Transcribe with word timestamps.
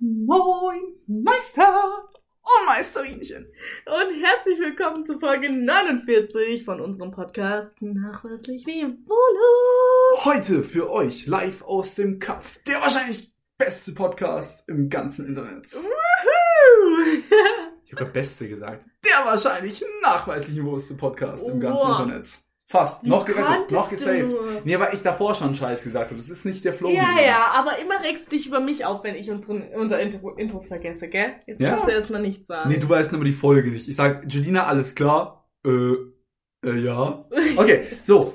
Moin, 0.00 0.80
Meister 1.08 2.08
und 2.42 2.66
Meisterinchen. 2.66 3.46
Und 3.86 4.22
herzlich 4.24 4.56
willkommen 4.60 5.04
zu 5.04 5.18
Folge 5.18 5.50
49 5.50 6.64
von 6.64 6.80
unserem 6.80 7.10
Podcast 7.10 7.82
Nachweislich 7.82 8.64
wie 8.64 8.84
Wohle. 8.84 10.24
Heute 10.24 10.62
für 10.62 10.88
euch 10.90 11.26
live 11.26 11.62
aus 11.62 11.96
dem 11.96 12.20
Kaff. 12.20 12.60
Der 12.68 12.80
wahrscheinlich 12.80 13.32
beste 13.58 13.92
Podcast 13.92 14.68
im 14.68 14.88
ganzen 14.88 15.26
Internet. 15.26 15.66
Woohoo! 15.72 17.22
Ich 17.90 17.94
habe 17.94 18.04
beste 18.10 18.46
gesagt. 18.46 18.84
Der 19.02 19.24
wahrscheinlich 19.24 19.82
nachweislich 20.02 20.54
niveauste 20.58 20.92
Podcast 20.94 21.42
im 21.48 21.58
ganzen 21.58 21.80
Wow. 21.88 22.00
Internet. 22.02 22.26
Fast. 22.70 23.02
Wie 23.02 23.08
noch 23.08 23.24
gerettet, 23.24 23.46
konntest 23.46 23.70
noch 23.72 23.88
gesaved. 23.90 24.30
du? 24.30 24.60
Nee, 24.64 24.78
weil 24.78 24.92
ich 24.94 25.00
davor 25.02 25.34
schon 25.34 25.54
Scheiß 25.54 25.82
gesagt 25.84 26.10
habe. 26.10 26.20
Das 26.20 26.28
ist 26.28 26.44
nicht 26.44 26.62
der 26.66 26.74
Flow. 26.74 26.90
ja, 26.90 27.18
ja, 27.24 27.46
aber 27.54 27.78
immer 27.78 28.02
regst 28.02 28.30
dich 28.30 28.46
über 28.46 28.60
mich 28.60 28.84
auf, 28.84 29.02
wenn 29.04 29.14
ich 29.14 29.30
unseren, 29.30 29.62
unser 29.74 29.98
Intro, 30.00 30.34
Intro 30.34 30.60
vergesse, 30.60 31.08
gell? 31.08 31.36
Jetzt 31.46 31.60
Ja. 31.62 31.70
kannst 31.70 31.86
du 31.86 31.90
erstmal 31.92 32.20
nichts 32.20 32.46
sagen. 32.46 32.68
Nee, 32.68 32.76
du 32.78 32.86
weißt 32.88 33.14
aber 33.14 33.24
die 33.24 33.32
Folge 33.32 33.70
nicht. 33.70 33.88
Ich 33.88 33.96
sag, 33.96 34.24
Julina, 34.30 34.64
alles 34.66 34.94
klar? 34.94 35.48
Äh, 35.66 35.70
äh, 36.62 36.76
ja. 36.78 37.24
Okay, 37.56 37.84
so. 38.02 38.34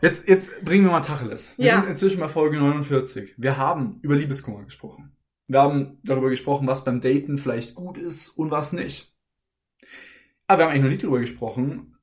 Jetzt, 0.00 0.28
jetzt 0.28 0.64
bringen 0.64 0.84
wir 0.84 0.90
mal 0.92 1.00
Tacheles. 1.02 1.58
Wir 1.58 1.66
Ja. 1.66 1.80
sind 1.80 1.90
inzwischen 1.90 2.20
bei 2.20 2.28
Folge 2.28 2.58
49. 2.58 3.34
Wir 3.36 3.56
haben 3.58 3.98
über 4.02 4.16
Liebeskummer 4.16 4.64
gesprochen. 4.64 5.14
Wir 5.46 5.60
haben 5.60 5.98
darüber 6.04 6.30
gesprochen, 6.30 6.66
was 6.66 6.84
beim 6.84 7.02
Daten 7.02 7.36
vielleicht 7.36 7.74
gut 7.74 7.98
ist 7.98 8.28
und 8.30 8.50
was 8.50 8.72
nicht. 8.72 9.14
Aber 10.46 10.58
wir 10.58 10.64
haben 10.64 10.70
eigentlich 10.72 10.82
noch 10.82 10.90
nicht 10.90 11.02
darüber 11.02 11.20
gesprochen, 11.20 11.93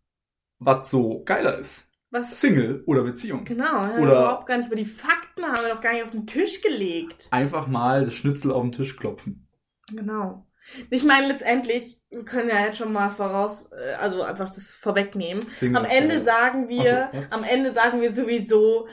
was 0.64 0.90
so 0.90 1.24
geiler 1.26 1.58
ist. 1.58 1.88
Was? 2.12 2.40
Single 2.42 2.84
oder 2.88 3.04
Beziehung. 3.04 3.46
Genau, 3.46 3.66
haben 3.66 4.00
Oder- 4.00 4.12
überhaupt 4.12 4.46
gar 4.46 4.58
nicht 4.58 4.68
über 4.68 4.76
die 4.76 4.86
Fakten, 4.86 5.44
haben 5.46 5.62
wir 5.66 5.74
doch 5.74 5.82
gar 5.82 5.94
nicht 5.94 6.04
auf 6.04 6.12
den 6.12 6.28
Tisch 6.28 6.62
gelegt. 6.62 7.26
Einfach 7.32 7.68
mal 7.68 8.04
das 8.06 8.14
Schnitzel 8.16 8.52
auf 8.52 8.62
den 8.62 8.74
Tisch 8.74 8.98
klopfen. 8.98 9.48
Genau. 9.96 10.46
Ich 10.90 11.04
meine, 11.04 11.30
letztendlich, 11.30 12.00
wir 12.10 12.24
können 12.26 12.50
ja 12.50 12.66
jetzt 12.66 12.78
schon 12.78 12.92
mal 12.94 13.09
voraus, 13.12 13.70
äh, 13.72 13.94
also 13.94 14.22
einfach 14.23 14.50
das 14.50 14.72
vorwegnehmen. 14.76 15.42
Single 15.52 15.78
Am 15.78 15.86
Ende 15.86 16.16
geil. 16.18 16.26
sagen 16.26 16.70
wir, 16.70 17.09
so, 17.14 17.28
am 17.31 17.44
Ende 17.46 17.72
sagen 17.72 18.02
wir 18.02 18.14
sowieso, 18.14 18.88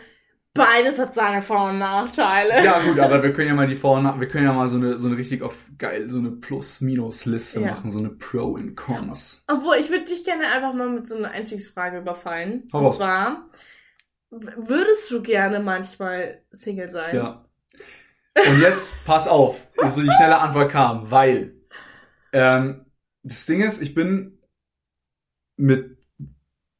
beides 0.58 0.98
hat 0.98 1.14
seine 1.14 1.40
Vor- 1.42 1.70
und 1.70 1.78
Nachteile. 1.78 2.64
Ja 2.64 2.80
gut, 2.80 2.98
aber 2.98 3.22
wir 3.22 3.32
können 3.32 3.48
ja 3.48 3.54
mal 3.54 3.66
die 3.66 3.76
Vor- 3.76 3.96
und 3.98 4.02
Nach- 4.04 4.20
wir 4.20 4.28
können 4.28 4.44
ja 4.44 4.52
mal 4.52 4.68
so 4.68 4.76
eine, 4.76 4.98
so 4.98 5.06
eine 5.08 5.16
richtig 5.16 5.42
auf 5.42 5.56
geil, 5.78 6.10
so 6.10 6.18
eine 6.18 6.30
Plus-Minus-Liste 6.32 7.60
Ja. 7.60 7.72
machen, 7.72 7.90
so 7.90 7.98
eine 7.98 8.10
Pro 8.10 8.56
and 8.56 8.76
Cons. 8.76 9.44
Obwohl, 9.48 9.76
ich 9.76 9.88
würde 9.90 10.04
dich 10.04 10.24
gerne 10.24 10.46
einfach 10.52 10.74
mal 10.74 10.88
mit 10.90 11.08
so 11.08 11.16
einer 11.16 11.30
Einstiegsfrage 11.30 11.98
überfallen. 11.98 12.68
Hau 12.72 12.78
und 12.78 12.84
raus. 12.86 12.96
zwar, 12.98 13.48
würdest 14.30 15.10
du 15.10 15.22
gerne 15.22 15.60
manchmal 15.60 16.42
Single 16.52 16.90
sein? 16.90 17.16
Ja. 17.16 17.44
Und 18.36 18.60
jetzt, 18.60 18.94
pass 19.04 19.26
auf, 19.26 19.66
so 19.90 20.00
die 20.02 20.10
schnelle 20.12 20.38
Antwort 20.38 20.70
kam, 20.70 21.10
weil 21.10 21.54
ähm, 22.32 22.84
das 23.22 23.46
Ding 23.46 23.62
ist, 23.62 23.82
ich 23.82 23.94
bin 23.94 24.38
mit 25.56 25.97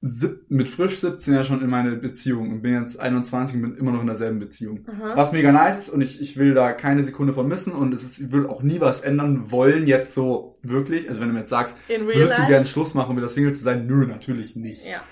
mit 0.01 0.69
frisch 0.69 1.01
17 1.01 1.35
ja 1.35 1.43
schon 1.43 1.61
in 1.61 1.69
meine 1.69 1.97
Beziehung 1.97 2.51
und 2.53 2.63
bin 2.63 2.75
jetzt 2.85 3.01
21 3.01 3.57
und 3.57 3.63
bin 3.63 3.75
immer 3.77 3.91
noch 3.91 4.01
in 4.01 4.07
derselben 4.07 4.39
Beziehung. 4.39 4.87
Aha. 4.89 5.17
Was 5.17 5.33
mega 5.33 5.51
nice 5.51 5.79
ist 5.81 5.89
und 5.91 6.01
ich, 6.03 6.21
ich 6.21 6.37
will 6.37 6.55
da 6.55 6.73
keine 6.73 7.03
Sekunde 7.03 7.33
von 7.33 7.49
missen 7.49 7.73
und 7.73 7.93
es 7.93 8.05
ist, 8.05 8.21
ich 8.21 8.31
will 8.31 8.47
auch 8.47 8.63
nie 8.63 8.81
was 8.81 9.01
ändern 9.01 9.51
wollen 9.51 9.89
jetzt 9.89 10.15
so 10.15 10.57
wirklich. 10.63 11.09
Also 11.09 11.21
wenn 11.21 11.29
du 11.29 11.35
mir 11.35 11.41
jetzt 11.41 11.51
sagst, 11.51 11.77
würdest 11.89 12.37
du 12.37 12.43
life? 12.43 12.47
gern 12.47 12.65
Schluss 12.67 12.95
machen, 12.95 13.11
um 13.11 13.17
wieder 13.17 13.29
Single 13.29 13.55
zu 13.57 13.65
sein? 13.65 13.87
Nö, 13.89 14.07
natürlich 14.07 14.55
nicht. 14.55 14.85
Ja. 14.87 15.03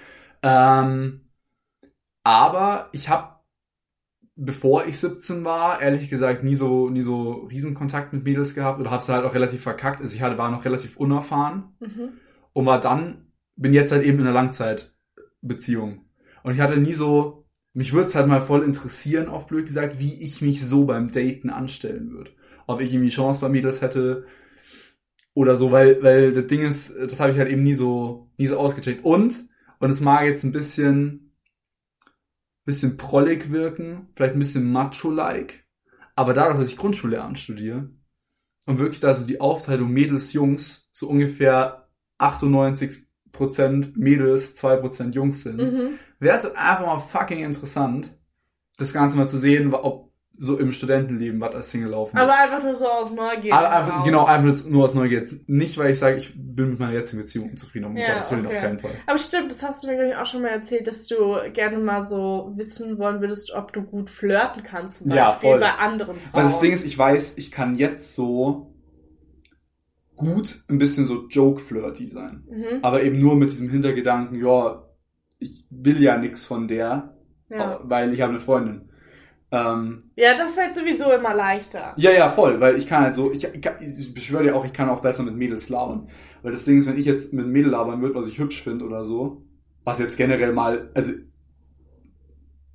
Ähm, 0.43 1.23
aber 2.23 2.89
ich 2.93 3.09
habe, 3.09 3.41
bevor 4.37 4.87
ich 4.87 4.98
17 5.00 5.45
war, 5.45 5.81
ehrlich 5.83 6.09
gesagt 6.09 6.45
nie 6.45 6.55
so 6.55 6.91
nie 6.91 7.03
so 7.03 7.33
Riesenkontakt 7.50 8.12
mit 8.12 8.23
Mädels 8.25 8.55
gehabt 8.55 8.78
oder 8.78 8.91
hab's 8.93 9.09
halt 9.09 9.25
auch 9.25 9.34
relativ 9.34 9.62
verkackt. 9.62 10.00
Also 10.00 10.15
ich 10.15 10.23
hatte, 10.23 10.39
war 10.39 10.50
noch 10.50 10.65
relativ 10.65 10.97
unerfahren 10.97 11.75
Mhm. 11.81 12.11
und 12.53 12.67
war 12.67 12.81
dann, 12.81 13.26
bin 13.57 13.73
jetzt 13.73 13.93
halt 13.93 14.05
eben 14.05 14.21
in 14.21 14.27
einer 14.27 14.35
Langzeitbeziehung. 14.35 16.05
Und 16.43 16.55
ich 16.55 16.61
hatte 16.61 16.77
nie 16.77 16.94
so, 16.94 17.47
mich 17.72 17.93
würde 17.93 18.09
es 18.09 18.15
halt 18.15 18.28
mal 18.28 18.41
voll 18.41 18.62
interessieren, 18.62 19.28
auf 19.28 19.47
blöd 19.47 19.67
gesagt, 19.67 19.99
wie 19.99 20.22
ich 20.22 20.41
mich 20.41 20.65
so 20.65 20.84
beim 20.84 21.12
Daten 21.12 21.50
anstellen 21.50 22.11
würde. 22.11 22.31
Ob 22.67 22.81
ich 22.81 22.93
irgendwie 22.93 23.11
Chance 23.11 23.41
bei 23.41 23.49
Mädels 23.49 23.83
hätte 23.83 24.27
oder 25.34 25.56
so, 25.56 25.72
weil, 25.72 26.03
weil 26.03 26.33
das 26.33 26.47
Ding 26.47 26.62
ist, 26.62 26.94
das 26.97 27.21
habe 27.21 27.33
ich 27.33 27.39
halt 27.39 27.50
eben 27.50 27.62
nie 27.62 27.75
so, 27.75 28.31
nie 28.39 28.47
so 28.47 28.56
ausgecheckt. 28.56 29.05
Und, 29.05 29.34
und 29.78 29.91
es 29.91 30.00
mag 30.00 30.25
jetzt 30.25 30.44
ein 30.44 30.53
bisschen, 30.53 31.33
bisschen 32.65 32.97
prollig 32.97 33.53
wirken, 33.53 34.09
vielleicht 34.17 34.34
ein 34.34 34.41
bisschen 34.41 34.73
macho-like, 34.73 35.65
aber 36.15 36.33
dadurch, 36.33 36.59
dass 36.59 36.71
ich 36.71 36.78
Grundschullehramt 36.78 37.38
studiere 37.38 37.91
und 38.65 38.78
wirklich 38.78 39.00
da 39.00 39.15
so 39.15 39.27
die 39.27 39.41
Aufteilung 39.41 39.93
Mädels, 39.93 40.33
Jungs 40.33 40.91
so 40.93 41.09
ungefähr 41.09 41.88
98% 42.19 43.06
Mädels, 43.97 44.55
2% 44.57 45.15
Jungs 45.15 45.43
sind, 45.43 45.59
Mhm. 45.61 45.99
wäre 46.19 46.37
es 46.37 46.45
einfach 46.55 46.87
mal 46.87 46.99
fucking 46.99 47.41
interessant, 47.45 48.11
das 48.79 48.93
Ganze 48.93 49.17
mal 49.17 49.29
zu 49.29 49.39
sehen, 49.39 49.73
ob 49.75 50.07
so 50.39 50.59
im 50.59 50.71
Studentenleben 50.71 51.41
was 51.41 51.55
als 51.55 51.71
Single 51.71 51.89
laufen 51.93 52.19
Aber 52.19 52.35
einfach 52.35 52.63
nur 52.63 52.75
so 52.75 52.87
aus 52.87 53.11
Neugier. 53.11 53.55
aber 53.55 53.71
einfach, 53.71 54.05
genau, 54.05 54.27
einfach 54.27 54.67
nur 54.67 54.85
aus 54.85 54.93
Neugier. 54.93 55.21
Jetzt 55.21 55.49
nicht, 55.49 55.79
weil 55.79 55.93
ich 55.93 55.99
sage, 55.99 56.19
ich 56.19 56.35
bin 56.37 56.71
mit 56.73 56.79
meiner 56.79 56.93
jetzigen 56.93 57.23
Beziehung 57.23 57.51
unzufrieden, 57.53 57.87
um 57.87 57.97
Ja, 57.97 58.13
Gottes 58.13 58.31
Willen 58.31 58.45
okay. 58.47 58.57
auf 58.57 58.63
keinen 58.63 58.79
Fall. 58.79 58.91
Aber 59.07 59.19
stimmt, 59.19 59.51
das 59.51 59.63
hast 59.63 59.83
du 59.83 59.87
mir 59.89 59.95
glaube 59.95 60.11
ich 60.11 60.17
auch 60.17 60.27
schon 60.27 60.43
mal 60.43 60.49
erzählt, 60.51 60.87
dass 60.89 61.07
du 61.07 61.39
gerne 61.55 61.79
mal 61.79 62.03
so 62.07 62.53
wissen 62.55 62.99
wollen 62.99 63.23
würdest, 63.23 63.51
ob 63.55 63.73
du 63.73 63.81
gut 63.81 64.11
flirten 64.11 64.63
kannst, 64.63 64.99
zum 64.99 65.11
Ja, 65.11 65.31
Beispiel 65.31 65.51
voll. 65.53 65.61
bei 65.61 65.73
anderen 65.73 66.17
Frauen. 66.19 66.33
Weil 66.35 66.45
das 66.45 66.61
Ding 66.61 66.73
ist, 66.75 66.85
ich 66.85 66.99
weiß, 66.99 67.39
ich 67.39 67.51
kann 67.51 67.77
jetzt 67.77 68.15
so 68.15 68.75
gut 70.16 70.65
ein 70.69 70.78
bisschen 70.78 71.06
so 71.06 71.27
Joke-flirty 71.28 72.06
sein. 72.06 72.44
mhm. 72.50 72.78
Aber 72.82 73.03
eben 73.03 73.21
nur 73.21 73.37
mit 73.37 73.53
diesem 73.53 73.69
Hintergedanken, 73.69 74.41
ja, 74.41 74.82
ich 75.38 75.66
will 75.71 76.03
ja 76.03 76.16
nix 76.16 76.47
von 76.47 76.69
der, 76.69 77.16
ja. 77.50 77.81
weil 77.82 78.12
ich 78.12 78.21
habe 78.21 78.32
eine 78.32 78.41
Freundin. 78.41 78.88
Ähm, 79.53 79.99
ja, 80.16 80.37
das 80.37 80.50
ist 80.53 80.59
halt 80.59 80.75
sowieso 80.75 81.12
immer 81.12 81.34
leichter. 81.34 81.94
Ja, 81.97 82.10
ja, 82.10 82.31
voll, 82.31 82.60
weil 82.60 82.76
ich 82.76 82.87
kann 82.87 83.05
halt 83.05 83.15
so, 83.15 83.31
ich, 83.31 83.44
ich, 83.44 83.66
ich 83.81 84.15
beschwöre 84.15 84.44
dir 84.44 84.56
auch, 84.56 84.65
ich 84.65 84.72
kann 84.72 84.88
auch 84.88 85.03
besser 85.03 85.22
mit 85.22 85.37
Mädels 85.37 85.69
labern. 85.69 86.09
Weil 86.43 86.53
das 86.53 86.65
Ding 86.65 86.78
ist, 86.78 86.87
wenn 86.87 86.99
ich 86.99 87.06
jetzt 87.06 87.32
mit 87.32 87.44
einem 87.44 87.53
Mädel 87.53 87.71
labern 87.71 88.03
würde, 88.03 88.15
was 88.15 88.28
ich 88.28 88.38
hübsch 88.38 88.62
finde 88.62 88.84
oder 88.84 89.05
so, 89.05 89.43
was 89.84 89.99
jetzt 89.99 90.16
generell 90.16 90.53
mal, 90.53 90.91
also 90.94 91.12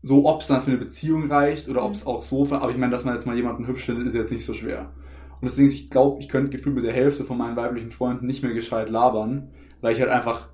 so, 0.02 0.26
ob 0.26 0.42
es 0.42 0.48
dann 0.48 0.62
für 0.62 0.72
eine 0.72 0.80
Beziehung 0.80 1.30
reicht 1.30 1.70
oder 1.70 1.84
ob 1.84 1.94
es 1.94 2.06
auch 2.06 2.22
so, 2.22 2.48
aber 2.52 2.72
ich 2.72 2.78
meine, 2.78 2.92
dass 2.92 3.06
man 3.06 3.14
jetzt 3.16 3.28
mal 3.28 3.36
jemanden 3.36 3.68
hübsch 3.68 3.86
findet, 3.86 4.08
ist 4.08 4.16
jetzt 4.16 4.32
nicht 4.32 4.46
so 4.46 4.54
schwer. 4.54 4.94
Und 5.42 5.48
ist, 5.48 5.58
ich 5.58 5.90
glaube, 5.90 6.20
ich 6.22 6.30
könnte 6.30 6.52
gefühlt 6.52 6.76
mit 6.76 6.84
der 6.86 6.94
Hälfte 6.94 7.26
von 7.26 7.38
meinen 7.38 7.56
weiblichen 7.56 7.92
Freunden 7.92 8.28
nicht 8.28 8.44
mehr 8.44 8.54
gescheit 8.54 8.90
labern, 8.90 9.52
weil 9.82 9.94
ich 9.94 10.00
halt 10.00 10.12
einfach 10.12 10.50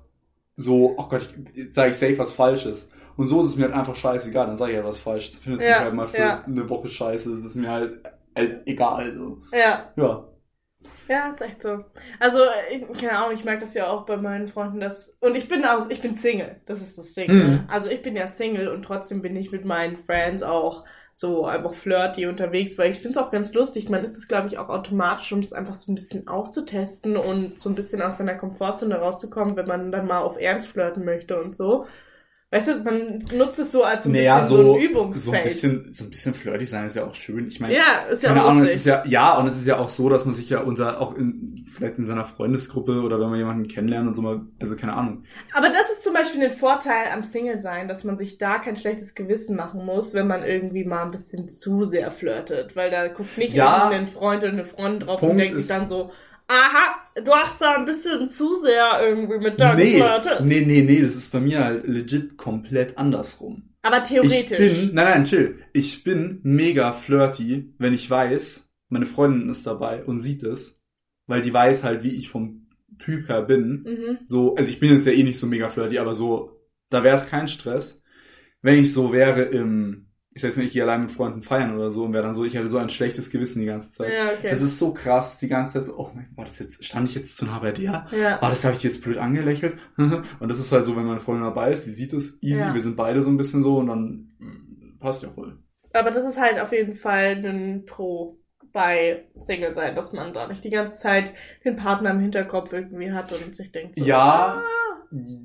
so, 0.56 0.94
oh 0.96 1.08
Gott, 1.08 1.28
ich 1.54 1.72
sage 1.74 1.90
ich 1.90 1.96
safe 1.96 2.18
was 2.18 2.32
Falsches. 2.32 2.90
Und 3.16 3.28
so 3.28 3.42
ist 3.42 3.50
es 3.50 3.56
mir 3.56 3.64
halt 3.64 3.74
einfach 3.74 3.96
scheißegal, 3.96 4.46
dann 4.46 4.56
sage 4.56 4.72
ich 4.72 4.76
halt 4.78 4.86
was 4.86 5.00
falsch. 5.00 5.32
Das 5.32 5.40
findet 5.40 5.62
sich 5.62 5.70
Ja, 5.70 5.80
halt 5.80 5.94
mal 5.94 6.08
für 6.08 6.18
ja. 6.18 6.44
eine 6.44 6.68
Woche 6.68 6.88
scheiße, 6.88 7.30
das 7.30 7.40
ist 7.40 7.54
mir 7.56 7.70
halt, 7.70 8.00
halt 8.34 8.66
egal, 8.66 9.12
so. 9.12 9.42
Ja. 9.52 9.92
Ja. 9.96 10.24
Ja, 11.08 11.30
ist 11.30 11.40
echt 11.40 11.62
so. 11.62 11.84
Also, 12.20 12.40
ich, 12.70 12.86
keine 12.98 13.16
Ahnung, 13.18 13.34
ich 13.34 13.44
merke 13.44 13.64
das 13.64 13.74
ja 13.74 13.88
auch 13.88 14.04
bei 14.04 14.16
meinen 14.18 14.48
Freunden, 14.48 14.78
dass, 14.78 15.16
und 15.20 15.34
ich 15.36 15.48
bin 15.48 15.64
auch, 15.64 15.88
ich 15.88 16.02
bin 16.02 16.16
Single, 16.16 16.60
das 16.66 16.82
ist 16.82 16.98
das 16.98 17.14
Ding. 17.14 17.32
Mhm. 17.32 17.64
Also 17.68 17.88
ich 17.88 18.02
bin 18.02 18.14
ja 18.14 18.28
Single 18.28 18.68
und 18.68 18.82
trotzdem 18.82 19.22
bin 19.22 19.34
ich 19.36 19.50
mit 19.50 19.64
meinen 19.64 19.96
Friends 19.96 20.42
auch 20.42 20.84
so 21.20 21.46
einfach 21.46 21.74
flirty 21.74 22.26
unterwegs, 22.26 22.78
weil 22.78 22.92
ich 22.92 22.98
finde 23.00 23.18
es 23.18 23.26
auch 23.26 23.32
ganz 23.32 23.52
lustig. 23.52 23.88
Man 23.90 24.04
ist 24.04 24.16
es, 24.16 24.28
glaube 24.28 24.46
ich, 24.46 24.56
auch 24.56 24.68
automatisch, 24.68 25.32
um 25.32 25.40
das 25.40 25.52
einfach 25.52 25.74
so 25.74 25.90
ein 25.90 25.96
bisschen 25.96 26.28
auszutesten 26.28 27.16
und 27.16 27.58
so 27.58 27.68
ein 27.68 27.74
bisschen 27.74 28.00
aus 28.02 28.18
seiner 28.18 28.36
Komfortzone 28.36 28.94
rauszukommen, 28.94 29.56
wenn 29.56 29.66
man 29.66 29.90
dann 29.90 30.06
mal 30.06 30.20
auf 30.20 30.38
Ernst 30.38 30.68
flirten 30.68 31.04
möchte 31.04 31.40
und 31.40 31.56
so. 31.56 31.86
Weißt 32.50 32.66
du, 32.66 32.76
man 32.82 33.18
nutzt 33.36 33.58
es 33.58 33.72
so 33.72 33.84
als 33.84 34.04
so 34.04 34.10
ein 34.10 34.14
Naja, 34.14 34.40
bisschen 34.40 34.56
so, 34.56 34.62
so, 34.62 34.62
ein 34.62 34.66
so 34.66 34.74
ein 34.78 34.82
Übungsfeld. 34.90 35.44
bisschen, 35.44 35.92
so 35.92 36.04
ein 36.04 36.10
bisschen 36.10 36.32
flirty 36.32 36.64
sein 36.64 36.86
ist 36.86 36.96
ja 36.96 37.04
auch 37.04 37.14
schön. 37.14 37.46
Ich 37.46 37.60
meine, 37.60 37.74
ja, 37.74 38.06
ist 38.10 38.22
ja 38.22 38.30
keine 38.30 38.42
Ahnung, 38.42 38.62
es 38.62 38.74
ist 38.76 38.86
ja, 38.86 39.04
ja, 39.06 39.36
und 39.38 39.48
es 39.48 39.58
ist 39.58 39.66
ja 39.66 39.76
auch 39.78 39.90
so, 39.90 40.08
dass 40.08 40.24
man 40.24 40.32
sich 40.34 40.48
ja 40.48 40.60
unter, 40.60 40.98
auch 40.98 41.14
in, 41.14 41.66
vielleicht 41.70 41.98
in 41.98 42.06
seiner 42.06 42.24
Freundesgruppe 42.24 43.02
oder 43.02 43.20
wenn 43.20 43.28
man 43.28 43.38
jemanden 43.38 43.68
kennenlernt 43.68 44.08
und 44.08 44.14
so 44.14 44.22
mal, 44.22 44.40
also 44.60 44.76
keine 44.76 44.94
Ahnung. 44.94 45.24
Aber 45.52 45.68
das 45.68 45.90
ist 45.90 46.02
zum 46.04 46.14
Beispiel 46.14 46.42
ein 46.42 46.50
Vorteil 46.50 47.10
am 47.12 47.22
Single-Sein, 47.22 47.86
dass 47.86 48.04
man 48.04 48.16
sich 48.16 48.38
da 48.38 48.58
kein 48.58 48.76
schlechtes 48.76 49.14
Gewissen 49.14 49.54
machen 49.54 49.84
muss, 49.84 50.14
wenn 50.14 50.26
man 50.26 50.42
irgendwie 50.42 50.84
mal 50.84 51.02
ein 51.04 51.10
bisschen 51.10 51.48
zu 51.50 51.84
sehr 51.84 52.10
flirtet. 52.10 52.74
Weil 52.76 52.90
da 52.90 53.08
guckt 53.08 53.36
nicht 53.36 53.52
Ja. 53.52 53.90
irgendein 53.90 54.08
Freund 54.08 54.42
oder 54.42 54.52
eine 54.52 54.64
Freundin 54.64 55.00
drauf 55.00 55.20
Punkt 55.20 55.32
und 55.32 55.38
denkt 55.38 55.56
sich 55.58 55.66
dann 55.68 55.86
so, 55.90 56.12
aha, 56.48 56.96
du 57.24 57.32
hast 57.32 57.60
da 57.60 57.76
ein 57.76 57.84
bisschen 57.84 58.28
zu 58.28 58.56
sehr 58.56 59.00
irgendwie 59.02 59.38
mit 59.38 59.60
da 59.60 59.74
Nee, 59.74 59.92
geflirtet. 59.92 60.40
nee, 60.44 60.64
nee, 60.64 60.82
nee, 60.82 61.02
das 61.02 61.14
ist 61.14 61.32
bei 61.32 61.40
mir 61.40 61.62
halt 61.64 61.86
legit 61.86 62.36
komplett 62.36 62.96
andersrum. 62.98 63.70
Aber 63.82 64.02
theoretisch. 64.02 64.58
Ich 64.58 64.58
bin, 64.58 64.94
nein, 64.94 65.04
nein, 65.04 65.24
chill. 65.24 65.58
Ich 65.72 66.02
bin 66.04 66.40
mega 66.42 66.92
flirty, 66.92 67.72
wenn 67.78 67.94
ich 67.94 68.10
weiß, 68.10 68.68
meine 68.88 69.06
Freundin 69.06 69.48
ist 69.50 69.66
dabei 69.66 70.04
und 70.04 70.18
sieht 70.18 70.42
es, 70.42 70.82
weil 71.26 71.42
die 71.42 71.52
weiß 71.52 71.84
halt, 71.84 72.02
wie 72.02 72.16
ich 72.16 72.28
vom 72.28 72.66
Typ 72.98 73.28
her 73.28 73.42
bin. 73.42 73.82
mhm. 73.84 74.18
So, 74.26 74.56
also 74.56 74.68
ich 74.70 74.80
bin 74.80 74.94
jetzt 74.94 75.06
ja 75.06 75.12
eh 75.12 75.22
nicht 75.22 75.38
so 75.38 75.46
mega 75.46 75.68
flirty, 75.68 75.98
aber 75.98 76.14
so, 76.14 76.58
da 76.90 77.04
wäre 77.04 77.14
es 77.14 77.28
kein 77.28 77.46
Stress. 77.46 78.02
Wenn 78.60 78.78
ich 78.78 78.92
so 78.92 79.12
wäre 79.12 79.42
im, 79.42 80.07
ich 80.42 80.56
mal, 80.56 80.64
ich 80.64 80.72
gehe 80.72 80.82
allein 80.82 81.02
mit 81.02 81.12
Freunden 81.12 81.42
feiern 81.42 81.74
oder 81.76 81.90
so 81.90 82.04
und 82.04 82.12
wäre 82.12 82.22
dann 82.24 82.34
so, 82.34 82.44
ich 82.44 82.54
hätte 82.54 82.68
so 82.68 82.78
ein 82.78 82.88
schlechtes 82.90 83.30
Gewissen 83.30 83.60
die 83.60 83.66
ganze 83.66 83.90
Zeit. 83.92 84.12
Ja, 84.12 84.32
okay. 84.36 84.48
Es 84.50 84.60
ist 84.60 84.78
so 84.78 84.92
krass, 84.94 85.38
die 85.38 85.48
ganze 85.48 85.74
Zeit 85.74 85.86
so, 85.86 85.96
oh 85.98 86.10
mein 86.14 86.28
Gott, 86.36 86.48
das 86.48 86.58
jetzt, 86.58 86.84
stand 86.84 87.08
ich 87.08 87.14
jetzt 87.14 87.36
zu 87.36 87.46
nah 87.46 87.58
bei 87.58 87.72
dir? 87.72 88.06
ja. 88.12 88.38
Oh, 88.42 88.48
das 88.48 88.64
habe 88.64 88.74
ich 88.76 88.82
jetzt 88.82 89.02
blöd 89.04 89.18
angelächelt. 89.18 89.76
und 89.96 90.48
das 90.48 90.58
ist 90.58 90.72
halt 90.72 90.84
so, 90.86 90.96
wenn 90.96 91.04
meine 91.06 91.20
Freundin 91.20 91.44
dabei 91.44 91.72
ist, 91.72 91.86
die 91.86 91.90
sieht 91.90 92.12
es 92.12 92.42
easy, 92.42 92.60
Ja. 92.60 92.74
wir 92.74 92.80
sind 92.80 92.96
beide 92.96 93.22
so 93.22 93.30
ein 93.30 93.36
bisschen 93.36 93.62
so 93.62 93.78
und 93.78 93.88
dann 93.88 94.28
mm, 94.38 94.98
passt 95.00 95.22
ja 95.22 95.30
voll. 95.30 95.58
Aber 95.92 96.10
das 96.10 96.24
ist 96.30 96.38
halt 96.40 96.60
auf 96.60 96.72
jeden 96.72 96.94
Fall 96.94 97.44
ein 97.44 97.84
Pro 97.86 98.38
bei 98.72 99.24
Single 99.34 99.72
sein, 99.72 99.94
dass 99.94 100.12
man 100.12 100.34
da 100.34 100.46
nicht 100.46 100.62
die 100.62 100.70
ganze 100.70 100.98
Zeit 100.98 101.32
den 101.64 101.76
Partner 101.76 102.10
im 102.10 102.20
Hinterkopf 102.20 102.72
irgendwie 102.72 103.10
hat 103.12 103.32
und 103.32 103.56
sich 103.56 103.72
denkt 103.72 103.96
so, 103.96 104.04
Ja. 104.04 104.58
ah, 104.58 104.62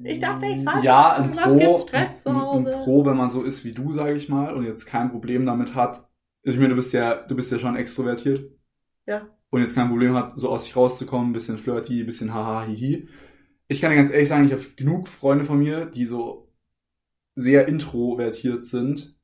Ich 0.03 0.19
dachte, 0.19 0.45
ich 0.45 0.65
weiß, 0.65 0.83
Ja, 0.83 1.13
ein 1.13 1.31
Pro, 1.31 1.79
Stress 1.79 2.21
zu 2.23 2.33
Hause? 2.33 2.75
ein 2.75 2.83
Pro, 2.83 3.05
wenn 3.05 3.17
man 3.17 3.29
so 3.29 3.43
ist 3.43 3.63
wie 3.63 3.71
du, 3.73 3.93
sage 3.93 4.13
ich 4.13 4.29
mal, 4.29 4.53
und 4.53 4.65
jetzt 4.65 4.85
kein 4.85 5.11
Problem 5.11 5.45
damit 5.45 5.75
hat. 5.75 6.07
Ich 6.43 6.55
meine, 6.57 6.69
du 6.69 6.75
bist 6.75 6.93
ja, 6.93 7.15
du 7.25 7.35
bist 7.35 7.51
ja 7.51 7.59
schon 7.59 7.75
extrovertiert. 7.75 8.51
Ja. 9.05 9.27
Und 9.49 9.61
jetzt 9.61 9.75
kein 9.75 9.89
Problem 9.89 10.15
hat, 10.15 10.33
so 10.39 10.49
aus 10.49 10.65
sich 10.65 10.75
rauszukommen, 10.75 11.29
ein 11.29 11.33
bisschen 11.33 11.57
flirty, 11.57 12.01
ein 12.01 12.05
bisschen 12.05 12.33
haha, 12.33 12.65
hihi. 12.65 13.07
Ich 13.67 13.79
kann 13.79 13.91
dir 13.91 13.97
ganz 13.97 14.11
ehrlich 14.11 14.27
sagen, 14.29 14.45
ich 14.45 14.51
habe 14.51 14.63
genug 14.75 15.07
Freunde 15.07 15.45
von 15.45 15.59
mir, 15.59 15.85
die 15.85 16.05
so 16.05 16.49
sehr 17.35 17.67
introvertiert 17.67 18.65
sind, 18.65 19.15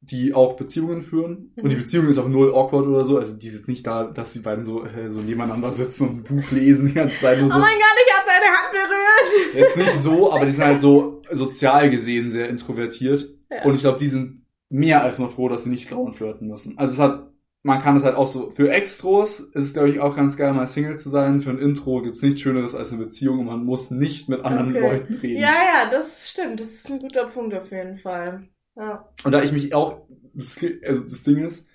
die 0.00 0.32
auch 0.32 0.56
Beziehungen 0.56 1.02
führen. 1.02 1.52
Und 1.56 1.68
die 1.70 1.76
Mhm. 1.76 1.80
Beziehung 1.80 2.06
ist 2.08 2.18
auch 2.18 2.28
null 2.28 2.54
awkward 2.54 2.86
oder 2.86 3.04
so. 3.04 3.18
Also 3.18 3.34
die 3.34 3.48
ist 3.48 3.54
jetzt 3.54 3.68
nicht 3.68 3.86
da, 3.86 4.04
dass 4.04 4.32
die 4.32 4.38
beiden 4.38 4.64
so, 4.64 4.84
äh, 4.84 5.10
so 5.10 5.20
nebeneinander 5.20 5.72
sitzen 5.72 6.08
und 6.08 6.16
ein 6.18 6.22
Buch 6.24 6.50
lesen 6.52 6.86
die 6.86 6.94
ganze 6.94 7.16
Zeit 7.20 7.40
nur 7.40 7.50
so. 7.50 7.56
oh 7.56 7.58
mein 7.58 7.76
Gott, 7.76 7.98
ich 8.06 8.14
habe 8.14 8.26
seine 8.26 8.46
Hand 8.56 8.72
berührt. 8.72 9.54
Jetzt 9.66 9.76
nicht 9.76 10.02
so, 10.02 10.32
aber 10.32 10.46
die 10.46 10.52
sind 10.52 10.64
halt 10.64 10.80
so 10.80 11.22
sozial 11.32 11.90
gesehen 11.90 12.30
sehr 12.30 12.48
introvertiert. 12.48 13.28
Ja. 13.50 13.64
Und 13.64 13.74
ich 13.74 13.80
glaube, 13.80 13.98
die 13.98 14.08
sind 14.08 14.44
mehr 14.70 15.02
als 15.02 15.18
nur 15.18 15.30
froh, 15.30 15.48
dass 15.48 15.64
sie 15.64 15.70
nicht 15.70 15.88
Frauen 15.88 16.12
flirten 16.12 16.46
müssen. 16.48 16.78
Also 16.78 16.92
es 16.92 16.98
hat, 17.00 17.30
man 17.64 17.82
kann 17.82 17.96
es 17.96 18.04
halt 18.04 18.14
auch 18.14 18.26
so, 18.28 18.50
für 18.50 18.70
Extros 18.70 19.40
ist 19.40 19.54
es, 19.64 19.72
glaube 19.72 19.88
ich, 19.90 19.98
auch 20.00 20.14
ganz 20.14 20.36
geil, 20.36 20.52
mal 20.52 20.66
Single 20.66 20.98
zu 20.98 21.10
sein. 21.10 21.40
Für 21.40 21.50
ein 21.50 21.58
Intro 21.58 22.02
gibt's 22.02 22.22
nichts 22.22 22.40
Schöneres 22.40 22.74
als 22.74 22.92
eine 22.92 23.04
Beziehung 23.04 23.40
und 23.40 23.46
man 23.46 23.64
muss 23.64 23.90
nicht 23.90 24.28
mit 24.28 24.44
anderen 24.44 24.70
Okay. 24.76 24.80
Leuten 24.80 25.14
reden. 25.14 25.40
Ja, 25.40 25.48
ja, 25.54 25.90
das 25.90 26.30
stimmt. 26.30 26.60
Das 26.60 26.68
ist 26.72 26.88
ein 26.90 27.00
guter 27.00 27.26
Punkt 27.26 27.54
auf 27.54 27.70
jeden 27.72 27.96
Fall. 27.96 28.48
Ja. 28.78 29.08
Und 29.24 29.32
da 29.32 29.42
ich 29.42 29.52
mich 29.52 29.74
auch, 29.74 30.06
das, 30.34 30.56
also 30.86 31.02
das 31.04 31.24
Ding 31.24 31.38
ist, 31.38 31.68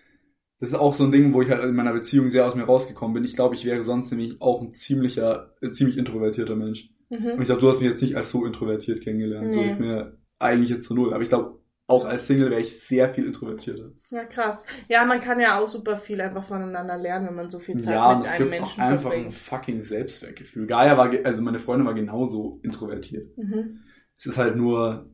das 0.60 0.70
ist 0.70 0.76
auch 0.76 0.94
so 0.94 1.04
ein 1.04 1.12
Ding, 1.12 1.34
wo 1.34 1.42
ich 1.42 1.50
halt 1.50 1.62
in 1.64 1.76
meiner 1.76 1.92
Beziehung 1.94 2.30
sehr 2.30 2.46
aus 2.48 2.56
mir 2.56 2.64
rausgekommen 2.64 3.14
bin. 3.14 3.26
Ich 3.26 3.36
glaube, 3.36 3.56
ich 3.56 3.66
wäre 3.66 3.84
sonst 3.84 4.10
nämlich 4.12 4.42
auch 4.42 4.62
ein 4.62 4.74
ziemlicher, 4.74 5.54
äh, 5.62 5.72
ziemlich 5.72 5.98
introvertierter 5.98 6.56
Mensch. 6.56 6.90
Und 7.10 7.20
Mhm. 7.22 7.42
ich 7.42 7.46
glaube, 7.46 7.60
du 7.62 7.68
hast 7.70 7.82
mich 7.82 7.90
jetzt 7.90 8.02
nicht 8.02 8.16
als 8.16 8.32
so 8.32 8.46
introvertiert 8.46 9.02
kennengelernt. 9.04 9.54
So, 9.54 9.60
Nee. 9.62 9.72
ich 9.74 9.78
bin 9.78 9.90
ja 9.90 10.12
eigentlich 10.40 10.70
jetzt 10.70 10.86
zu 10.86 10.96
null. 10.96 11.14
Aber 11.14 11.22
ich 11.22 11.30
glaube, 11.30 11.60
auch 11.86 12.06
als 12.06 12.26
Single 12.28 12.50
wäre 12.50 12.62
ich 12.62 12.80
sehr 12.80 13.10
viel 13.14 13.26
introvertierter. 13.26 13.92
ja, 14.10 14.24
krass. 14.24 14.66
Ja, 14.88 15.04
man 15.04 15.20
kann 15.20 15.42
ja 15.42 15.60
auch 15.60 15.68
super 15.68 15.98
viel 15.98 16.22
einfach 16.22 16.48
voneinander 16.48 16.98
lernen, 16.98 17.28
wenn 17.28 17.36
man 17.36 17.50
so 17.50 17.60
viel 17.60 17.78
Zeit 17.80 17.94
Ja, 17.96 18.14
und 18.14 18.20
mit 18.20 18.28
einem 18.30 18.38
gibt 18.38 18.48
auch 18.48 18.60
Menschen 18.62 18.82
einfach 18.82 18.96
ein 18.96 19.02
verbringt. 19.12 19.34
fucking 19.34 19.82
Selbstwertgefühl. 19.82 20.66
Gaia 20.68 20.98
war, 20.98 21.12
also 21.26 21.42
meine 21.44 21.60
Freundin 21.60 21.86
war 21.86 21.94
genauso 21.94 22.62
introvertiert. 22.64 23.38
Mhm. 23.38 23.82
Es 24.18 24.26
ist 24.28 24.38
halt 24.38 24.56
nur, 24.56 25.13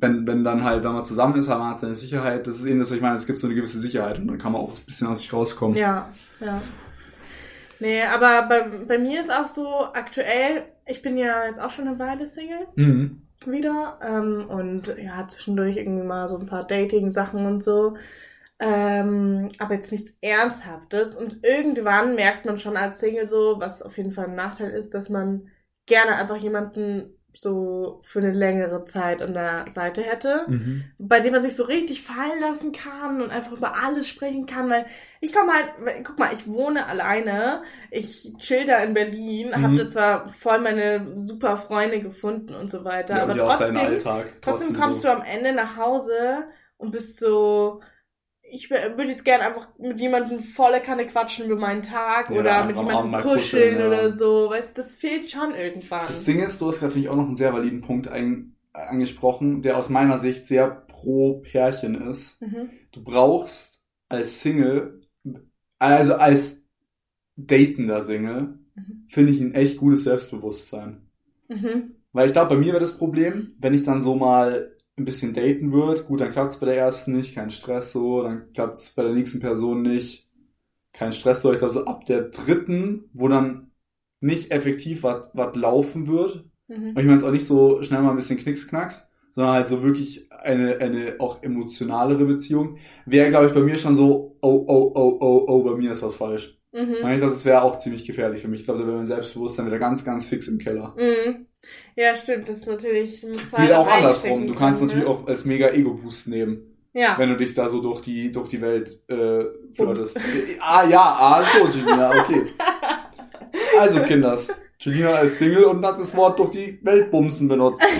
wenn, 0.00 0.26
wenn 0.26 0.44
dann 0.44 0.64
halt, 0.64 0.84
wenn 0.84 0.92
man 0.92 1.04
zusammen 1.04 1.36
ist, 1.38 1.48
man 1.48 1.70
hat 1.70 1.80
seine 1.80 1.94
Sicherheit. 1.94 2.46
Das 2.46 2.56
ist 2.60 2.66
eben 2.66 2.78
das, 2.78 2.90
was 2.90 2.96
ich 2.96 3.02
meine, 3.02 3.16
es 3.16 3.26
gibt 3.26 3.40
so 3.40 3.46
eine 3.46 3.56
gewisse 3.56 3.78
Sicherheit 3.80 4.18
und 4.18 4.28
dann 4.28 4.38
kann 4.38 4.52
man 4.52 4.62
auch 4.62 4.74
ein 4.76 4.84
bisschen 4.86 5.08
aus 5.08 5.20
sich 5.20 5.32
rauskommen. 5.32 5.76
Ja, 5.76 6.12
ja. 6.40 6.62
Nee, 7.78 8.02
aber 8.02 8.46
bei, 8.48 8.62
bei 8.86 8.98
mir 8.98 9.22
ist 9.22 9.30
auch 9.30 9.46
so 9.46 9.68
aktuell, 9.94 10.64
ich 10.86 11.02
bin 11.02 11.16
ja 11.16 11.46
jetzt 11.46 11.60
auch 11.60 11.70
schon 11.70 11.88
eine 11.88 11.98
Weile 11.98 12.26
Single 12.26 12.66
Mhm. 12.76 13.22
wieder 13.46 13.98
ähm, 14.02 14.46
und 14.50 14.94
ja, 14.98 15.26
zwischendurch 15.28 15.76
irgendwie 15.78 16.06
mal 16.06 16.28
so 16.28 16.36
ein 16.38 16.46
paar 16.46 16.66
Dating-Sachen 16.66 17.46
und 17.46 17.64
so. 17.64 17.96
Ähm, 18.58 19.48
aber 19.58 19.74
jetzt 19.74 19.90
nichts 19.92 20.12
Ernsthaftes. 20.20 21.16
Und 21.16 21.42
irgendwann 21.44 22.14
merkt 22.14 22.44
man 22.44 22.58
schon 22.58 22.76
als 22.76 23.00
Single 23.00 23.26
so, 23.26 23.56
was 23.58 23.82
auf 23.82 23.96
jeden 23.96 24.12
Fall 24.12 24.26
ein 24.26 24.34
Nachteil 24.34 24.70
ist, 24.72 24.92
dass 24.92 25.08
man 25.08 25.48
gerne 25.86 26.16
einfach 26.16 26.36
jemanden 26.36 27.14
so 27.34 28.00
für 28.04 28.18
eine 28.20 28.32
längere 28.32 28.84
Zeit 28.86 29.22
an 29.22 29.34
der 29.34 29.66
Seite 29.70 30.02
hätte 30.02 30.46
Mhm. 30.46 30.92
bei 30.98 31.20
dem 31.20 31.32
man 31.32 31.40
sich 31.42 31.56
so 31.56 31.64
richtig 31.64 32.02
fallen 32.02 32.40
lassen 32.40 32.72
kann 32.72 33.22
und 33.22 33.30
einfach 33.30 33.52
über 33.52 33.74
alles 33.82 34.06
sprechen 34.08 34.44
kann, 34.46 34.68
weil 34.68 34.86
ich 35.20 35.32
komme 35.32 35.52
halt, 35.52 36.04
guck 36.04 36.18
mal, 36.18 36.32
ich 36.34 36.46
wohne 36.46 36.86
alleine, 36.86 37.62
ich 37.90 38.34
chill 38.38 38.66
da 38.66 38.78
in 38.82 38.92
Berlin, 38.94 39.54
Mhm. 39.54 39.62
hab 39.62 39.76
da 39.76 39.88
zwar 39.88 40.28
voll 40.34 40.58
meine 40.60 41.24
super 41.26 41.56
Freunde 41.56 42.00
gefunden 42.00 42.54
und 42.54 42.70
so 42.70 42.84
weiter, 42.84 43.16
Ja, 43.16 43.22
aber 43.22 43.36
trotzdem, 43.36 43.76
Alltag. 43.78 44.26
trotzdem 44.42 44.68
so. 44.68 44.74
kommst 44.74 45.04
du 45.04 45.08
am 45.08 45.22
Ende 45.22 45.52
nach 45.52 45.76
Hause 45.76 46.48
und 46.76 46.90
bist 46.92 47.18
so, 47.18 47.80
ich 48.50 48.70
würde 48.70 49.04
jetzt 49.04 49.24
gerne 49.24 49.44
einfach 49.44 49.68
mit 49.78 50.00
jemandem 50.00 50.40
volle 50.40 50.80
Kanne 50.80 51.06
quatschen 51.06 51.46
über 51.46 51.56
meinen 51.56 51.82
Tag 51.82 52.30
Ja, 52.30 52.40
oder 52.40 52.64
mit 52.64 52.76
jemandem 52.76 53.12
kuscheln 53.22 53.38
kuscheln, 53.38 53.86
oder 53.86 54.12
so, 54.12 54.50
weißt 54.50 54.76
das 54.76 54.96
fehlt 54.96 55.30
schon 55.30 55.54
irgendwann. 55.54 56.06
Das 56.06 56.24
Ding 56.24 56.40
ist, 56.40 56.60
du 56.60 56.68
hast 56.68 56.80
gerade, 56.80 56.92
finde 56.92 57.06
ich, 57.06 57.10
auch 57.10 57.16
noch 57.16 57.26
einen 57.26 57.36
sehr 57.36 57.52
validen 57.52 57.80
Punkt 57.80 58.08
ein, 58.08 58.56
angesprochen, 58.72 59.62
der 59.62 59.76
aus 59.76 59.88
meiner 59.88 60.18
Sicht 60.18 60.46
sehr 60.46 60.68
pro 60.88 61.40
Pärchen 61.40 61.94
ist. 62.10 62.40
mhm. 62.42 62.70
Du 62.92 63.02
brauchst 63.02 63.82
als 64.08 64.40
Single, 64.40 65.00
also 65.78 66.14
als 66.14 66.62
datender 67.36 68.02
Single, 68.02 68.58
Mhm. 68.74 69.04
finde 69.08 69.32
ich 69.32 69.40
ein 69.40 69.54
echt 69.54 69.76
gutes 69.78 70.04
Selbstbewusstsein. 70.04 71.02
Mhm. 71.48 71.96
Weil 72.12 72.26
ich 72.28 72.32
glaube, 72.32 72.50
bei 72.50 72.56
mir 72.60 72.72
wäre 72.72 72.80
das 72.80 72.96
Problem, 72.98 73.54
wenn 73.58 73.74
ich 73.74 73.82
dann 73.82 74.02
so 74.02 74.14
mal 74.16 74.72
ein 74.98 75.04
bisschen 75.04 75.34
daten 75.34 75.72
würde, 75.72 76.04
gut, 76.04 76.20
dann 76.20 76.32
klappt 76.32 76.52
es 76.52 76.60
bei 76.60 76.66
der 76.66 76.76
ersten 76.78 77.16
nicht, 77.16 77.34
kein 77.34 77.50
Stress 77.50 77.92
so, 77.92 78.22
dann 78.22 78.52
klappt 78.52 78.78
es 78.78 78.92
bei 78.94 79.02
der 79.02 79.14
nächsten 79.14 79.40
Person 79.40 79.82
nicht, 79.82 80.28
kein 80.92 81.12
Stress 81.12 81.42
so. 81.42 81.52
Ich 81.52 81.58
glaube, 81.60 81.74
so 81.74 81.84
ab 81.86 82.04
der 82.06 82.22
dritten, 82.30 83.10
wo 83.14 83.28
dann 83.28 83.72
nicht 84.20 84.50
effektiv 84.52 85.02
was 85.02 85.30
was 85.34 85.56
laufen 85.56 86.06
wird, 86.08 86.44
Mhm. 86.68 86.86
und 86.94 87.02
ich 87.02 87.06
meine 87.06 87.18
es 87.18 87.24
auch 87.24 87.32
nicht 87.32 87.46
so 87.46 87.82
schnell 87.82 88.02
mal 88.02 88.10
ein 88.10 88.16
bisschen 88.16 88.38
Knicks-Knacks, 88.38 89.10
sondern 89.32 89.54
halt 89.54 89.68
so 89.68 89.82
wirklich 89.82 90.30
eine, 90.32 90.78
eine 90.78 91.16
auch 91.20 91.42
emotionalere 91.42 92.24
Beziehung, 92.26 92.78
wäre, 93.06 93.30
glaube 93.30 93.46
ich, 93.48 93.54
bei 93.54 93.60
mir 93.62 93.78
schon 93.78 93.96
so, 93.96 94.36
oh, 94.42 94.64
oh, 94.68 94.92
oh, 94.94 95.18
oh, 95.20 95.44
oh, 95.48 95.62
bei 95.64 95.76
mir 95.76 95.92
ist 95.92 96.02
was 96.02 96.16
falsch. 96.16 96.59
Mhm. 96.72 96.94
Und 97.02 97.10
ich 97.12 97.18
glaube, 97.18 97.32
das 97.34 97.44
wäre 97.44 97.62
auch 97.62 97.78
ziemlich 97.78 98.06
gefährlich 98.06 98.40
für 98.42 98.48
mich. 98.48 98.60
Ich 98.60 98.64
glaube, 98.66 98.80
da 98.80 98.86
wäre 98.86 98.96
mein 98.98 99.06
Selbstbewusstsein 99.06 99.66
wieder 99.66 99.78
ganz, 99.78 100.04
ganz 100.04 100.28
fix 100.28 100.46
im 100.48 100.58
Keller. 100.58 100.94
Mhm. 100.96 101.46
Ja, 101.96 102.14
stimmt, 102.16 102.48
das 102.48 102.58
ist 102.58 102.66
natürlich. 102.66 103.22
muss 103.24 103.50
Geht 103.56 103.72
auch 103.72 103.86
andersrum. 103.88 104.46
Du 104.46 104.54
kannst 104.54 104.80
natürlich 104.80 105.04
ne? 105.04 105.10
auch 105.10 105.26
als 105.26 105.44
mega 105.44 105.68
Ego-Boost 105.70 106.28
nehmen, 106.28 106.76
Ja. 106.92 107.18
wenn 107.18 107.28
du 107.30 107.36
dich 107.36 107.54
da 107.54 107.68
so 107.68 107.80
durch 107.82 108.00
die, 108.02 108.30
durch 108.30 108.48
die 108.48 108.60
Welt 108.62 108.88
äh, 109.08 109.44
flirtest. 109.74 110.18
ah 110.60 110.84
ja, 110.88 111.00
ah 111.02 111.42
so, 111.42 111.66
Julina, 111.66 112.10
okay. 112.22 112.42
Also, 113.78 114.00
Kinders. 114.04 114.48
Julina 114.78 115.18
ist 115.18 115.38
Single 115.38 115.64
und 115.64 115.84
hat 115.84 115.98
das 115.98 116.16
Wort 116.16 116.38
durch 116.38 116.50
die 116.52 116.78
Welt 116.82 117.10
bumsen 117.10 117.48
benutzt. 117.48 117.82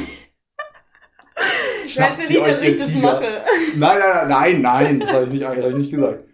Ich 1.86 1.94
Schnappt 1.94 2.18
weiß 2.20 2.28
sie 2.28 2.34
nicht, 2.34 2.42
euch, 2.44 2.52
dass 2.52 2.62
ihr 2.62 2.70
ich 2.70 2.78
das 2.78 2.86
Tiger. 2.88 3.00
mache. 3.00 3.42
Nein, 3.76 3.98
nein, 3.98 4.28
nein, 4.28 4.62
nein, 4.62 5.00
das 5.00 5.12
habe 5.12 5.24
ich 5.24 5.30
nicht, 5.32 5.42
das 5.42 5.56
hab 5.56 5.70
ich 5.70 5.76
nicht 5.76 5.90
gesagt. 5.90 6.24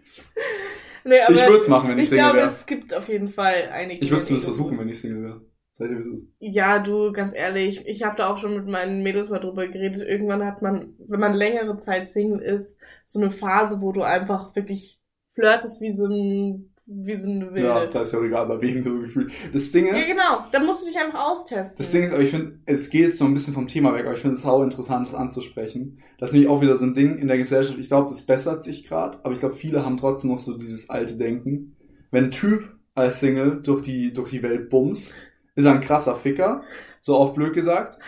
Nee, 1.07 1.21
aber 1.21 1.35
Ich 1.35 1.45
würde 1.47 1.61
es 1.61 1.67
machen, 1.67 1.89
wenn 1.89 1.99
ich, 1.99 2.05
ich 2.05 2.09
Single 2.09 2.25
glaube, 2.25 2.37
wäre. 2.37 2.49
es 2.49 2.65
gibt 2.65 2.93
auf 2.93 3.07
jeden 3.09 3.29
Fall 3.29 3.69
einige. 3.71 4.03
Ich 4.03 4.11
würde 4.11 4.23
es 4.23 4.29
Egos. 4.29 4.43
versuchen, 4.45 4.77
wenn 4.79 4.89
ich 4.89 4.99
Single 5.01 5.23
wäre. 5.23 5.41
Seid 5.77 5.89
ihr, 5.91 5.97
wie 5.97 6.01
es 6.01 6.07
ist? 6.07 6.31
Ja, 6.39 6.79
du, 6.79 7.11
ganz 7.11 7.33
ehrlich, 7.35 7.85
ich 7.87 8.03
habe 8.03 8.17
da 8.17 8.29
auch 8.29 8.37
schon 8.39 8.55
mit 8.55 8.67
meinen 8.67 9.03
Mädels 9.03 9.29
mal 9.29 9.39
drüber 9.39 9.67
geredet. 9.67 10.01
Irgendwann 10.07 10.45
hat 10.45 10.61
man, 10.61 10.95
wenn 11.07 11.19
man 11.19 11.33
längere 11.35 11.77
Zeit 11.77 12.09
Single 12.09 12.41
ist, 12.41 12.79
so 13.05 13.19
eine 13.19 13.31
Phase, 13.31 13.81
wo 13.81 13.91
du 13.91 14.01
einfach 14.03 14.55
wirklich 14.55 14.99
flirtest 15.35 15.81
wie 15.81 15.91
so 15.91 16.05
ein, 16.07 16.73
wie 16.87 17.17
so 17.17 17.29
eine 17.29 17.47
Wilde. 17.47 17.63
Ja, 17.67 17.85
da 17.85 18.01
ist 18.01 18.13
ja 18.13 18.19
auch 18.19 18.23
egal, 18.23 18.47
bei 18.47 18.61
wem 18.61 18.83
du 18.83 19.01
gefühlt. 19.01 19.31
Das 19.53 19.71
Ding 19.71 19.87
Ja, 19.87 19.97
ist, 19.97 20.07
genau. 20.09 20.45
Da 20.51 20.59
musst 20.63 20.83
du 20.83 20.87
dich 20.87 20.97
einfach 20.97 21.19
austesten. 21.31 21.75
Das 21.77 21.91
Ding 21.91 22.03
ist, 22.03 22.13
aber 22.13 22.23
ich 22.23 22.31
finde, 22.31 22.59
es 22.65 22.89
geht 22.89 23.07
jetzt 23.09 23.17
so 23.17 23.25
ein 23.25 23.33
bisschen 23.33 23.53
vom 23.53 23.67
Thema 23.67 23.93
weg, 23.93 24.05
aber 24.05 24.15
ich 24.15 24.21
finde 24.21 24.37
es 24.37 24.41
sau 24.41 24.63
interessant, 24.63 25.07
das 25.07 25.13
anzusprechen. 25.13 25.99
Das 26.17 26.29
ist 26.29 26.33
nämlich 26.33 26.49
auch 26.49 26.61
wieder 26.61 26.77
so 26.77 26.85
ein 26.85 26.93
Ding 26.93 27.17
in 27.17 27.27
der 27.27 27.37
Gesellschaft. 27.37 27.77
Ich 27.77 27.89
glaube, 27.89 28.09
das 28.09 28.25
bessert 28.25 28.63
sich 28.63 28.85
gerade, 28.87 29.19
aber 29.23 29.33
ich 29.33 29.39
glaube, 29.39 29.55
viele 29.55 29.85
haben 29.85 29.97
trotzdem 29.97 30.31
noch 30.31 30.39
so 30.39 30.57
dieses 30.57 30.89
alte 30.89 31.17
Denken. 31.17 31.75
Wenn 32.09 32.25
ein 32.25 32.31
Typ 32.31 32.63
als 32.95 33.19
Single 33.19 33.61
durch 33.61 33.81
die, 33.83 34.13
durch 34.13 34.31
die 34.31 34.41
Welt 34.41 34.69
bumst, 34.69 35.13
ist 35.55 35.65
er 35.65 35.73
ein 35.73 35.81
krasser 35.81 36.15
Ficker, 36.15 36.63
so 37.01 37.17
oft 37.17 37.35
blöd 37.35 37.53
gesagt. 37.53 37.99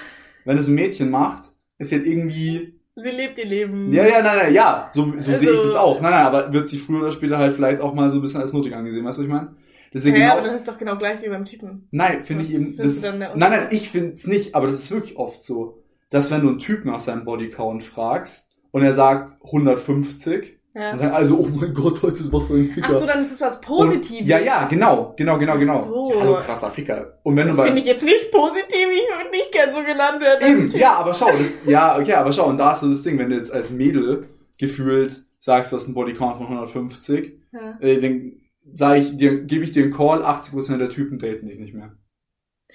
Wenn 0.45 0.57
es 0.57 0.69
ein 0.69 0.75
Mädchen 0.75 1.09
macht, 1.11 1.49
ist 1.79 1.91
jetzt 1.91 2.07
irgendwie, 2.07 2.78
Sie 3.03 3.09
lebt 3.09 3.37
ihr 3.39 3.45
Leben. 3.45 3.91
ja, 3.91 4.05
ja, 4.05 4.21
nein, 4.21 4.37
nein, 4.37 4.53
ja, 4.53 4.89
so, 4.91 5.03
so 5.05 5.11
Also- 5.13 5.33
sehe 5.37 5.51
ich 5.53 5.61
das 5.61 5.75
auch. 5.75 6.01
Nein, 6.01 6.11
nein, 6.11 6.25
aber 6.25 6.51
wird 6.53 6.69
sie 6.69 6.79
früher 6.79 7.01
oder 7.01 7.11
später 7.11 7.37
halt 7.37 7.53
vielleicht 7.55 7.81
auch 7.81 7.93
mal 7.93 8.09
so 8.09 8.17
ein 8.17 8.21
bisschen 8.21 8.41
als 8.41 8.53
nuttig 8.53 8.75
angesehen, 8.75 9.05
weißt 9.05 9.17
du, 9.17 9.21
was 9.21 9.27
ich 9.27 9.33
meine? 9.33 9.55
Deswegen 9.93 10.17
ja, 10.17 10.29
genau, 10.35 10.37
aber 10.39 10.47
das 10.49 10.59
ist 10.61 10.67
doch 10.67 10.77
genau 10.77 10.97
gleich 10.97 11.21
wie 11.23 11.29
beim 11.29 11.45
Typen. 11.45 11.87
Nein, 11.91 12.23
finde 12.23 12.43
ich 12.43 12.53
eben. 12.53 12.77
Das 12.77 12.85
ist, 12.87 13.17
nein, 13.17 13.31
nein, 13.35 13.67
ich 13.71 13.89
finde 13.89 14.13
es 14.13 14.27
nicht, 14.27 14.53
aber 14.53 14.67
das 14.67 14.79
ist 14.79 14.91
wirklich 14.91 15.17
oft 15.17 15.43
so, 15.43 15.81
dass 16.11 16.29
wenn 16.31 16.41
du 16.41 16.49
einen 16.49 16.59
Typ 16.59 16.85
nach 16.85 16.99
seinem 16.99 17.25
Bodycount 17.25 17.83
fragst 17.83 18.51
und 18.71 18.83
er 18.83 18.93
sagt 18.93 19.41
150, 19.43 20.58
Ja. 20.75 20.91
Dann 20.91 20.99
sagen 20.99 21.13
also, 21.13 21.37
oh 21.39 21.47
mein 21.51 21.73
Gott, 21.73 22.01
heute 22.03 22.17
ist 22.17 22.31
was 22.31 22.47
so 22.47 22.53
ein 22.53 22.69
Ficker. 22.69 22.87
Ach 22.91 22.99
so, 22.99 23.05
dann 23.07 23.25
ist 23.25 23.33
es 23.33 23.41
was 23.41 23.59
Positives. 23.59 24.21
Und, 24.21 24.27
ja, 24.27 24.39
ja, 24.39 24.67
genau, 24.67 25.13
genau, 25.17 25.39
genau, 25.39 25.57
genau. 25.57 25.83
so. 25.85 26.11
Ja, 26.13 26.19
hallo, 26.21 26.35
krasser 26.41 26.69
Ficker. 26.69 27.19
Und 27.23 27.35
wenn 27.35 27.47
du 27.47 27.55
Das 27.55 27.65
finde 27.65 27.79
ich 27.81 27.87
jetzt 27.87 28.03
nicht 28.03 28.31
positiv, 28.31 28.67
ich 28.73 29.17
würde 29.17 29.31
nicht 29.31 29.51
gern 29.51 29.73
so 29.73 29.81
genannt 29.81 30.21
werden. 30.21 30.47
Eben, 30.47 30.69
ja, 30.77 30.93
aber 30.93 31.13
schau, 31.15 31.31
das, 31.31 31.53
ja, 31.65 31.97
okay, 31.99 32.13
aber 32.13 32.31
schau, 32.31 32.47
und 32.47 32.57
da 32.59 32.73
ist 32.73 32.81
so 32.81 32.89
das 32.89 33.01
Ding, 33.01 33.17
wenn 33.17 33.29
du 33.31 33.37
jetzt 33.37 33.51
als 33.51 33.71
Mädel 33.71 34.27
gefühlt 34.59 35.23
sagst, 35.39 35.71
du 35.71 35.77
hast 35.77 35.85
einen 35.85 35.95
Bodycount 35.95 36.37
von 36.37 36.45
150, 36.47 37.33
Ja. 37.51 37.77
äh, 37.79 37.99
dann 37.99 38.33
sage 38.73 38.99
ich 38.99 39.17
dir, 39.17 39.43
gebe 39.45 39.63
ich 39.63 39.71
dir 39.71 39.83
einen 39.85 39.93
Call, 39.93 40.21
80% 40.23 40.77
der 40.77 40.89
Typen 40.89 41.17
daten 41.17 41.47
dich 41.47 41.57
nicht 41.59 41.73
mehr. 41.73 41.93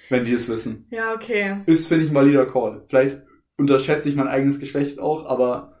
Wenn 0.09 0.25
die 0.25 0.33
es 0.33 0.49
wissen. 0.49 0.87
ja, 0.91 1.13
okay. 1.13 1.61
Ist, 1.67 1.87
finde 1.87 2.03
ich, 2.03 2.11
ein 2.11 2.15
valider 2.15 2.45
Call. 2.45 2.83
Vielleicht 2.89 3.21
unterschätze 3.57 4.09
ich 4.09 4.15
mein 4.17 4.27
eigenes 4.27 4.59
Geschlecht 4.59 4.99
auch, 4.99 5.25
aber 5.25 5.74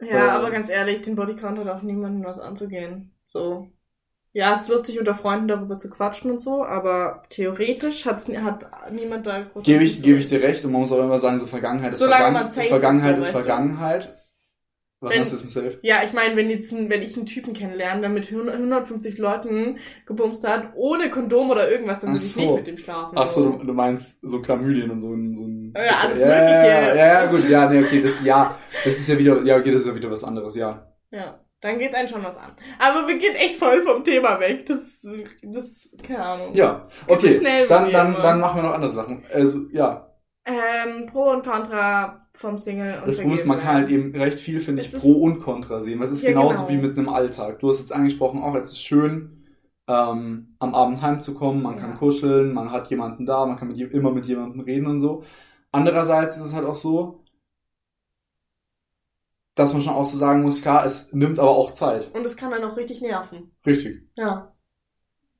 Ja, 0.00 0.36
aber 0.36 0.50
ganz 0.50 0.68
ehrlich, 0.68 1.02
den 1.02 1.16
Bodycount 1.16 1.58
hat 1.58 1.68
auch 1.68 1.82
niemandem 1.82 2.24
was 2.24 2.38
anzugehen. 2.38 3.14
So. 3.26 3.70
Ja, 4.32 4.54
ist 4.54 4.68
lustig, 4.68 4.98
unter 4.98 5.14
Freunden 5.14 5.48
darüber 5.48 5.78
zu 5.78 5.88
quatschen 5.88 6.30
und 6.30 6.40
so, 6.40 6.62
aber 6.62 7.22
theoretisch 7.30 8.04
hat's, 8.04 8.28
hat 8.28 8.66
niemand 8.92 9.26
da 9.26 9.40
groß. 9.40 9.64
gebe 9.64 9.84
ich, 9.84 10.02
gebe 10.02 10.18
ich 10.18 10.28
dir 10.28 10.42
recht 10.42 10.62
und 10.64 10.72
man 10.72 10.82
muss 10.82 10.92
auch 10.92 11.02
immer 11.02 11.18
sagen, 11.18 11.38
so 11.38 11.46
Vergangenheit 11.46 11.92
ist 11.92 12.00
Solange 12.00 12.24
Vergangen- 12.24 12.44
man 12.44 12.52
safe 12.52 12.68
Vergangenheit 12.68 13.18
ist, 13.18 13.20
ist 13.20 13.32
so, 13.32 13.38
du. 13.38 13.44
Vergangenheit. 13.44 14.25
Was 15.00 15.10
Wenn- 15.12 15.18
meinst 15.18 15.32
du 15.32 15.36
jetzt 15.36 15.44
mit 15.44 15.52
safe? 15.52 15.78
Ja, 15.82 16.02
ich 16.04 16.12
meine, 16.14 16.36
wenn 16.36 16.48
jetzt 16.48 16.72
ein, 16.72 16.88
wenn 16.88 17.02
ich 17.02 17.14
einen 17.16 17.26
Typen 17.26 17.52
kennenlerne, 17.52 18.00
der 18.00 18.08
mit 18.10 18.30
100 18.30 18.56
150 18.56 19.18
Leuten 19.18 19.78
gebumst 20.06 20.42
hat, 20.46 20.72
ohne 20.74 21.10
Kondom 21.10 21.50
oder 21.50 21.70
irgendwas, 21.70 22.00
dann 22.00 22.10
Ach 22.10 22.14
würde 22.14 22.24
ich 22.26 22.32
so. 22.32 22.40
nicht 22.40 22.54
mit 22.54 22.66
dem 22.66 22.78
schlafen. 22.78 23.16
Ach 23.18 23.28
so, 23.28 23.50
du, 23.50 23.64
du 23.64 23.72
meinst 23.74 24.18
so 24.22 24.40
Chlamydien 24.40 24.90
und 24.90 25.00
so 25.00 25.12
ein, 25.12 25.36
so 25.36 25.44
ein 25.44 25.74
Ja, 25.76 25.96
alles 26.02 26.20
ja, 26.20 26.26
Mögliche. 26.28 26.66
Ja, 26.66 26.94
ja, 26.94 27.06
ja, 27.22 27.26
gut, 27.26 27.48
ja, 27.48 27.68
nee, 27.68 27.84
okay, 27.84 28.02
das 28.02 28.24
ja, 28.24 28.56
das 28.84 28.94
ist 28.98 29.08
ja 29.08 29.18
wieder, 29.18 29.42
ja, 29.42 29.56
okay, 29.58 29.70
das 29.72 29.82
ist 29.82 29.86
ja 29.88 29.94
wieder 29.94 30.10
was 30.10 30.24
anderes, 30.24 30.54
ja. 30.56 30.90
Ja, 31.10 31.40
dann 31.60 31.78
geht 31.78 31.94
einen 31.94 32.08
schon 32.08 32.24
was 32.24 32.36
an. 32.38 32.52
Aber 32.78 33.06
wir 33.06 33.18
gehen 33.18 33.34
echt 33.34 33.58
voll 33.58 33.82
vom 33.82 34.02
Thema 34.02 34.40
weg. 34.40 34.64
Das, 34.66 34.78
das, 35.42 35.90
keine 36.02 36.24
Ahnung. 36.24 36.54
Ja, 36.54 36.88
okay, 37.06 37.30
schnell 37.34 37.66
dann, 37.66 37.90
dann, 37.92 38.14
dir, 38.14 38.22
dann 38.22 38.36
immer. 38.38 38.46
machen 38.46 38.58
wir 38.62 38.68
noch 38.68 38.74
andere 38.74 38.92
Sachen. 38.92 39.24
Also, 39.32 39.60
ja, 39.72 40.10
Ähm, 40.46 41.06
Pro 41.06 41.30
und 41.32 41.44
Contra 41.44 42.25
vom 42.36 42.58
Single 42.58 43.00
und 43.00 43.06
das 43.06 43.16
Problem 43.16 43.34
ist, 43.34 43.46
man 43.46 43.58
kann 43.58 43.74
halt 43.74 43.90
eben 43.90 44.14
recht 44.14 44.40
viel, 44.40 44.60
finde 44.60 44.82
ich, 44.82 44.92
Pro 44.92 45.12
und 45.22 45.40
Contra 45.40 45.80
sehen. 45.80 46.00
Das 46.00 46.10
ist 46.10 46.22
Ja, 46.22 46.30
genauso 46.30 46.66
genau. 46.66 46.68
wie 46.68 46.86
mit 46.86 46.98
einem 46.98 47.08
Alltag. 47.08 47.58
Du 47.60 47.68
hast 47.68 47.78
jetzt 47.80 47.92
angesprochen, 47.92 48.42
auch 48.42 48.54
es 48.54 48.68
ist 48.68 48.82
schön, 48.82 49.44
ähm, 49.88 50.56
am 50.58 50.74
Abend 50.74 51.00
heimzukommen, 51.02 51.62
man 51.62 51.76
kann 51.78 51.90
Ja. 51.90 51.96
kuscheln, 51.96 52.52
man 52.52 52.70
hat 52.72 52.90
jemanden 52.90 53.26
da, 53.26 53.46
man 53.46 53.56
kann 53.56 53.68
mit, 53.68 53.78
immer 53.78 54.12
mit 54.12 54.26
jemandem 54.26 54.60
reden 54.60 54.86
und 54.86 55.00
so. 55.00 55.24
Andererseits 55.72 56.36
ist 56.36 56.46
es 56.46 56.52
halt 56.52 56.66
auch 56.66 56.74
so, 56.74 57.22
dass 59.54 59.72
man 59.72 59.82
schon 59.82 59.94
auch 59.94 60.06
so 60.06 60.18
sagen 60.18 60.42
muss, 60.42 60.60
klar, 60.60 60.84
es 60.84 61.12
nimmt 61.12 61.38
aber 61.38 61.50
auch 61.50 61.72
Zeit. 61.72 62.14
Und 62.14 62.24
es 62.24 62.36
kann 62.36 62.50
dann 62.50 62.64
auch 62.64 62.76
richtig 62.76 63.00
nerven. 63.00 63.52
Richtig, 63.64 64.02
Ja. 64.16 64.52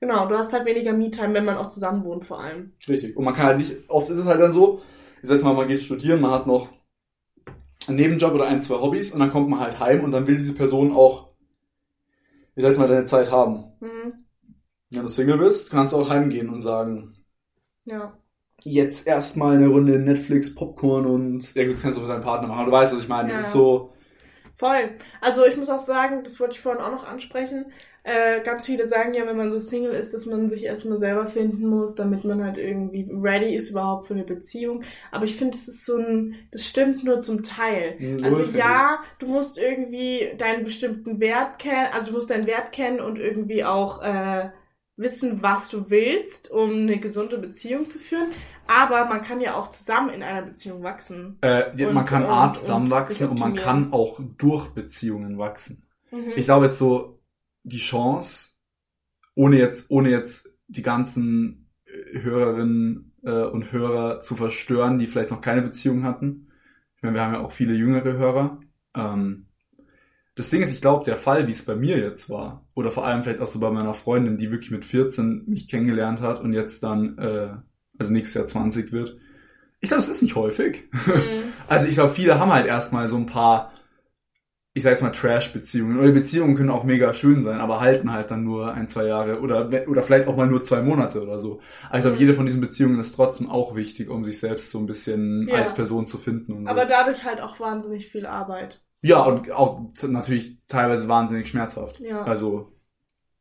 Genau, 0.00 0.28
du 0.28 0.36
hast 0.36 0.52
halt 0.52 0.66
weniger 0.66 0.92
Me-Time, 0.92 1.32
wenn 1.34 1.44
man 1.46 1.56
auch 1.56 1.68
zusammen 1.68 2.04
wohnt 2.04 2.26
vor 2.26 2.40
allem. 2.40 2.72
richtig. 2.88 3.16
Und 3.16 3.24
man 3.24 3.34
kann 3.34 3.46
halt 3.46 3.58
nicht, 3.58 3.88
oft 3.88 4.10
ist 4.10 4.18
es 4.18 4.26
halt 4.26 4.40
dann 4.40 4.52
so, 4.52 4.80
ich 5.22 5.28
sag 5.28 5.36
jetzt 5.36 5.44
mal, 5.44 5.54
man 5.54 5.68
geht 5.68 5.80
studieren, 5.80 6.20
man 6.20 6.32
hat 6.32 6.46
noch 6.46 6.68
einen 7.88 7.96
Nebenjob 7.98 8.34
oder 8.34 8.46
ein, 8.48 8.62
zwei 8.62 8.76
Hobbys 8.76 9.12
und 9.12 9.20
dann 9.20 9.30
kommt 9.32 9.48
man 9.48 9.60
halt 9.60 9.78
heim 9.80 10.04
und 10.04 10.12
dann 10.12 10.26
will 10.26 10.38
diese 10.38 10.54
Person 10.54 10.92
auch, 10.92 11.30
ich 12.56 12.62
sag 12.62 12.70
jetzt 12.70 12.78
mal, 12.78 12.88
deine 12.88 13.04
Zeit 13.04 13.30
haben. 13.30 13.64
Mhm. 13.80 14.26
Wenn 14.90 15.02
du 15.02 15.08
Single 15.08 15.38
bist, 15.38 15.70
kannst 15.70 15.92
du 15.92 15.98
auch 15.98 16.08
heimgehen 16.08 16.48
und 16.48 16.60
sagen, 16.60 17.14
Ja. 17.84 18.18
jetzt 18.64 19.06
erstmal 19.06 19.56
eine 19.56 19.68
Runde 19.68 19.98
Netflix, 19.98 20.54
Popcorn 20.54 21.06
und, 21.06 21.54
ja 21.54 21.64
gut, 21.64 21.74
das 21.74 21.82
kannst 21.82 21.96
du 21.98 22.02
mit 22.02 22.10
deinem 22.10 22.22
Partner 22.22 22.48
machen, 22.48 22.66
du 22.66 22.72
weißt, 22.72 22.92
was 22.94 23.02
ich 23.02 23.08
meine. 23.08 23.28
Das 23.28 23.38
Ja. 23.38 23.42
ist 23.42 23.52
so, 23.52 23.92
Voll. 24.56 24.98
Also 25.20 25.44
ich 25.46 25.56
muss 25.56 25.68
auch 25.68 25.78
sagen, 25.78 26.24
das 26.24 26.40
wollte 26.40 26.54
ich 26.54 26.60
vorhin 26.60 26.80
auch 26.82 26.90
noch 26.90 27.04
ansprechen. 27.04 27.72
Äh, 28.08 28.40
ganz 28.44 28.66
viele 28.66 28.86
sagen 28.86 29.14
ja, 29.14 29.26
wenn 29.26 29.36
man 29.36 29.50
so 29.50 29.58
Single 29.58 29.90
ist, 29.90 30.14
dass 30.14 30.26
man 30.26 30.48
sich 30.48 30.62
erstmal 30.62 30.98
selber 31.00 31.26
finden 31.26 31.66
muss, 31.66 31.96
damit 31.96 32.24
man 32.24 32.44
halt 32.44 32.56
irgendwie 32.56 33.10
ready 33.12 33.56
ist 33.56 33.70
überhaupt 33.70 34.06
für 34.06 34.14
eine 34.14 34.22
Beziehung. 34.22 34.84
Aber 35.10 35.24
ich 35.24 35.34
finde, 35.34 35.56
das 35.56 35.66
ist 35.66 35.84
so 35.84 35.96
ein, 35.96 36.36
das 36.52 36.64
stimmt 36.64 37.02
nur 37.02 37.20
zum 37.20 37.42
Teil. 37.42 37.96
Null, 37.98 38.24
Also 38.24 38.44
ja, 38.56 38.98
du 39.18 39.26
musst 39.26 39.58
irgendwie 39.58 40.30
deinen 40.38 40.62
bestimmten 40.62 41.18
Wert 41.18 41.58
kennen, 41.58 41.88
also 41.92 42.08
du 42.08 42.12
musst 42.12 42.30
deinen 42.30 42.46
Wert 42.46 42.70
kennen 42.70 43.00
und 43.00 43.18
irgendwie 43.18 43.64
auch 43.64 44.00
äh, 44.02 44.50
wissen, 44.96 45.42
was 45.42 45.68
du 45.68 45.90
willst, 45.90 46.52
um 46.52 46.70
eine 46.70 47.00
gesunde 47.00 47.38
Beziehung 47.38 47.88
zu 47.88 47.98
führen. 47.98 48.28
Aber 48.68 49.06
man 49.06 49.22
kann 49.22 49.40
ja 49.40 49.56
auch 49.56 49.66
zusammen 49.70 50.10
in 50.10 50.22
einer 50.22 50.42
Beziehung 50.42 50.84
wachsen. 50.84 51.38
äh, 51.42 51.76
ja, 51.76 51.88
Und- 51.88 51.94
man 51.94 52.06
kann 52.06 52.22
und- 52.24 52.30
A 52.30 52.46
und 52.46 52.54
zusammenwachsen 52.54 53.14
sich 53.16 53.28
und 53.28 53.40
man 53.40 53.56
kann 53.56 53.92
auch 53.92 54.20
durch 54.38 54.68
Beziehungen 54.68 55.38
wachsen. 55.38 55.82
Mhm. 56.12 56.32
Ich 56.36 56.44
glaube 56.44 56.66
jetzt 56.66 56.78
so, 56.78 57.15
die 57.66 57.80
Chance, 57.80 58.52
ohne 59.34 59.58
jetzt, 59.58 59.90
ohne 59.90 60.10
jetzt 60.10 60.48
die 60.68 60.82
ganzen 60.82 61.68
äh, 61.84 62.20
Hörerinnen 62.20 63.12
äh, 63.22 63.42
und 63.42 63.72
Hörer 63.72 64.20
zu 64.20 64.36
verstören, 64.36 64.98
die 64.98 65.08
vielleicht 65.08 65.30
noch 65.30 65.40
keine 65.40 65.62
Beziehung 65.62 66.04
hatten. 66.04 66.48
Ich 66.96 67.02
meine, 67.02 67.14
wir 67.14 67.22
haben 67.22 67.34
ja 67.34 67.40
auch 67.40 67.52
viele 67.52 67.74
jüngere 67.74 68.12
Hörer. 68.12 68.60
Ähm, 68.94 69.48
das 70.36 70.50
Ding 70.50 70.62
ist, 70.62 70.70
ich 70.70 70.80
glaube, 70.80 71.04
der 71.04 71.16
Fall, 71.16 71.48
wie 71.48 71.52
es 71.52 71.64
bei 71.64 71.74
mir 71.74 71.98
jetzt 71.98 72.30
war, 72.30 72.66
oder 72.74 72.92
vor 72.92 73.06
allem 73.06 73.22
vielleicht 73.22 73.40
auch 73.40 73.46
so 73.46 73.58
bei 73.58 73.70
meiner 73.70 73.94
Freundin, 73.94 74.36
die 74.36 74.50
wirklich 74.50 74.70
mit 74.70 74.84
14 74.84 75.44
mich 75.46 75.68
kennengelernt 75.68 76.20
hat 76.20 76.40
und 76.40 76.52
jetzt 76.52 76.82
dann, 76.82 77.18
äh, 77.18 77.56
also 77.98 78.12
nächstes 78.12 78.34
Jahr 78.34 78.46
20 78.46 78.92
wird, 78.92 79.16
ich 79.80 79.88
glaube, 79.88 80.02
es 80.02 80.08
ist 80.08 80.22
nicht 80.22 80.36
häufig. 80.36 80.84
Mhm. 80.92 81.44
Also 81.68 81.88
ich 81.88 81.94
glaube, 81.94 82.14
viele 82.14 82.38
haben 82.38 82.52
halt 82.52 82.66
erstmal 82.66 83.08
so 83.08 83.16
ein 83.16 83.26
paar, 83.26 83.72
ich 84.76 84.82
sag 84.82 84.90
jetzt 84.92 85.02
mal 85.02 85.10
Trash-Beziehungen. 85.10 85.98
Oder 85.98 86.12
Beziehungen 86.12 86.54
können 86.56 86.70
auch 86.70 86.84
mega 86.84 87.14
schön 87.14 87.42
sein, 87.42 87.60
aber 87.60 87.80
halten 87.80 88.12
halt 88.12 88.30
dann 88.30 88.44
nur 88.44 88.72
ein, 88.74 88.88
zwei 88.88 89.06
Jahre 89.06 89.40
oder, 89.40 89.68
oder 89.88 90.02
vielleicht 90.02 90.28
auch 90.28 90.36
mal 90.36 90.46
nur 90.46 90.64
zwei 90.64 90.82
Monate 90.82 91.22
oder 91.22 91.40
so. 91.40 91.60
Aber 91.88 91.96
ich 91.98 92.02
glaube, 92.02 92.16
Mhm. 92.16 92.20
jede 92.20 92.34
von 92.34 92.46
diesen 92.46 92.60
Beziehungen 92.60 93.00
ist 93.00 93.14
trotzdem 93.14 93.48
auch 93.50 93.74
wichtig, 93.74 94.08
um 94.10 94.24
sich 94.24 94.38
selbst 94.38 94.70
so 94.70 94.78
ein 94.78 94.86
bisschen 94.86 95.48
Ja. 95.48 95.54
als 95.56 95.74
Person 95.74 96.06
zu 96.06 96.18
finden 96.18 96.52
und 96.52 96.64
so. 96.64 96.70
Aber 96.70 96.84
dadurch 96.86 97.24
halt 97.24 97.40
auch 97.40 97.58
wahnsinnig 97.60 98.08
viel 98.10 98.26
Arbeit. 98.26 98.82
ja, 99.02 99.22
und 99.24 99.50
auch 99.52 99.80
natürlich 100.06 100.58
teilweise 100.68 101.08
wahnsinnig 101.08 101.48
schmerzhaft. 101.48 102.00
Ja. 102.00 102.22
Also 102.24 102.72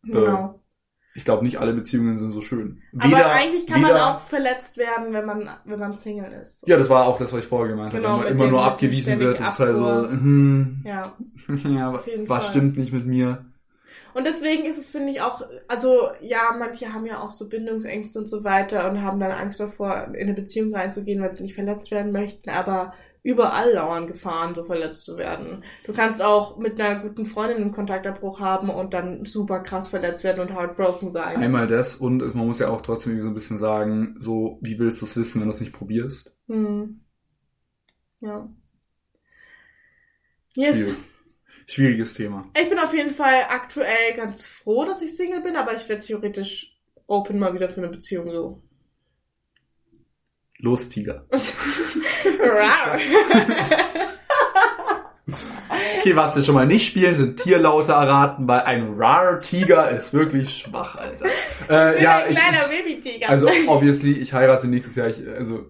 Genau. 0.04 0.62
Ich 1.18 1.24
glaube, 1.26 1.44
nicht 1.46 1.58
alle 1.60 1.74
Beziehungen 1.74 2.18
sind 2.18 2.32
so 2.32 2.42
schön. 2.42 2.82
Aber 3.00 3.26
eigentlich 3.32 3.66
kann 3.66 3.82
man 3.82 3.92
weder- 3.92 4.16
auch 4.16 4.20
verletzt 4.20 4.78
werden, 4.78 5.14
wenn 5.14 5.26
man, 5.26 5.50
wenn 5.64 5.80
man 5.80 5.96
Single 5.96 6.32
ist. 6.44 6.68
Ja, 6.68 6.78
das 6.78 6.90
war 6.90 7.06
auch 7.08 7.18
das, 7.18 7.32
was 7.32 7.40
ich 7.40 7.46
vorher 7.48 7.70
gemeint 7.74 7.94
Genau, 7.94 8.10
habe. 8.10 8.26
Wenn 8.26 8.36
man 8.36 8.48
immer 8.48 8.52
nur 8.52 8.64
abgewiesen 8.64 9.18
wird, 9.20 9.40
ist 9.40 9.60
halt 9.60 9.78
so, 9.78 10.10
hm, 10.10 10.84
Ja. 10.86 11.14
ja, 11.66 11.94
was 11.94 12.04
Fall. 12.28 12.42
stimmt 12.52 12.78
nicht 12.78 12.92
mit 12.92 13.06
mir? 13.06 13.46
Und 14.14 14.26
deswegen 14.26 14.66
ist 14.66 14.78
es, 14.78 14.90
finde 14.90 15.12
ich, 15.12 15.22
auch, 15.22 15.42
also 15.68 16.10
ja, 16.22 16.54
manche 16.58 16.94
haben 16.94 17.06
ja 17.06 17.20
auch 17.22 17.32
so 17.32 17.50
Bindungsängste 17.50 18.20
und 18.20 18.28
so 18.28 18.44
weiter 18.46 18.90
und 18.90 19.02
haben 19.02 19.20
dann 19.20 19.32
Angst 19.32 19.60
davor, 19.60 20.08
in 20.14 20.16
eine 20.16 20.34
Beziehung 20.34 20.74
reinzugehen, 20.74 21.22
weil 21.22 21.36
sie 21.36 21.44
nicht 21.44 21.56
verletzt 21.56 21.92
werden 21.92 22.12
möchten, 22.14 22.50
aber 22.50 22.94
überall 23.26 23.74
lauern 23.74 24.06
Gefahren, 24.06 24.54
so 24.54 24.64
verletzt 24.64 25.04
zu 25.04 25.18
werden. 25.18 25.64
Du 25.84 25.94
kannst 25.94 26.22
auch 26.22 26.58
mit 26.60 26.80
einer 26.80 27.00
guten 27.00 27.26
Freundin 27.26 27.58
einen 27.58 27.72
Kontaktabbruch 27.72 28.40
haben 28.40 28.70
und 28.70 28.94
dann 28.94 29.26
super 29.26 29.62
krass 29.62 29.88
verletzt 29.90 30.24
werden 30.24 30.42
und 30.42 30.54
heartbroken 30.54 31.10
sein. 31.10 31.38
Einmal 31.38 31.66
das 31.66 31.98
und 31.98 32.20
man 32.36 32.46
muss 32.46 32.60
ja 32.60 32.70
auch 32.70 32.82
trotzdem 32.82 33.14
irgendwie 33.14 33.24
so 33.24 33.30
ein 33.30 33.34
bisschen 33.34 33.58
sagen, 33.58 34.16
so, 34.20 34.60
wie 34.62 34.78
willst 34.78 35.02
du 35.02 35.08
es 35.08 35.18
wissen, 35.18 35.42
wenn 35.42 35.50
du 35.50 35.56
es 35.56 35.60
nicht 35.60 35.74
probierst? 35.74 36.38
Hm. 36.48 37.02
Ja. 38.20 38.48
Yes. 40.56 40.76
Schwierig. 40.76 40.96
Schwieriges 41.66 42.14
Thema. 42.14 42.44
Ich 42.56 42.70
bin 42.70 42.78
auf 42.78 42.94
jeden 42.94 43.16
Fall 43.16 43.46
aktuell 43.50 44.14
ganz 44.16 44.46
froh, 44.46 44.86
dass 44.86 45.02
ich 45.02 45.16
Single 45.18 45.42
bin, 45.42 45.56
aber 45.56 45.74
ich 45.74 45.90
wäre 45.90 46.00
theoretisch 46.00 46.78
open 47.08 47.40
mal 47.40 47.56
wieder 47.56 47.70
für 47.70 47.82
eine 47.82 47.90
Beziehung 47.90 48.30
so. 48.30 48.62
Los, 50.60 50.90
Tiger. 50.90 51.26
Okay, 56.00 56.16
was 56.16 56.36
wir 56.36 56.44
schon 56.44 56.54
mal 56.54 56.68
nicht 56.68 56.86
spielen, 56.88 57.16
sind 57.16 57.42
Tierlaute 57.42 57.92
erraten, 57.94 58.48
weil 58.48 58.62
ein 58.62 58.94
Rar 58.96 59.42
Tiger 59.42 59.90
ist 59.90 60.14
wirklich 60.14 60.54
schwach, 60.60 60.96
Alter. 60.96 61.26
Äh, 61.68 62.04
ja, 62.04 62.18
ein 62.20 62.32
ich, 62.32 62.38
kleiner 62.38 62.68
Babytiger. 62.68 63.28
also 63.30 63.50
obviously, 63.68 64.12
ich 64.12 64.32
heirate 64.34 64.68
nächstes 64.68 64.96
Jahr, 64.96 65.08
ich, 65.08 65.28
also, 65.28 65.66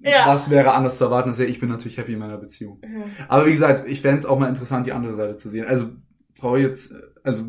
Ja. 0.00 0.24
was 0.26 0.48
wäre 0.48 0.72
anders 0.72 0.96
zu 0.96 1.04
erwarten, 1.04 1.34
ja, 1.36 1.44
ich 1.44 1.60
bin 1.60 1.68
natürlich 1.68 1.98
happy 1.98 2.14
in 2.14 2.18
meiner 2.18 2.38
Beziehung. 2.38 2.80
Ja. 2.82 3.04
Aber 3.28 3.44
wie 3.46 3.52
gesagt, 3.52 3.86
ich 3.86 4.00
fände 4.00 4.20
es 4.20 4.26
auch 4.26 4.38
mal 4.38 4.48
interessant, 4.48 4.86
die 4.86 4.92
andere 4.92 5.14
Seite 5.14 5.36
zu 5.36 5.50
sehen. 5.50 5.66
Also, 5.66 5.88
brauche 6.38 6.58
ich 6.60 6.64
jetzt, 6.64 6.94
also, 7.22 7.44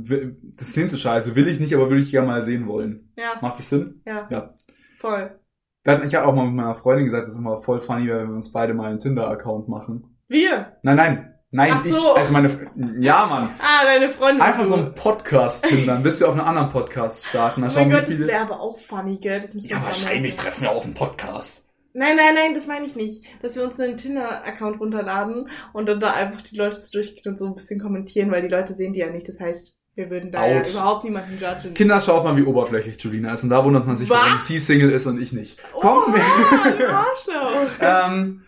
das 0.57 0.73
klingt 0.73 0.91
so 0.91 0.97
scheiße, 0.97 1.35
will 1.35 1.47
ich 1.47 1.61
nicht, 1.61 1.73
aber 1.73 1.89
würde 1.89 2.01
ich 2.01 2.11
gerne 2.11 2.27
mal 2.27 2.41
sehen 2.41 2.67
wollen. 2.67 3.13
ja, 3.15 3.35
Macht 3.41 3.59
das 3.59 3.69
Sinn? 3.69 4.01
ja, 4.05 4.27
Ja. 4.29 4.53
voll. 4.99 5.39
Da 5.85 5.93
hat 5.93 6.03
ich 6.03 6.11
ja 6.11 6.25
auch 6.25 6.33
mal 6.33 6.45
mit 6.47 6.55
meiner 6.55 6.73
Freundin 6.75 7.05
gesagt, 7.05 7.23
das 7.27 7.33
ist 7.33 7.37
immer 7.39 7.61
voll 7.61 7.79
funny, 7.79 8.09
wenn 8.09 8.27
wir 8.27 8.35
uns 8.35 8.51
beide 8.51 8.73
mal 8.73 8.89
einen 8.89 8.99
Tinder-Account 8.99 9.69
machen. 9.69 10.17
Wir? 10.27 10.73
Nein, 10.81 10.95
nein, 10.97 11.35
nein, 11.51 11.73
Ach 11.75 11.85
ich, 11.85 11.93
so. 11.93 12.15
also 12.15 12.33
meine, 12.33 12.49
ja, 12.97 13.27
Mann. 13.27 13.51
Ah, 13.59 13.83
deine 13.83 14.09
Freundin. 14.09 14.41
Einfach 14.41 14.65
so 14.65 14.75
ein 14.75 14.95
Podcast 14.95 15.63
tindern, 15.63 16.01
bis 16.01 16.19
wir 16.19 16.27
auf 16.27 16.33
einen 16.33 16.41
anderen 16.41 16.69
Podcast 16.69 17.25
starten. 17.27 17.61
Mal 17.61 17.69
Oh 17.69 17.75
mein 17.75 17.91
Gott, 17.91 18.07
wie 18.09 18.13
das 18.13 18.15
viele. 18.15 18.27
wäre 18.27 18.41
aber 18.41 18.59
auch 18.59 18.79
funny, 18.79 19.17
gell? 19.17 19.41
Das 19.41 19.53
Ja, 19.69 19.83
wahrscheinlich 19.83 20.35
treffen 20.35 20.63
wir 20.63 20.71
auf 20.71 20.85
einen 20.85 20.95
Podcast. 20.95 21.69
Nein, 21.93 22.17
nein, 22.17 22.33
nein, 22.33 22.55
das 22.55 22.65
meine 22.65 22.87
ich 22.87 22.95
nicht. 22.95 23.23
Dass 23.43 23.55
wir 23.55 23.63
uns 23.63 23.79
einen 23.79 23.95
Tinder-Account 23.95 24.79
runterladen 24.81 25.49
und 25.71 25.87
dann 25.87 25.99
da 25.99 26.13
einfach 26.13 26.41
die 26.41 26.57
Leute 26.57 26.77
durchgehen 26.91 27.31
und 27.31 27.37
so 27.37 27.45
ein 27.45 27.53
bisschen 27.53 27.79
kommentieren, 27.79 28.31
weil 28.31 28.41
die 28.41 28.47
Leute 28.53 28.73
sehen 28.73 28.93
die 28.93 29.01
ja 29.01 29.11
nicht. 29.11 29.29
Das 29.29 29.39
heißt, 29.39 29.75
wir 29.95 30.09
würden 30.09 30.31
da 30.31 30.45
ja 30.45 30.61
überhaupt 30.67 31.03
niemanden 31.05 31.37
judgen. 31.39 31.73
Kinder, 31.73 32.01
schaut 32.01 32.23
mal, 32.23 32.35
wie 32.37 32.43
oberflächlich 32.43 33.01
Julina 33.01 33.33
ist. 33.33 33.43
Und 33.43 33.49
da 33.49 33.63
wundert 33.63 33.87
man 33.87 33.95
sich, 33.95 34.09
Was? 34.09 34.21
warum 34.21 34.37
sie 34.39 34.59
Single 34.59 34.89
ist 34.91 35.05
und 35.07 35.21
ich 35.21 35.31
nicht. 35.31 35.57
Komm, 35.73 36.03
Oh, 36.07 36.11
du 36.11 36.87
Arschloch. 36.89 37.71
ähm, 37.79 38.43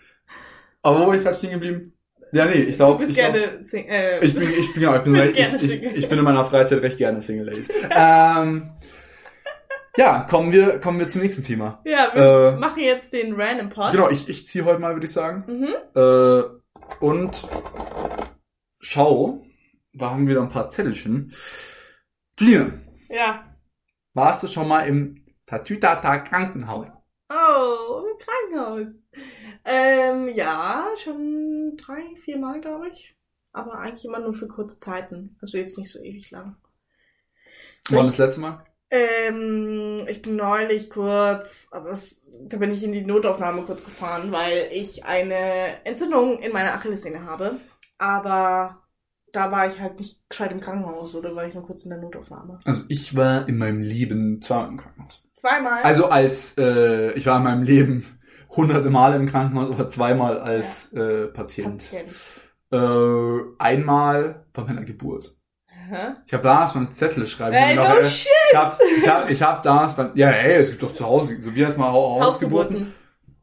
aber 0.81 0.99
wo 1.01 1.07
war 1.07 1.15
ich 1.15 1.23
gerade 1.23 1.37
stehen 1.37 1.51
geblieben? 1.51 1.93
Ja, 2.33 2.45
nee, 2.45 2.55
ich 2.63 2.75
glaube, 2.75 3.05
ich, 3.05 3.15
glaub, 3.15 3.33
äh, 3.35 4.19
ich 4.25 4.33
bin, 4.35 4.49
ich 4.49 4.73
bin, 4.73 4.83
ja, 4.83 4.97
ich 4.97 5.03
bin, 5.03 5.15
ich, 5.35 5.63
ich, 5.63 5.83
ich 5.83 6.09
bin 6.09 6.17
in 6.19 6.25
meiner 6.25 6.43
Freizeit 6.43 6.81
recht 6.81 6.97
gerne 6.97 7.21
Single 7.21 7.45
Lady. 7.45 7.63
ähm, 7.89 8.71
ja, 9.95 10.27
kommen 10.29 10.51
wir, 10.51 10.79
kommen 10.79 10.99
wir 10.99 11.09
zum 11.09 11.21
nächsten 11.21 11.43
Thema. 11.43 11.81
Ja, 11.85 12.11
wir 12.13 12.53
Äh, 12.55 12.59
machen 12.59 12.83
jetzt 12.83 13.13
den 13.13 13.33
Random 13.39 13.69
Pod. 13.69 13.91
Genau, 13.93 14.09
ich, 14.09 14.27
ich 14.27 14.45
ziehe 14.47 14.65
heute 14.65 14.79
mal, 14.79 14.93
würde 14.93 15.07
ich 15.07 15.13
sagen. 15.13 15.43
Mhm. 15.47 15.69
Äh, 15.95 16.43
und 16.99 17.47
schau, 18.79 19.41
da 19.97 20.11
haben 20.11 20.25
wir 20.27 20.31
wieder 20.31 20.41
ein 20.43 20.49
paar 20.49 20.69
Zettelchen. 20.69 21.33
Julina, 22.39 22.71
Ja. 23.09 23.55
warst 24.13 24.43
du 24.43 24.47
schon 24.47 24.67
mal 24.67 24.87
im 24.87 25.25
Tatütata 25.45 26.19
Krankenhaus? 26.19 26.89
Oh, 27.29 28.03
im 28.11 28.17
Krankenhaus. 28.19 28.93
Ähm, 29.65 30.29
ja, 30.29 30.87
schon 31.03 31.75
drei, 31.77 32.15
vier 32.23 32.37
Mal, 32.37 32.61
glaube 32.61 32.89
ich. 32.89 33.15
Aber 33.51 33.79
eigentlich 33.79 34.05
immer 34.05 34.19
nur 34.19 34.33
für 34.33 34.47
kurze 34.47 34.79
Zeiten. 34.79 35.37
Also 35.41 35.57
jetzt 35.57 35.77
nicht 35.77 35.91
so 35.91 35.99
ewig 35.99 36.29
lang. 36.31 36.55
Wann 37.89 38.07
das 38.07 38.17
letzte 38.17 38.41
Mal? 38.41 38.65
Ähm, 38.89 40.05
ich 40.07 40.21
bin 40.21 40.35
neulich 40.37 40.89
kurz, 40.89 41.67
aber 41.71 41.91
es, 41.91 42.21
da 42.47 42.57
bin 42.57 42.71
ich 42.71 42.83
in 42.83 42.93
die 42.93 43.05
Notaufnahme 43.05 43.63
kurz 43.63 43.83
gefahren, 43.83 44.31
weil 44.31 44.69
ich 44.71 45.03
eine 45.05 45.83
Entzündung 45.85 46.39
in 46.39 46.53
meiner 46.53 46.73
Achillessehne 46.73 47.25
habe. 47.25 47.59
Aber 47.97 48.86
da 49.37 49.51
war 49.51 49.67
ich 49.67 49.79
halt 49.79 49.99
nicht 49.99 50.27
gescheit 50.29 50.51
im 50.51 50.59
Krankenhaus 50.59 51.15
oder 51.15 51.35
war 51.35 51.45
ich 51.45 51.53
nur 51.53 51.63
kurz 51.65 51.83
in 51.83 51.91
der 51.91 51.99
Notaufnahme. 51.99 52.59
Also 52.65 52.83
ich 52.89 53.15
war 53.15 53.47
in 53.47 53.57
meinem 53.57 53.81
Leben 53.81 54.41
zweimal 54.41 54.69
im 54.71 54.77
Krankenhaus. 54.77 55.23
Zweimal. 55.35 55.83
Also 55.83 56.09
als, 56.09 56.57
äh, 56.57 57.11
ich 57.13 57.25
war 57.27 57.37
in 57.37 57.43
meinem 57.43 57.63
Leben 57.63 58.05
hunderte 58.49 58.89
Male 58.89 59.15
im 59.17 59.27
Krankenhaus, 59.27 59.69
aber 59.71 59.89
zweimal 59.89 60.39
als 60.39 60.91
äh, 60.93 61.27
Patient. 61.27 61.83
Patient. 61.83 62.09
Äh, 62.71 63.63
einmal 63.63 64.45
bei 64.53 64.63
meiner 64.63 64.83
Geburt. 64.83 65.33
Ich 66.25 66.33
habe 66.33 66.43
damals 66.43 66.75
mal 66.75 66.81
einen 66.81 66.91
Zettel 66.91 67.25
schreiben. 67.27 67.55
Ey, 67.55 67.73
noch, 67.75 67.87
no 67.87 68.01
shit! 68.03 68.27
ich 68.51 68.57
habe 68.57 68.77
ich 68.97 69.07
hab, 69.07 69.29
ich 69.29 69.41
hab 69.41 69.63
damals 69.63 69.95
beim, 69.95 70.11
ja, 70.15 70.31
ey, 70.31 70.55
es 70.55 70.71
gibt 70.71 70.83
doch 70.83 70.93
zu 70.93 71.05
Hause, 71.05 71.41
so 71.41 71.55
wie 71.55 71.65
heißt 71.65 71.77
mal 71.77 71.87
Ha- 71.93 72.25
Hausgeburten. 72.25 72.93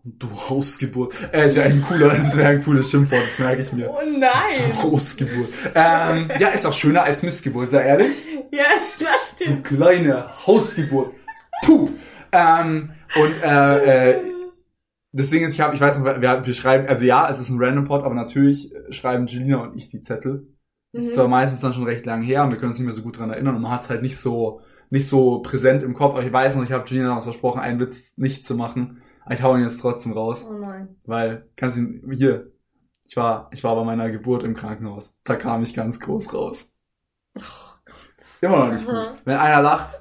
Du 0.06 0.28
Hausgeburt. 0.30 1.14
Äh, 1.32 1.44
es 1.46 1.56
wäre 1.56 1.66
ein 1.68 1.82
cooler, 1.82 2.12
es 2.12 2.36
wäre 2.36 2.48
ein 2.50 2.62
cooles 2.62 2.90
Schimpfwort, 2.90 3.22
das 3.26 3.38
merke 3.38 3.62
ich 3.62 3.72
mir. 3.72 3.90
Oh 3.90 4.00
nein! 4.06 4.82
Hausgeburt. 4.82 5.48
Ähm, 5.74 6.30
ja, 6.38 6.48
ist 6.48 6.66
auch 6.66 6.74
schöner 6.74 7.04
als 7.04 7.22
Missgeburt, 7.22 7.70
sei 7.70 7.82
ehrlich. 7.84 8.12
Ja, 8.52 8.64
das 9.00 9.36
Du 9.38 9.44
stimmt. 9.46 9.64
kleine 9.64 10.26
Hausgeburt. 10.46 11.12
Puh. 11.64 11.88
Ähm, 12.30 12.90
und 13.16 13.42
äh, 13.42 14.10
äh, 14.12 14.20
das 15.10 15.30
Ding 15.30 15.42
ist, 15.42 15.54
ich 15.54 15.60
habe, 15.60 15.74
ich 15.74 15.80
weiß 15.80 15.98
noch, 15.98 16.04
wir, 16.20 16.42
wir 16.46 16.54
schreiben, 16.54 16.86
also 16.86 17.04
ja, 17.04 17.28
es 17.28 17.40
ist 17.40 17.48
ein 17.48 17.58
Random 17.58 17.84
Pod, 17.84 18.04
aber 18.04 18.14
natürlich 18.14 18.72
schreiben 18.90 19.26
Julina 19.26 19.56
und 19.62 19.76
ich 19.76 19.88
die 19.90 20.02
Zettel. 20.02 20.46
Das 20.92 21.02
ist 21.02 21.10
Mhm. 21.12 21.14
zwar 21.14 21.28
meistens 21.28 21.60
dann 21.62 21.72
schon 21.72 21.82
recht 21.84 22.06
lang 22.06 22.22
her 22.22 22.44
und 22.44 22.52
wir 22.52 22.58
können 22.58 22.70
uns 22.70 22.78
nicht 22.78 22.86
mehr 22.86 22.94
so 22.94 23.02
gut 23.02 23.18
dran 23.18 23.30
erinnern 23.30 23.56
und 23.56 23.62
man 23.62 23.72
hat 23.72 23.84
es 23.84 23.90
halt 23.90 24.02
nicht 24.02 24.18
so 24.18 24.60
nicht 24.90 25.08
so 25.08 25.40
präsent 25.40 25.82
im 25.82 25.94
Kopf, 25.94 26.12
aber 26.14 26.22
ich 26.24 26.32
weiß 26.32 26.54
noch, 26.54 26.62
ich 26.62 26.70
habe 26.70 26.84
Julina 26.86 27.08
damals 27.08 27.24
versprochen, 27.24 27.60
einen 27.60 27.80
Witz 27.80 28.12
nicht 28.16 28.46
zu 28.46 28.54
machen. 28.54 29.02
Ich 29.30 29.42
hau 29.42 29.56
ihn 29.56 29.62
jetzt 29.62 29.80
trotzdem 29.80 30.12
raus, 30.12 30.46
Oh 30.48 30.52
nein. 30.52 30.96
weil 31.04 31.48
kannst 31.56 31.76
du 31.76 32.10
hier 32.12 32.52
ich 33.06 33.16
war 33.16 33.50
ich 33.52 33.62
war 33.64 33.74
bei 33.76 33.84
meiner 33.84 34.10
Geburt 34.10 34.44
im 34.44 34.54
Krankenhaus. 34.54 35.14
Da 35.24 35.36
kam 35.36 35.62
ich 35.62 35.74
ganz 35.74 36.00
groß 36.00 36.32
raus. 36.34 36.74
Oh 37.36 37.42
Immer 38.40 38.66
noch 38.66 38.72
nicht 38.74 38.88
Aha. 38.88 39.10
gut. 39.10 39.22
Wenn 39.24 39.36
einer 39.36 39.62
lacht, 39.62 39.94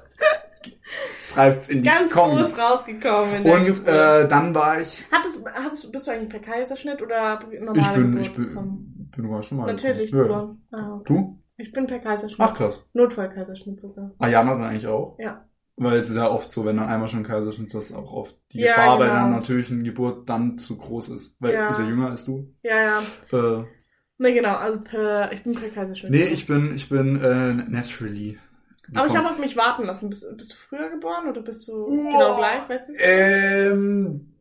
schreibt's 1.20 1.68
in 1.68 1.82
die 1.82 1.88
Ganz 1.88 2.12
Kommis. 2.12 2.54
groß 2.54 2.58
rausgekommen. 2.58 3.44
Und 3.44 3.86
äh, 3.86 4.28
dann 4.28 4.54
war 4.54 4.80
ich 4.80 5.04
hattest, 5.10 5.46
hattest, 5.46 5.92
bist 5.92 6.06
du 6.06 6.10
eigentlich 6.12 6.28
per 6.30 6.40
Kaiserschnitt 6.40 7.00
oder 7.02 7.40
normale 7.60 7.80
ich 7.80 7.92
bin 7.94 8.10
Geburt 8.10 8.26
ich 8.26 8.34
bin 8.34 8.48
gekommen? 8.48 9.10
bin 9.14 9.24
sogar 9.24 9.42
schon 9.42 9.58
mal 9.58 9.66
Natürlich, 9.72 10.10
geboren. 10.10 10.62
Ah, 10.72 10.94
okay. 10.94 11.04
Du? 11.14 11.40
Ich 11.56 11.72
bin 11.72 11.86
per 11.86 12.00
Kaiserschnitt. 12.00 12.40
Ach 12.40 12.54
krass. 12.54 12.84
Notfall-Kaiserschnitt 12.94 13.80
sogar. 13.80 14.10
Ah, 14.18 14.26
Jana 14.28 14.52
dann 14.54 14.64
eigentlich 14.64 14.86
auch? 14.88 15.16
Ja. 15.18 15.44
Weil 15.76 15.98
es 15.98 16.08
ist 16.08 16.16
ja 16.16 16.30
oft 16.30 16.52
so, 16.52 16.64
wenn 16.64 16.76
dann 16.76 16.88
einmal 16.88 17.08
schon 17.08 17.24
Kaiserschnitt 17.24 17.74
ist, 17.74 17.92
auch 17.92 18.12
oft 18.12 18.36
die 18.52 18.60
Ja, 18.60 18.68
Gefahr 18.76 18.98
bei 18.98 19.06
genau. 19.08 19.18
einer 19.24 19.36
natürlichen 19.36 19.82
Geburt 19.82 20.28
dann 20.28 20.56
zu 20.58 20.76
groß 20.78 21.08
ist. 21.10 21.36
Weil 21.40 21.54
Ja. 21.54 21.68
ist 21.70 21.78
ja 21.78 21.84
jünger 21.84 22.10
als 22.10 22.24
du. 22.24 22.54
Ja, 22.62 22.80
ja. 22.80 23.02
Äh, 23.60 23.64
Ne, 24.16 24.32
genau, 24.32 24.54
also 24.54 24.78
per, 24.80 25.32
ich 25.32 25.42
bin 25.42 25.52
per 25.54 25.70
Kaiserschnitt. 25.70 26.12
nee, 26.12 26.26
ich 26.26 26.46
bin, 26.46 26.76
ich 26.76 26.88
bin 26.88 27.20
äh, 27.20 27.52
naturally. 27.54 28.38
Aber 28.94 29.06
ich 29.06 29.12
gekommen. 29.12 29.18
habe 29.18 29.30
auf 29.34 29.38
mich 29.40 29.56
warten 29.56 29.84
lassen. 29.86 30.08
Bist, 30.10 30.24
bist 30.36 30.52
du 30.52 30.56
früher 30.56 30.88
geboren 30.90 31.28
oder 31.28 31.42
bist 31.42 31.66
du 31.66 31.72
Uah. 31.88 32.12
genau 32.12 32.36
gleich, 32.36 32.68
weißt 32.68 32.90
du? 32.90 32.92
Ähm, 33.00 34.34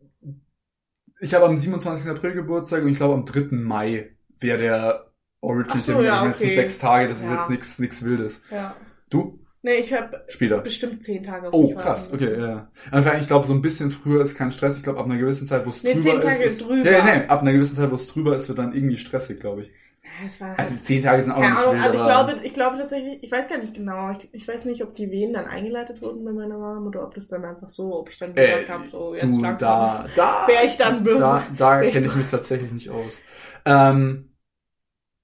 ich 1.20 1.34
habe 1.34 1.46
am 1.46 1.58
27. 1.58 2.10
April 2.12 2.34
Geburtstag 2.34 2.84
und 2.84 2.90
ich 2.90 2.98
glaube 2.98 3.16
am 3.16 3.26
3. 3.26 3.48
Mai 3.56 4.16
wäre 4.40 4.58
der 4.60 5.12
Origin 5.42 5.80
so, 5.80 5.94
Termin. 5.94 6.06
ja, 6.06 6.24
Das 6.26 6.38
sind 6.38 6.48
okay. 6.48 6.56
sechs 6.56 6.80
Tage, 6.80 7.08
das 7.08 7.20
ist 7.20 7.26
Ja. 7.26 7.40
jetzt 7.40 7.50
nichts 7.50 7.80
nichts 7.80 8.04
Wildes. 8.06 8.46
Ja. 8.52 8.76
Du? 9.10 9.40
Nee, 9.64 9.78
ich 9.80 9.92
habe 9.94 10.28
Später. 10.28 10.58
bestimmt 10.64 11.04
zehn 11.04 11.24
Tage 11.24 11.52
Oh, 11.52 11.76
krass, 11.76 12.12
okay, 12.14 12.40
müssen. 12.40 12.40
ja. 12.40 12.72
Einfach, 12.92 13.20
ich 13.22 13.28
glaube, 13.28 13.48
so 13.48 13.54
ein 13.54 13.62
bisschen 13.62 13.92
früher 13.92 14.24
ist 14.24 14.36
kein 14.38 14.52
Stress. 14.52 14.78
Ich 14.78 14.84
glaube, 14.84 15.00
ab 15.00 15.06
einer 15.06 15.18
gewissen 15.18 15.48
Zeit, 15.48 15.66
wo 15.66 15.70
es 15.72 15.84
Nee, 15.84 15.94
drüber 15.94 16.22
ist. 16.24 16.42
Ist 16.42 16.62
drüber. 16.62 16.90
Ja, 16.92 16.92
ja, 17.00 17.04
nee, 17.04 17.28
ab 17.28 17.42
einer 17.42 17.54
gewissen 17.54 17.76
Zeit, 17.78 17.92
wo 17.92 17.96
es 17.96 18.08
drüber 18.08 18.36
ist, 18.38 18.48
wird 18.50 18.60
dann 18.60 18.74
irgendwie 18.74 18.98
stressig, 18.98 19.40
glaube 19.40 19.64
ich. 19.64 19.72
Ja, 20.18 20.30
halt 20.40 20.58
Also 20.58 20.78
zehn 20.84 21.04
Tage 21.04 21.24
sind 21.24 21.34
auch 21.34 21.50
Keine 21.50 21.52
nicht 21.52 21.70
wild, 21.70 21.82
also 21.82 21.98
ich 21.98 22.04
glaube, 22.04 22.40
ich 22.44 22.54
glaube 22.54 22.78
tatsächlich, 22.78 23.24
ich 23.24 23.32
weiß 23.32 23.48
gar 23.50 23.58
nicht 23.58 23.74
genau, 23.74 24.12
ich, 24.12 24.30
ich 24.34 24.48
weiß 24.48 24.66
nicht, 24.66 24.84
ob 24.84 24.96
die 24.96 25.10
Wehen 25.12 25.34
dann 25.34 25.46
eingeleitet 25.48 26.02
wurden 26.02 26.24
bei 26.24 26.32
meiner 26.32 26.58
Mom 26.58 26.88
oder 26.88 27.04
ob 27.04 27.16
das 27.16 27.28
dann 27.28 27.44
einfach 27.46 27.70
so, 27.70 28.00
ob 28.00 28.10
ich 28.10 28.18
dann 28.18 28.36
Äh, 28.36 28.44
gesagt 28.44 28.70
habe, 28.70 28.88
so 28.90 29.16
jetzt 29.16 29.42
du, 29.42 29.42
langsam. 29.42 29.82
da, 29.82 30.08
da, 30.14 30.34
Wär 30.46 30.64
ich 30.66 30.78
dann 30.78 31.04
da, 31.14 31.50
da 31.56 31.86
kenne 31.86 32.08
ich 32.08 32.16
mich 32.16 32.28
tatsächlich 32.28 32.72
nicht 32.72 32.90
aus. 32.90 33.24
Ähm, 33.66 34.33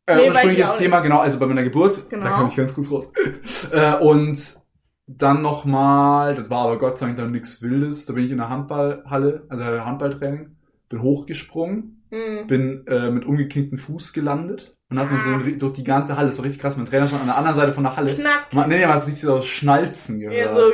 äh, 0.09 0.27
ursprüngliches 0.29 0.77
Thema, 0.77 0.99
genau, 1.01 1.19
also 1.19 1.39
bei 1.39 1.45
meiner 1.47 1.63
Geburt, 1.63 2.09
Genau. 2.09 2.23
da 2.25 2.31
kam 2.31 2.47
ich 2.49 2.55
ganz 2.55 2.73
kurz 2.73 2.91
raus. 2.91 3.11
äh, 3.71 3.95
und 3.97 4.57
dann 5.07 5.41
nochmal, 5.41 6.35
das 6.35 6.49
war 6.49 6.65
aber 6.65 6.77
Gott 6.77 6.97
sei 6.97 7.07
Dank 7.07 7.17
dann 7.17 7.31
nichts 7.31 7.61
Wildes, 7.61 8.05
da 8.05 8.13
bin 8.13 8.25
ich 8.25 8.31
in 8.31 8.37
der 8.37 8.49
Handballhalle, 8.49 9.43
also 9.49 9.63
der 9.63 9.85
Handballtraining, 9.85 10.55
bin 10.89 11.01
hochgesprungen, 11.01 11.95
Hm. 12.11 12.47
bin 12.47 12.87
äh, 12.87 13.11
mit 13.11 13.23
umgekinktem 13.25 13.77
Fuß 13.77 14.13
gelandet 14.13 14.75
und 14.89 14.97
hat 14.97 15.11
man 15.11 15.21
so 15.21 15.29
Ah. 15.29 15.39
durch 15.59 15.73
die 15.73 15.83
ganze 15.83 16.17
Halle, 16.17 16.29
das 16.29 16.39
war 16.39 16.45
richtig 16.45 16.59
krass, 16.59 16.75
mein 16.75 16.87
Trainer 16.87 17.05
stand 17.05 17.21
an 17.21 17.27
der 17.27 17.37
anderen 17.37 17.55
Seite 17.57 17.71
von 17.73 17.83
der 17.83 17.95
Halle. 17.95 18.15
Knack. 18.15 18.47
Man, 18.51 18.67
nee, 18.69 18.79
man 18.83 18.95
hat 18.95 19.05
richtig 19.05 19.21
so 19.21 19.41
Schnalzen 19.43 20.19
gehört. 20.19 20.35
Ja, 20.35 20.55
so, 20.55 20.71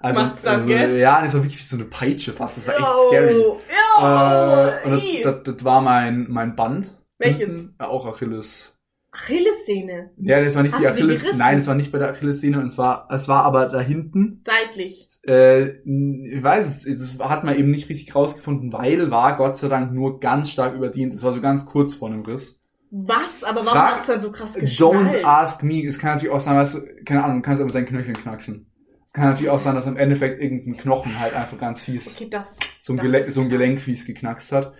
also, 0.00 0.20
macht's 0.20 0.42
dann, 0.42 0.54
also, 0.60 0.70
ja, 0.70 1.22
das 1.22 1.34
war 1.34 1.42
wirklich 1.42 1.58
wie 1.58 1.62
so 1.64 1.74
eine 1.76 1.86
Peitsche 1.86 2.32
fast, 2.32 2.56
das 2.58 2.68
war 2.68 2.74
echt 2.76 2.86
scary. 3.08 3.32
Yo, 3.34 3.60
Äh, 4.00 4.84
und 4.84 4.92
das, 5.24 5.42
das, 5.44 5.54
das 5.56 5.64
war 5.64 5.80
mein, 5.80 6.26
mein 6.28 6.54
Band. 6.54 6.86
Welches? 7.18 7.64
Ja, 7.80 7.88
auch 7.88 8.06
Achilles. 8.06 8.75
Achillessehne. 9.16 10.10
Ja, 10.18 10.42
das 10.44 10.54
war 10.54 10.62
nicht 10.62 10.72
Hast 10.72 10.80
die 10.80 10.86
die 10.86 10.92
Achilles. 10.92 11.20
gerissen? 11.20 11.38
Nein, 11.38 11.58
es 11.58 11.66
war 11.66 11.74
nicht 11.74 11.92
bei 11.92 11.98
der 11.98 12.10
Achillessehne 12.10 12.58
und 12.60 12.66
es 12.66 12.78
war, 12.78 13.08
es 13.10 13.28
war 13.28 13.44
aber 13.44 13.66
da 13.66 13.80
hinten. 13.80 14.42
Seitlich. 14.44 15.08
Äh, 15.26 15.80
ich 15.84 16.42
weiß 16.42 16.84
es, 16.86 16.98
das 16.98 17.18
hat 17.28 17.44
man 17.44 17.56
eben 17.58 17.70
nicht 17.70 17.88
richtig 17.88 18.14
rausgefunden, 18.14 18.72
weil 18.72 19.10
war 19.10 19.36
Gott 19.36 19.58
sei 19.58 19.68
Dank 19.68 19.92
nur 19.92 20.20
ganz 20.20 20.50
stark 20.50 20.74
überdient. 20.74 21.14
Es 21.14 21.22
war 21.22 21.32
so 21.32 21.40
ganz 21.40 21.66
kurz 21.66 21.94
vor 21.96 22.08
einem 22.08 22.22
Riss. 22.22 22.62
Was? 22.90 23.42
Aber 23.42 23.60
warum 23.66 23.78
Frag- 23.78 23.94
hat's 23.96 24.06
dann 24.06 24.20
so 24.20 24.30
krass 24.30 24.54
Don't 24.56 24.60
geschnallt? 24.60 25.24
ask 25.24 25.62
me. 25.64 25.84
Es 25.86 25.98
kann 25.98 26.14
natürlich 26.14 26.32
auch 26.32 26.40
sein, 26.40 26.56
weißt 26.56 26.74
du, 26.76 26.80
keine 27.04 27.24
Ahnung, 27.24 27.38
du 27.38 27.42
kannst 27.42 27.60
aber 27.62 27.72
deinen 27.72 27.86
Knöcheln 27.86 28.14
knacksen. 28.16 28.66
Es 29.04 29.12
kann 29.12 29.24
natürlich 29.30 29.50
auch 29.50 29.60
sein, 29.60 29.74
dass 29.74 29.86
im 29.86 29.96
Endeffekt 29.96 30.40
irgendein 30.40 30.76
Knochen 30.76 31.18
halt 31.18 31.34
einfach 31.34 31.58
ganz 31.58 31.80
fies 31.80 32.16
Okay, 32.16 32.28
das, 32.30 32.44
so 32.80 32.92
ein, 32.92 33.12
Das 33.12 33.34
so 33.34 33.40
ein. 33.40 33.48
Gelenk 33.48 33.80
fies 33.80 34.04
geknackst 34.06 34.52
hat. 34.52 34.72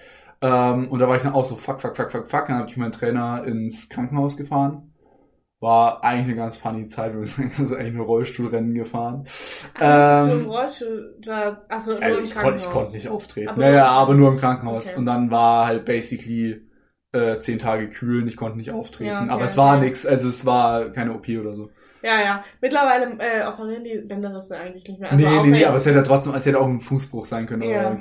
Ähm, 0.43 0.89
und 0.89 0.99
da 0.99 1.09
war 1.09 1.17
ich 1.17 1.23
dann 1.23 1.33
auch 1.35 1.45
so, 1.45 1.57
fuck, 1.57 1.81
fuck, 1.81 1.97
fuck, 1.97 2.11
fuck, 2.13 2.29
fuck. 2.29 2.47
Dann 2.47 2.59
habe 2.59 2.69
ich 2.69 2.77
meinen 2.77 2.93
Trainer 2.93 3.45
ins 3.45 3.89
Krankenhaus 3.89 4.37
gefahren. 4.37 4.93
War 5.59 6.05
eigentlich 6.05 6.27
eine 6.27 6.37
ganz 6.37 6.59
funny 6.59 6.87
Zeit, 6.87 7.15
wir 7.17 7.25
sind 7.25 7.53
also 7.59 7.77
eigentlich 7.77 7.95
nur 7.95 8.05
Rollstuhlrennen 8.07 8.75
gefahren. 8.75 9.27
Ach, 9.81 10.25
ähm, 10.27 10.31
du 10.31 10.39
im 10.41 10.51
Rollstuhl, 10.51 11.17
da, 11.23 11.63
achso, 11.71 11.93
nur 11.93 12.03
Also 12.03 12.19
im 12.19 12.25
ich, 12.25 12.35
konnte, 12.35 12.57
ich 12.57 12.63
Krankenhaus. 12.65 12.73
konnte 12.73 12.97
nicht 12.97 13.09
auftreten. 13.09 13.49
aber- 13.49 13.61
naja, 13.63 13.87
aber 13.89 14.15
nur 14.15 14.33
im 14.33 14.39
Krankenhaus. 14.39 14.87
Okay. 14.89 14.99
Und 14.99 15.07
dann 15.07 15.31
war 15.31 15.67
halt 15.67 15.87
basically 15.87 16.61
äh, 17.13 17.39
zehn 17.41 17.59
Tage 17.59 17.89
kühlen, 17.89 18.29
ich 18.29 18.37
konnte 18.37 18.59
nicht 18.59 18.71
auftreten. 18.71 19.09
Ja, 19.11 19.23
okay, 19.23 19.31
aber 19.31 19.45
es 19.47 19.57
war 19.57 19.77
okay. 19.79 19.87
nix, 19.87 20.05
also 20.07 20.29
es 20.29 20.45
war 20.45 20.91
keine 20.91 21.15
OP 21.15 21.27
oder 21.41 21.55
so. 21.55 21.71
Ja, 22.03 22.21
ja. 22.23 22.45
Mittlerweile 22.61 23.17
äh, 23.19 23.47
operieren 23.47 23.83
die 23.83 24.07
Bänderrisse 24.07 24.59
eigentlich 24.59 24.87
nicht 24.87 25.01
mehr. 25.01 25.15
nee, 25.15 25.25
außer 25.27 25.43
nee, 25.43 25.51
nee, 25.51 25.59
jetzt- 25.61 25.69
aber 25.69 25.79
es 25.79 25.87
hätte 25.87 26.03
trotzdem, 26.03 26.35
es 26.35 26.45
hätte 26.45 26.61
auch 26.61 26.67
ein 26.69 26.81
Fußbruch 26.81 27.25
sein 27.25 27.47
können 27.47 27.63
Ja. 27.63 27.93
oder 27.93 27.99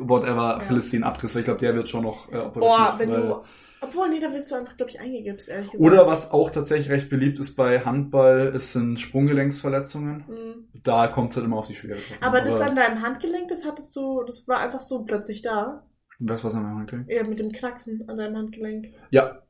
whatever, 0.00 0.34
Ja. 0.34 0.56
Achillessehnenabriss, 0.58 1.34
weil 1.34 1.40
ich 1.40 1.44
glaube, 1.46 1.60
der 1.60 1.74
wird 1.74 1.88
schon 1.88 2.02
noch 2.02 2.30
äh, 2.32 2.36
operativ. 2.36 2.60
Boah, 2.60 2.94
wenn 2.98 3.10
weil, 3.10 3.22
du 3.22 3.42
Obwohl, 3.82 4.08
nee, 4.10 4.20
da 4.20 4.32
wirst 4.32 4.50
du 4.50 4.56
einfach, 4.56 4.76
glaube 4.76 4.90
ich, 4.90 5.00
eingegipst, 5.00 5.48
ehrlich 5.48 5.70
gesagt. 5.70 5.92
Oder 5.92 6.06
was 6.06 6.30
auch 6.30 6.50
tatsächlich 6.50 6.90
recht 6.90 7.08
beliebt 7.08 7.38
ist 7.40 7.56
bei 7.56 7.80
Handball, 7.80 8.52
es 8.54 8.72
sind 8.72 9.00
Sprunggelenksverletzungen. 9.00 10.24
Mhm. 10.28 10.68
Da 10.82 11.08
kommt 11.08 11.30
es 11.30 11.36
halt 11.36 11.46
immer 11.46 11.58
auf 11.58 11.66
die 11.66 11.74
Schwere 11.74 11.98
drauf 11.98 12.18
an. 12.20 12.28
Aber 12.28 12.40
das 12.42 12.60
an 12.60 12.76
deinem 12.76 13.02
Handgelenk, 13.02 13.48
das 13.48 13.64
hattest 13.64 13.94
du, 13.96 14.22
das 14.24 14.46
war 14.46 14.58
einfach 14.58 14.80
so 14.80 15.04
plötzlich 15.04 15.42
da. 15.42 15.84
Was 16.18 16.44
was 16.44 16.54
an 16.54 16.62
meinem 16.62 16.78
Handgelenk? 16.78 17.10
Ja, 17.10 17.22
mit 17.22 17.38
dem 17.38 17.50
Knacksen 17.50 18.06
an 18.08 18.18
deinem 18.18 18.36
Handgelenk. 18.36 18.88
Ja, 19.10 19.40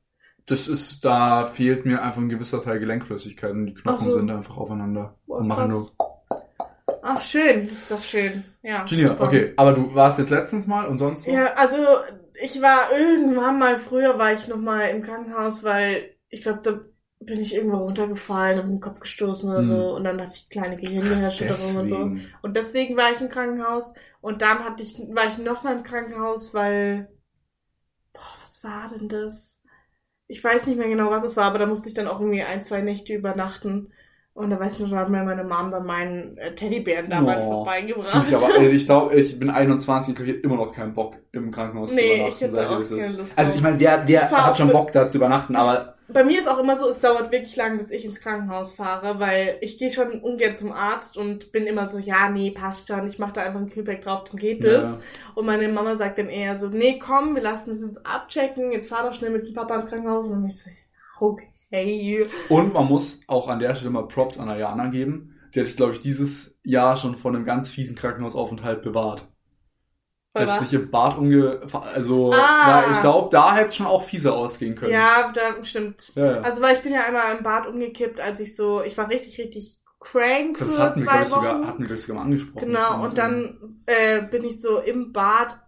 das 0.46 0.68
ist, 0.68 1.04
da 1.04 1.46
fehlt 1.46 1.84
mir 1.84 2.02
einfach 2.02 2.20
ein 2.20 2.28
gewisser 2.28 2.62
Teil 2.62 2.78
Gelenkflüssigkeit 2.78 3.52
und 3.52 3.66
die 3.66 3.74
Knochen 3.74 4.10
so. 4.10 4.18
sind 4.18 4.30
einfach 4.30 4.56
aufeinander 4.56 5.16
Boah, 5.26 5.38
und 5.38 5.48
machen 5.48 5.68
nur. 5.68 5.90
Ach, 7.02 7.22
schön, 7.22 7.68
das 7.68 7.76
ist 7.78 7.90
doch 7.90 8.02
schön. 8.02 8.44
Ja. 8.62 8.86
Genial, 8.86 9.10
super. 9.12 9.24
okay. 9.26 9.52
Aber 9.56 9.72
du 9.72 9.94
warst 9.94 10.18
jetzt 10.18 10.30
letztens 10.30 10.66
mal 10.66 10.86
und 10.86 10.98
sonst 10.98 11.26
wo? 11.26 11.32
Ja, 11.32 11.54
also 11.54 11.76
ich 12.40 12.60
war 12.60 12.92
irgendwann 12.92 13.58
mal, 13.58 13.76
früher 13.78 14.18
war 14.18 14.32
ich 14.32 14.48
noch 14.48 14.56
mal 14.58 14.82
im 14.90 15.02
Krankenhaus, 15.02 15.62
weil 15.62 16.14
ich 16.28 16.42
glaube, 16.42 16.60
da 16.62 16.80
bin 17.20 17.40
ich 17.40 17.54
irgendwo 17.54 17.76
runtergefallen 17.78 18.60
und 18.60 18.68
den 18.70 18.80
Kopf 18.80 19.00
gestoßen 19.00 19.50
oder 19.50 19.60
Hm. 19.60 19.66
so 19.66 19.94
und 19.96 20.04
dann 20.04 20.20
hatte 20.20 20.34
ich 20.34 20.48
kleine 20.48 20.76
Gehirnerschütterung 20.76 21.76
und 21.76 21.88
so. 21.88 22.16
Und 22.42 22.56
deswegen 22.56 22.96
war 22.96 23.12
ich 23.12 23.20
im 23.20 23.28
Krankenhaus 23.28 23.92
und 24.20 24.40
dann 24.42 24.64
hatte 24.64 24.82
ich, 24.82 24.98
war 25.14 25.26
ich 25.28 25.38
noch 25.38 25.62
mal 25.62 25.76
im 25.76 25.82
Krankenhaus, 25.84 26.54
weil, 26.54 27.08
boah, 28.12 28.22
was 28.40 28.62
war 28.64 28.88
denn 28.90 29.08
das? 29.08 29.60
Ich 30.28 30.42
weiß 30.44 30.66
nicht 30.66 30.78
mehr 30.78 30.88
genau, 30.88 31.10
was 31.10 31.24
es 31.24 31.36
war, 31.36 31.46
aber 31.46 31.58
da 31.58 31.66
musste 31.66 31.88
ich 31.88 31.94
dann 31.94 32.08
auch 32.08 32.20
irgendwie 32.20 32.42
ein, 32.42 32.64
zwei 32.64 32.82
Nächte 32.82 33.14
übernachten. 33.14 33.92
Und 34.32 34.50
da 34.50 34.60
weiß 34.60 34.74
ich 34.74 34.80
noch, 34.80 34.90
da 34.90 34.96
hat 34.98 35.10
mir 35.10 35.24
meine 35.24 35.44
Mom 35.44 35.70
dann 35.70 35.84
meinen 35.84 36.38
äh, 36.38 36.54
Teddybären 36.54 37.10
damals 37.10 37.44
Oh, 37.44 37.50
vorbeigebracht. 37.50 38.28
Ich 38.28 38.34
aber, 38.34 38.54
also 38.54 38.74
ich 38.74 38.86
glaube, 38.86 39.14
ich 39.16 39.38
bin 39.38 39.50
21, 39.50 40.14
ich 40.14 40.20
habe 40.20 40.30
immer 40.38 40.56
noch 40.56 40.72
keinen 40.72 40.94
Bock 40.94 41.16
im 41.32 41.50
Krankenhaus 41.50 41.92
Nee, 41.92 42.00
zu 42.00 42.04
ich 42.28 42.40
übernachten. 42.40 42.44
hätte 42.44 42.54
sag 42.54 42.70
auch 42.70 42.88
keine 42.88 43.16
Lust 43.16 43.32
Also 43.36 43.54
ich 43.54 43.60
meine, 43.62 43.80
wer, 43.80 44.04
wer 44.06 44.22
Ich 44.26 44.30
hat 44.30 44.56
schon 44.58 44.70
Bock 44.70 44.92
da 44.92 45.08
zu 45.10 45.18
übernachten, 45.18 45.56
aber 45.56 45.96
Bei 46.08 46.24
mir 46.24 46.40
ist 46.40 46.48
auch 46.48 46.58
immer 46.58 46.76
so, 46.76 46.88
es 46.90 47.00
dauert 47.00 47.32
wirklich 47.32 47.54
lang, 47.56 47.76
bis 47.78 47.90
ich 47.90 48.04
ins 48.04 48.20
Krankenhaus 48.20 48.72
fahre, 48.74 49.18
weil 49.18 49.58
ich 49.60 49.78
gehe 49.78 49.90
schon 49.92 50.20
ungern 50.20 50.56
zum 50.56 50.72
Arzt 50.72 51.16
und 51.18 51.52
bin 51.52 51.64
immer 51.66 51.86
so, 51.88 51.98
ja, 51.98 52.30
nee, 52.30 52.50
passt 52.52 52.88
schon, 52.88 53.06
ich 53.08 53.18
mache 53.18 53.32
da 53.34 53.42
einfach 53.42 53.60
ein 53.60 53.68
Kühlpack 53.70 54.02
drauf, 54.02 54.24
dann 54.30 54.38
geht 54.40 54.64
es. 54.64 54.84
Ja. 54.84 55.00
Und 55.34 55.46
meine 55.46 55.68
Mama 55.68 55.96
sagt 55.96 56.18
dann 56.18 56.28
eher 56.28 56.58
so, 56.58 56.68
nee, 56.68 56.98
komm, 56.98 57.34
wir 57.34 57.42
lassen 57.42 57.72
es 57.72 57.80
jetzt 57.82 58.06
abchecken, 58.06 58.72
jetzt 58.72 58.88
fahr 58.88 59.02
doch 59.08 59.14
schnell 59.14 59.30
mit 59.32 59.46
dem 59.46 59.54
Papa 59.54 59.74
ins 59.76 59.88
Krankenhaus. 59.90 60.30
Und 60.30 60.46
ich 60.48 60.56
so, 60.62 60.70
okay. 61.20 61.49
Und 62.48 62.72
man 62.74 62.86
muss 62.86 63.20
auch 63.28 63.48
an 63.48 63.58
der 63.58 63.74
Stelle 63.74 63.90
mal 63.90 64.08
Props 64.08 64.38
an 64.38 64.48
Ayana 64.48 64.88
geben. 64.88 65.36
Die 65.54 65.60
hat 65.60 65.66
sich, 65.66 65.76
glaube 65.76 65.92
ich, 65.92 66.00
dieses 66.00 66.60
Jahr 66.62 66.96
schon 66.96 67.16
von 67.16 67.34
einem 67.34 67.44
ganz 67.44 67.70
fiesen 67.70 67.96
Krankenhausaufenthalt 67.96 68.82
bewahrt. 68.82 69.26
Bei 70.32 70.44
Ist 70.44 70.50
was? 70.50 70.60
nicht 70.60 70.72
im 70.74 70.90
Bad 70.90 71.18
umge... 71.18 71.60
Also, 71.72 72.32
Ah. 72.32 72.84
ich 72.92 73.00
glaube, 73.00 73.28
da 73.32 73.54
hätte 73.56 73.68
es 73.70 73.76
schon 73.76 73.86
auch 73.86 74.04
fieser 74.04 74.34
ausgehen 74.34 74.76
können. 74.76 74.92
Ja, 74.92 75.32
da 75.34 75.62
stimmt. 75.64 76.14
Ja, 76.14 76.36
ja. 76.36 76.40
Also, 76.42 76.62
weil 76.62 76.76
ich 76.76 76.82
bin 76.82 76.92
ja 76.92 77.04
einmal 77.04 77.36
im 77.36 77.42
Bad 77.42 77.66
umgekippt, 77.66 78.20
als 78.20 78.38
ich 78.38 78.54
so, 78.54 78.80
ich 78.82 78.96
war 78.96 79.08
richtig, 79.08 79.38
richtig 79.38 79.80
crank 79.98 80.56
für 80.56 80.64
das 80.64 80.78
hatten 80.78 81.00
wir, 81.02 81.08
zwei 81.08 81.22
ich, 81.22 81.30
Wochen. 81.30 81.40
sogar, 81.40 81.66
hatten 81.66 81.88
wir, 81.88 81.96
sogar 81.96 82.16
mal 82.16 82.22
angesprochen. 82.22 82.66
Genau, 82.66 83.04
und 83.04 83.18
dann 83.18 83.82
äh, 83.86 84.22
bin 84.22 84.44
ich 84.44 84.60
so 84.62 84.78
im 84.78 85.12
Bad 85.12 85.58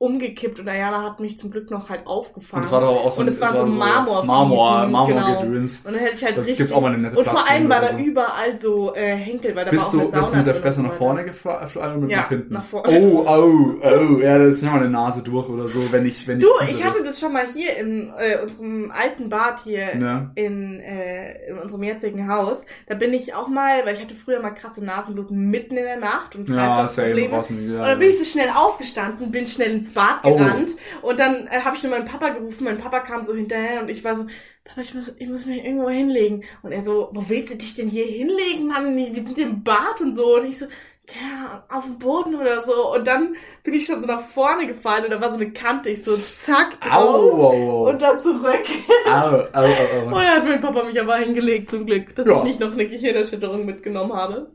umgekippt 0.00 0.58
und 0.58 0.66
Ayana 0.66 1.02
hat 1.02 1.20
mich 1.20 1.38
zum 1.38 1.50
Glück 1.50 1.70
noch 1.70 1.90
halt 1.90 2.00
Und 2.00 2.06
aufgefahren. 2.06 2.64
es 2.64 2.72
war 2.72 2.80
doch 2.80 2.88
auch 3.04 3.12
so 3.12 3.20
Und 3.20 3.28
es 3.28 3.38
war 3.38 3.54
so 3.54 3.66
Marmor, 3.66 4.24
Marmor 4.24 5.06
genau. 5.06 5.42
gedöns. 5.42 5.84
Und 5.84 5.92
dann 5.92 6.00
hätte 6.00 6.16
ich 6.16 6.24
halt 6.24 6.36
Da 6.38 6.40
richtig. 6.40 6.56
gibt's 6.56 6.72
auch 6.72 6.80
mal 6.80 6.88
eine 6.94 7.02
nette 7.02 7.18
und 7.18 7.26
vor 7.28 7.46
allem 7.50 7.68
war 7.68 7.82
da 7.82 7.98
überall 7.98 8.56
so 8.56 8.94
äh, 8.94 9.14
Henkel, 9.14 9.54
weil 9.54 9.66
da 9.66 9.70
Bist 9.72 9.82
war 9.82 9.88
auch 9.88 9.92
du, 9.92 9.98
eine 10.00 10.08
Sauna 10.08 10.20
bist 10.22 10.32
du 10.32 10.36
mit 10.38 10.46
der 10.46 10.54
Fresse 10.54 10.80
und 10.80 10.86
nach 10.86 10.94
vorne 10.94 11.24
gefallen 11.24 11.68
oder 11.76 11.96
mit 11.98 12.10
Ja, 12.10 12.16
nach 12.16 12.28
hinten? 12.30 12.54
nach 12.54 12.64
vorne. 12.64 12.88
Oh, 12.98 13.26
oh, 13.28 13.74
oh, 13.82 14.18
ja, 14.22 14.38
das 14.38 14.54
ist 14.54 14.62
ja 14.62 14.70
mal 14.70 14.78
eine 14.80 14.88
Nase 14.88 15.22
durch 15.22 15.46
oder 15.50 15.68
so, 15.68 15.92
wenn 15.92 16.06
ich, 16.06 16.26
wenn 16.26 16.40
Du, 16.40 16.48
ich. 16.64 16.70
ich 16.78 16.82
hatte 16.84 17.04
das 17.04 17.20
schon 17.20 17.34
mal 17.34 17.44
hier 17.52 17.76
in 17.76 18.10
äh, 18.18 18.38
unserem 18.42 18.90
alten 18.92 19.28
Bad 19.28 19.60
hier 19.64 19.94
Ja. 19.98 20.30
in, 20.34 20.80
äh, 20.80 21.50
in 21.50 21.58
unserem 21.58 21.82
jetzigen 21.82 22.26
Haus. 22.26 22.64
Da 22.86 22.94
bin 22.94 23.12
ich 23.12 23.34
auch 23.34 23.48
mal, 23.48 23.84
weil 23.84 23.96
ich 23.96 24.00
hatte 24.00 24.14
früher 24.14 24.40
mal 24.40 24.52
krasse 24.52 24.82
Nasenbluten 24.82 25.36
mitten 25.50 25.76
in 25.76 25.84
der 25.84 25.98
Nacht 25.98 26.34
und 26.36 26.48
Ja, 26.48 26.86
same, 26.88 27.28
aus 27.36 27.48
dem, 27.48 27.70
ja. 27.70 27.80
Und 27.80 27.86
dann 27.86 27.98
bin 27.98 28.08
ich 28.08 28.18
so 28.18 28.24
schnell 28.24 28.48
aufgestanden, 28.56 29.30
bin 29.30 29.46
schnell 29.46 29.72
ins 29.72 29.89
Bad 29.94 30.20
Oh. 30.24 30.36
gerannt 30.36 30.70
und 31.02 31.18
dann 31.18 31.46
äh, 31.48 31.60
habe 31.60 31.76
ich 31.76 31.82
nur 31.82 31.92
meinen 31.92 32.06
Papa 32.06 32.30
gerufen. 32.30 32.64
Mein 32.64 32.78
Papa 32.78 33.00
kam 33.00 33.24
so 33.24 33.34
hinterher 33.34 33.80
und 33.82 33.88
ich 33.88 34.02
war 34.04 34.14
so, 34.16 34.24
Papa, 34.64 34.80
ich 34.82 34.94
muss, 34.94 35.14
ich 35.18 35.28
muss 35.28 35.46
mich 35.46 35.64
irgendwo 35.64 35.88
hinlegen. 35.88 36.44
Und 36.62 36.72
er 36.72 36.82
so, 36.82 37.10
wo 37.12 37.24
willst 37.28 37.52
du 37.52 37.56
dich 37.58 37.74
denn 37.74 37.88
hier 37.88 38.04
hinlegen, 38.06 38.66
Mann? 38.68 38.96
Wir 38.96 39.14
sind 39.14 39.38
im 39.38 39.62
Bad 39.64 40.00
und 40.00 40.16
so. 40.16 40.36
Und 40.36 40.46
ich 40.46 40.58
so, 40.58 40.66
ja, 41.12 41.64
auf 41.68 41.84
dem 41.84 41.98
Boden 41.98 42.36
oder 42.36 42.60
so. 42.60 42.92
Und 42.94 43.04
dann 43.06 43.34
bin 43.64 43.74
ich 43.74 43.86
schon 43.86 44.00
so 44.00 44.06
nach 44.06 44.26
vorne 44.28 44.66
gefallen 44.68 45.04
und 45.04 45.10
da 45.10 45.20
war 45.20 45.30
so 45.30 45.36
eine 45.36 45.50
Kante. 45.52 45.90
Ich 45.90 46.04
so, 46.04 46.16
zack, 46.16 46.74
Au, 46.88 46.88
drauf 46.88 47.32
au, 47.42 47.46
au. 47.48 47.88
und 47.90 48.00
dann 48.00 48.22
zurück. 48.22 48.64
Au, 49.06 49.10
au, 49.10 49.64
au, 49.64 50.04
Und 50.06 50.12
au. 50.14 50.18
dann 50.20 50.36
hat 50.36 50.44
mein 50.48 50.60
Papa 50.60 50.84
mich 50.84 51.00
aber 51.00 51.16
hingelegt, 51.16 51.70
zum 51.70 51.84
Glück, 51.86 52.14
dass 52.14 52.26
Ja. 52.26 52.38
ich 52.38 52.44
nicht 52.44 52.60
noch 52.60 52.72
eine 52.72 52.86
Gehirnerschütterung 52.86 53.64
mitgenommen 53.66 54.12
habe. 54.12 54.52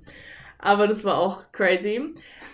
Aber 0.59 0.87
das 0.87 1.03
war 1.03 1.17
auch 1.17 1.43
crazy. 1.51 2.01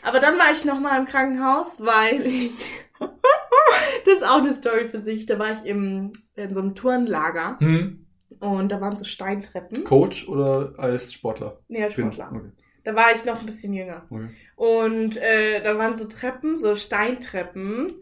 Aber 0.03 0.19
dann 0.19 0.37
war 0.37 0.51
ich 0.51 0.65
nochmal 0.65 0.99
im 0.99 1.05
Krankenhaus, 1.05 1.79
weil 1.83 2.25
ich... 2.25 2.51
das 4.05 4.13
ist 4.15 4.23
auch 4.23 4.39
eine 4.39 4.55
Story 4.57 4.87
für 4.89 5.01
sich. 5.01 5.25
Da 5.25 5.39
war 5.39 5.51
ich 5.51 5.65
im, 5.65 6.11
in 6.35 6.53
so 6.53 6.59
einem 6.61 6.75
Turnlager 6.75 7.57
Hm? 7.59 8.05
und 8.39 8.69
da 8.71 8.79
waren 8.81 8.95
so 8.97 9.03
Steintreppen. 9.03 9.83
Coach 9.83 10.27
oder 10.27 10.73
als 10.77 11.11
Sportler? 11.13 11.59
Nee, 11.67 11.83
als 11.83 11.95
bin- 11.95 12.11
Sportler. 12.11 12.31
Okay. 12.37 12.51
Da 12.83 12.95
war 12.95 13.11
ich 13.15 13.23
noch 13.25 13.39
ein 13.39 13.45
bisschen 13.45 13.73
jünger. 13.73 14.05
okay. 14.09 14.29
Und 14.55 15.15
äh, 15.17 15.61
da 15.61 15.77
waren 15.77 15.97
so 15.97 16.05
Treppen, 16.05 16.57
so 16.57 16.75
Steintreppen. 16.75 18.01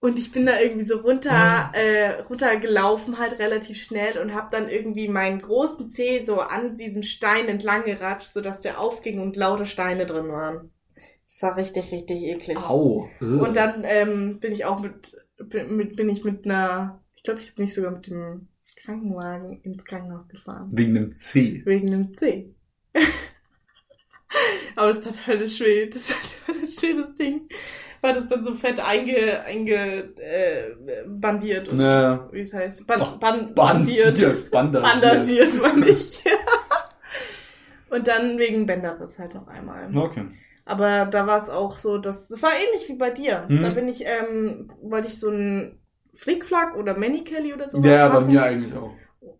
Und 0.00 0.16
ich 0.18 0.30
bin 0.32 0.46
da 0.46 0.58
irgendwie 0.60 0.86
so 0.86 0.98
runter, 0.98 1.70
äh, 1.74 2.20
runtergelaufen, 2.20 3.18
halt 3.18 3.38
relativ 3.40 3.82
schnell 3.82 4.16
und 4.18 4.32
habe 4.32 4.48
dann 4.50 4.68
irgendwie 4.68 5.08
meinen 5.08 5.42
großen 5.42 5.90
Zeh 5.90 6.24
so 6.24 6.40
an 6.40 6.76
diesem 6.76 7.02
Stein 7.02 7.48
entlang 7.48 7.84
geratscht, 7.84 8.32
sodass 8.32 8.60
der 8.60 8.80
aufging 8.80 9.20
und 9.20 9.34
lauter 9.36 9.66
Steine 9.66 10.06
drin 10.06 10.28
waren. 10.28 10.70
Das 11.40 11.50
war 11.50 11.56
richtig, 11.56 11.92
richtig 11.92 12.22
eklig. 12.24 12.58
Au. 12.58 13.08
Ugh. 13.20 13.42
Und 13.42 13.56
dann 13.56 13.84
ähm, 13.84 14.40
bin 14.40 14.50
ich 14.52 14.64
auch 14.64 14.80
mit, 14.80 15.16
bin, 15.38 15.92
bin 15.94 16.08
ich 16.08 16.24
mit 16.24 16.44
einer, 16.44 17.00
ich 17.14 17.22
glaube, 17.22 17.38
ich 17.40 17.54
bin 17.54 17.66
ich 17.66 17.74
sogar 17.74 17.92
mit 17.92 18.08
dem 18.08 18.48
Krankenwagen 18.82 19.60
ins 19.62 19.84
Krankenhaus 19.84 20.26
gefahren. 20.26 20.68
Wegen 20.72 20.94
dem 20.94 21.16
C. 21.16 21.62
Wegen 21.64 21.90
dem 21.92 22.16
C. 22.16 22.52
Aber 24.74 24.90
es 24.90 25.00
tat 25.00 25.26
höllisch 25.28 25.60
weh. 25.60 25.88
Das 25.88 26.02
hat 26.08 26.48
höllisch 26.48 26.82
weh, 26.82 26.94
das 27.00 27.14
Ding. 27.14 27.48
War 28.00 28.14
das 28.14 28.28
dann 28.28 28.44
so 28.44 28.54
fett 28.54 28.80
einge, 28.80 29.40
einge 29.44 30.14
äh, 30.18 30.74
bandiert 31.06 31.68
und 31.68 31.76
Ne. 31.78 32.28
wie 32.32 32.40
es 32.40 32.52
heißt. 32.52 32.84
Ban, 32.86 33.00
Ach, 33.00 33.16
ban, 33.18 33.54
Bandiert. 33.54 34.50
Bandagiert. 34.50 34.50
Bandagiert 34.50 35.60
war 35.60 35.76
nicht. 35.76 36.24
und 37.90 38.08
dann 38.08 38.38
wegen 38.38 38.66
Bänderriss 38.66 39.18
halt 39.20 39.34
noch 39.34 39.46
einmal. 39.46 39.88
Okay. 39.96 40.26
Aber 40.68 41.06
da 41.06 41.26
war 41.26 41.38
es 41.38 41.48
auch 41.48 41.78
so, 41.78 41.98
dass 41.98 42.28
das 42.28 42.42
war 42.42 42.50
ähnlich 42.52 42.88
wie 42.88 42.96
bei 42.96 43.10
dir. 43.10 43.46
Mhm. 43.48 43.62
Da 43.62 43.70
bin 43.70 43.88
ich, 43.88 44.04
ähm, 44.04 44.70
wollte 44.82 45.08
ich 45.08 45.18
so 45.18 45.30
ein 45.30 45.80
Flickflack 46.14 46.76
oder 46.76 46.94
Kelly 46.94 47.54
oder 47.54 47.70
sowas 47.70 47.86
Ja, 47.86 47.92
ja, 47.92 48.08
bei 48.08 48.20
machen. 48.20 48.32
mir 48.32 48.42
eigentlich 48.42 48.74
auch. 48.76 48.92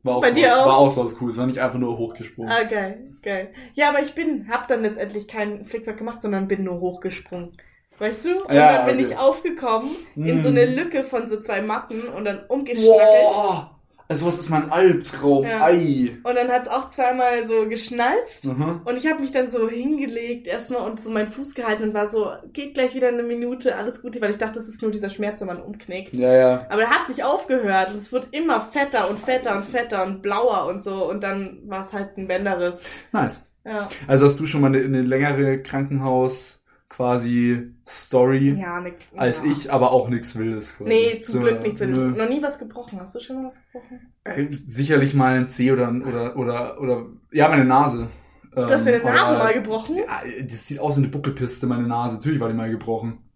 War 0.02 0.16
auch, 0.16 0.22
Bei 0.22 0.30
so 0.30 0.34
dir 0.36 0.56
auch? 0.58 0.66
war 0.66 0.76
auch 0.78 0.90
so 0.90 1.04
was 1.04 1.16
Cooles, 1.16 1.36
war 1.36 1.46
nicht 1.46 1.58
einfach 1.58 1.78
nur 1.78 1.98
hochgesprungen. 1.98 2.50
Ah, 2.50 2.64
geil, 2.64 3.12
geil. 3.22 3.52
Ja, 3.74 3.90
aber 3.90 4.00
ich 4.02 4.14
bin, 4.14 4.48
hab 4.48 4.68
dann 4.68 4.82
letztendlich 4.82 5.28
keinen 5.28 5.66
Flickflack 5.66 5.98
gemacht, 5.98 6.22
sondern 6.22 6.48
bin 6.48 6.64
nur 6.64 6.80
hochgesprungen. 6.80 7.52
Weißt 7.98 8.24
du? 8.24 8.44
Und 8.44 8.54
Ja, 8.54 8.72
dann 8.72 8.86
bin 8.86 8.96
okay. 8.96 9.06
ich 9.06 9.16
aufgekommen 9.16 9.90
in 10.16 10.40
so 10.42 10.48
eine 10.48 10.66
Lücke 10.66 11.04
von 11.04 11.28
so 11.28 11.40
zwei 11.40 11.60
Matten 11.62 12.08
und 12.08 12.24
dann 12.24 12.46
umgeschnackelt. 12.48 13.32
Boah! 13.32 13.77
Also 14.10 14.26
was 14.26 14.38
ist 14.38 14.48
mein 14.48 14.70
Albtraum? 14.72 15.44
Ja. 15.44 15.66
Ei! 15.66 16.16
Und 16.22 16.34
dann 16.34 16.48
hat's 16.48 16.66
auch 16.66 16.88
zweimal 16.90 17.44
so 17.46 17.68
geschnalzt. 17.68 18.48
Aha. 18.48 18.80
Und 18.84 18.96
ich 18.96 19.06
habe 19.06 19.20
mich 19.20 19.32
dann 19.32 19.50
so 19.50 19.68
hingelegt 19.68 20.46
erstmal 20.46 20.90
und 20.90 21.02
so 21.02 21.10
meinen 21.10 21.30
Fuß 21.30 21.54
gehalten 21.54 21.82
und 21.82 21.94
war 21.94 22.08
so, 22.08 22.32
geht 22.54 22.72
gleich 22.72 22.94
wieder 22.94 23.08
eine 23.08 23.22
Minute, 23.22 23.76
alles 23.76 24.00
Gute, 24.00 24.20
weil 24.22 24.30
ich 24.30 24.38
dachte, 24.38 24.60
das 24.60 24.68
ist 24.68 24.80
nur 24.80 24.90
dieser 24.90 25.10
Schmerz, 25.10 25.40
wenn 25.40 25.48
man 25.48 25.62
umknickt. 25.62 26.14
Ja, 26.14 26.34
ja. 26.34 26.66
Aber 26.70 26.82
er 26.82 26.90
hat 26.90 27.08
nicht 27.10 27.22
aufgehört 27.22 27.90
und 27.90 27.96
es 27.96 28.10
wird 28.10 28.28
immer 28.32 28.62
fetter 28.62 29.10
und 29.10 29.20
fetter 29.20 29.54
und 29.54 29.64
fetter 29.64 30.06
und 30.06 30.22
blauer 30.22 30.66
und 30.66 30.82
so 30.82 31.08
und 31.10 31.22
dann 31.22 31.60
war 31.66 31.82
es 31.84 31.92
halt 31.92 32.16
ein 32.16 32.26
Bänderriss. 32.28 32.82
Nice. 33.12 33.44
Ja, 33.64 33.88
Also 34.06 34.24
hast 34.24 34.40
du 34.40 34.46
schon 34.46 34.62
mal 34.62 34.68
eine, 34.68 34.78
eine 34.78 35.02
längere 35.02 35.62
Krankenhaus 35.62 36.57
quasi 36.98 37.62
Story 37.86 38.58
ja 38.60 38.80
ne, 38.80 38.92
als 39.16 39.44
ja. 39.44 39.52
ich, 39.52 39.72
aber 39.72 39.92
auch 39.92 40.08
nichts 40.08 40.36
Wildes 40.36 40.76
quasi. 40.76 40.90
Nee, 40.90 41.20
zum 41.20 41.34
So, 41.34 41.40
Glück 41.40 41.62
nicht. 41.62 41.80
nö. 41.80 42.08
Noch 42.08 42.28
nie 42.28 42.42
was 42.42 42.58
gebrochen. 42.58 43.00
Hast 43.00 43.14
du 43.14 43.20
schon 43.20 43.36
mal 43.36 43.44
was 43.46 43.62
gebrochen? 43.72 44.12
Äh, 44.24 44.46
Sicherlich 44.50 45.14
mal 45.14 45.36
ein 45.36 45.48
C 45.48 45.70
oder 45.70 45.90
oder 45.92 46.36
oder 46.36 46.80
oder 46.80 47.06
ja 47.30 47.48
meine 47.48 47.64
Nase. 47.64 48.08
Du 48.52 48.62
hast 48.68 48.84
deine 48.84 48.98
Nase 49.04 49.24
aber- 49.26 49.38
mal 49.38 49.54
gebrochen? 49.54 49.96
Ja, 49.98 50.22
das 50.50 50.66
sieht 50.66 50.80
aus 50.80 50.96
wie 50.96 51.02
eine 51.02 51.08
Buckelpiste, 51.12 51.68
meine 51.68 51.86
Nase. 51.86 52.16
Natürlich 52.16 52.40
war 52.40 52.48
die 52.48 52.54
mal 52.54 52.68
gebrochen. 52.70 53.30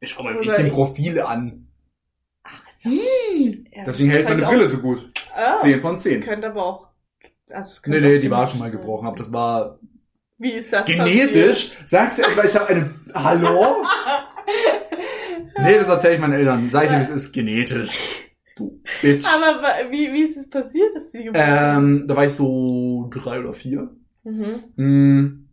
Ich 0.00 0.10
schau 0.10 0.24
mal 0.24 0.36
echt 0.40 0.58
den 0.58 0.66
ich- 0.66 0.72
Profile 0.72 1.28
an. 1.28 1.68
Ach, 2.42 2.68
ist 2.68 2.84
das... 2.84 2.92
Ja, 2.92 3.84
Deswegen 3.86 4.10
hält 4.10 4.28
meine 4.28 4.42
Brille 4.42 4.66
auch- 4.66 4.70
so 4.70 4.78
gut. 4.78 5.12
Ah, 5.36 5.56
10 5.58 5.80
von 5.80 5.94
das 5.94 6.02
10. 6.02 6.20
könnte 6.22 6.48
aber 6.48 6.66
auch... 6.66 6.86
Also 7.50 7.80
Nee, 7.86 8.00
nee, 8.00 8.18
die 8.18 8.30
war 8.30 8.48
schon 8.48 8.58
mal 8.58 8.70
gebrochen, 8.72 9.06
aber 9.06 9.16
das 9.18 9.32
war 9.32 9.78
Wie 10.38 10.52
ist 10.52 10.72
das 10.72 10.86
genetisch. 10.86 11.72
Sagst 11.84 12.18
du 12.18 12.22
etwa, 12.22 12.44
ich 12.44 12.54
habe 12.54 12.66
eine... 12.68 12.94
Hallo? 13.14 13.82
nee, 15.62 15.78
das 15.78 15.88
erzähle 15.88 16.14
ich 16.14 16.20
meinen 16.20 16.34
Eltern. 16.34 16.68
Sag 16.70 16.84
ich 16.84 16.90
dir, 16.90 17.00
es 17.00 17.10
ist 17.10 17.32
genetisch. 17.32 17.90
Du 18.56 18.82
Bitch. 19.02 19.24
Aber 19.26 19.90
wie, 19.90 20.12
wie 20.12 20.24
ist 20.24 20.36
es 20.36 20.48
passiert, 20.48 20.94
dass 20.94 21.10
sie 21.10 21.24
geboren 21.24 21.44
Ähm, 21.46 22.04
da 22.08 22.16
war 22.16 22.24
ich 22.26 22.32
so 22.32 23.08
drei 23.10 23.40
oder 23.40 23.52
vier. 23.52 23.90
Mhm. 24.24 24.64
Mm, 24.76 25.48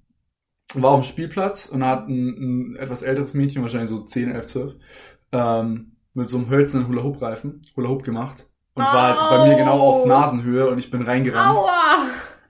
war 0.74 0.92
auf 0.92 1.06
dem 1.06 1.10
Spielplatz 1.10 1.66
und 1.66 1.82
da 1.82 1.90
hat 1.90 2.08
ein, 2.08 2.74
ein 2.74 2.76
etwas 2.78 3.04
älteres 3.04 3.34
Mädchen, 3.34 3.62
wahrscheinlich 3.62 3.90
so 3.90 4.04
10, 4.04 4.32
11, 4.32 4.48
12, 4.48 4.74
ähm, 5.32 5.98
mit 6.14 6.30
so 6.30 6.38
einem 6.38 6.50
hölzernen 6.50 6.88
Hula-Hoop-Reifen 6.88 7.62
Hula 7.76 7.90
Hoop 7.90 8.04
gemacht. 8.04 8.48
Und 8.74 8.84
es 8.84 8.94
war 8.94 9.20
halt 9.20 9.30
bei 9.30 9.50
mir 9.50 9.58
genau 9.58 9.80
auf 9.80 10.04
Au. 10.04 10.08
Nasenhöhe 10.08 10.68
und 10.70 10.80
ich 10.80 10.90
bin 10.90 11.04
reingerannt. 11.04 11.58
Aua! 11.58 12.08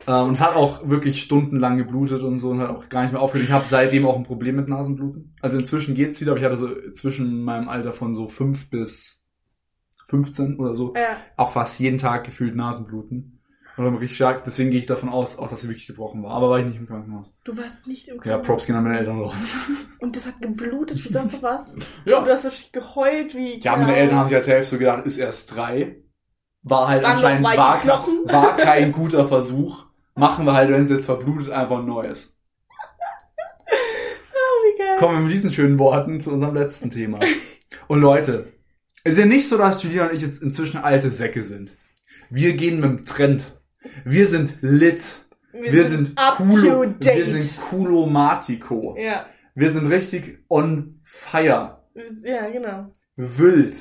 Ähm, 0.08 0.28
und 0.28 0.34
es 0.34 0.40
hat 0.40 0.56
auch 0.56 0.88
wirklich 0.88 1.22
stundenlang 1.24 1.78
geblutet 1.78 2.22
und 2.22 2.40
so 2.40 2.50
und 2.52 2.60
hat 2.60 2.70
auch 2.70 2.90
gar 2.90 3.04
nicht 3.04 3.12
mehr 3.14 3.22
aufgehört. 3.22 3.48
Ich 3.48 3.54
habe 3.54 3.66
seitdem 3.68 4.06
auch 4.06 4.16
ein 4.18 4.24
Problem 4.24 4.56
mit 4.58 4.68
Nasenbluten. 4.68 5.36
Also 5.42 5.58
inzwischen 5.58 5.96
geht's 5.96 6.20
wieder, 6.22 6.32
aber 6.32 6.40
ich 6.40 6.46
hatte 6.46 6.58
so 6.58 6.70
zwischen 6.94 7.42
meinem 7.44 7.70
Alter 7.70 7.94
von 7.94 8.14
so 8.16 8.28
5 8.28 8.70
bis 8.70 9.26
15 10.10 10.60
oder 10.60 10.76
so 10.76 10.94
Ja. 10.96 11.18
auch 11.38 11.52
fast 11.54 11.80
jeden 11.80 11.98
Tag 11.98 12.26
gefühlt 12.26 12.56
Nasenbluten. 12.56 13.40
Und 13.76 13.86
dann 13.86 13.96
richtig 13.96 14.18
stark, 14.18 14.44
deswegen 14.44 14.70
gehe 14.70 14.80
ich 14.80 14.86
davon 14.86 15.10
aus, 15.10 15.40
auch 15.40 15.50
dass 15.50 15.62
sie 15.62 15.68
wirklich 15.68 15.88
gebrochen 15.88 16.22
war. 16.22 16.32
Aber 16.36 16.52
war 16.52 16.60
ich 16.60 16.66
nicht 16.68 16.78
im 16.78 16.86
Krankenhaus. 16.86 17.34
Du 17.44 17.58
warst 17.58 17.88
nicht 17.88 18.08
im 18.08 18.18
Ja, 18.18 18.22
Krankenhaus. 18.22 18.46
Props 18.46 18.66
gehen 18.68 18.76
an 18.76 18.84
meine 18.84 19.00
Eltern 19.00 19.20
raus. 19.20 19.34
Und 20.00 20.16
das 20.16 20.28
hat 20.28 20.40
geblutet 20.42 21.04
wie 21.04 21.12
sonst 21.12 21.42
was. 21.42 21.76
Ja. 22.06 22.20
Und 22.20 22.26
du 22.28 22.32
hast 22.34 22.46
richtig 22.46 22.72
geheult 22.72 23.34
wie. 23.34 23.60
Ja, 23.62 23.76
meine 23.76 23.96
Eltern 23.96 24.18
haben 24.20 24.28
sich 24.28 24.36
als 24.36 24.46
selbst 24.46 24.70
so 24.70 24.78
gedacht, 24.78 25.08
ist 25.08 25.18
erst 25.18 25.56
drei. 25.56 26.04
War 26.62 26.88
halt 26.88 27.02
noch 27.02 27.10
anscheinend, 27.10 27.44
war, 27.44 27.84
war 28.28 28.58
kein 28.58 28.92
guter 28.92 29.28
Versuch. 29.28 29.86
Machen 30.16 30.46
wir 30.46 30.54
halt, 30.54 30.70
wenn 30.70 30.84
es 30.84 30.92
jetzt 30.92 31.06
verblutet, 31.06 31.52
einfach 31.52 31.80
ein 31.80 31.86
neues. 31.86 32.40
Oh, 33.68 34.66
wie 34.66 34.78
geil. 34.78 34.98
Kommen 35.00 35.16
wir 35.16 35.22
mit 35.22 35.34
diesen 35.34 35.52
schönen 35.52 35.80
Worten 35.80 36.22
zu 36.22 36.32
unserem 36.32 36.56
letzten 36.56 36.92
Thema. 36.92 37.20
Und 37.88 38.02
Leute, 38.02 38.54
es 39.04 39.14
ist 39.14 39.20
ja 39.20 39.26
nicht 39.26 39.50
so, 39.50 39.58
dass 39.58 39.84
Julia 39.84 40.08
und 40.08 40.16
ich 40.16 40.22
jetzt 40.22 40.42
inzwischen 40.42 40.78
alte 40.78 41.10
Säcke 41.10 41.44
sind. 41.44 41.72
Wir 42.30 42.54
gehen 42.54 42.80
mit 42.80 42.84
dem 42.86 43.06
Trend. 43.06 43.60
Wir 44.06 44.28
sind 44.28 44.58
lit. 44.62 45.04
Wir, 45.52 45.86
sind, 45.86 46.18
up 46.18 46.38
coolo, 46.38 46.96
wir 47.00 47.26
sind 47.28 47.62
coolomatico. 47.70 48.96
Ja. 48.98 49.28
Wir 49.54 49.70
sind 49.70 49.88
richtig 49.92 50.40
on 50.50 51.00
fire. 51.04 51.84
Ja, 52.24 52.50
genau. 52.50 52.92
Wild. 53.16 53.76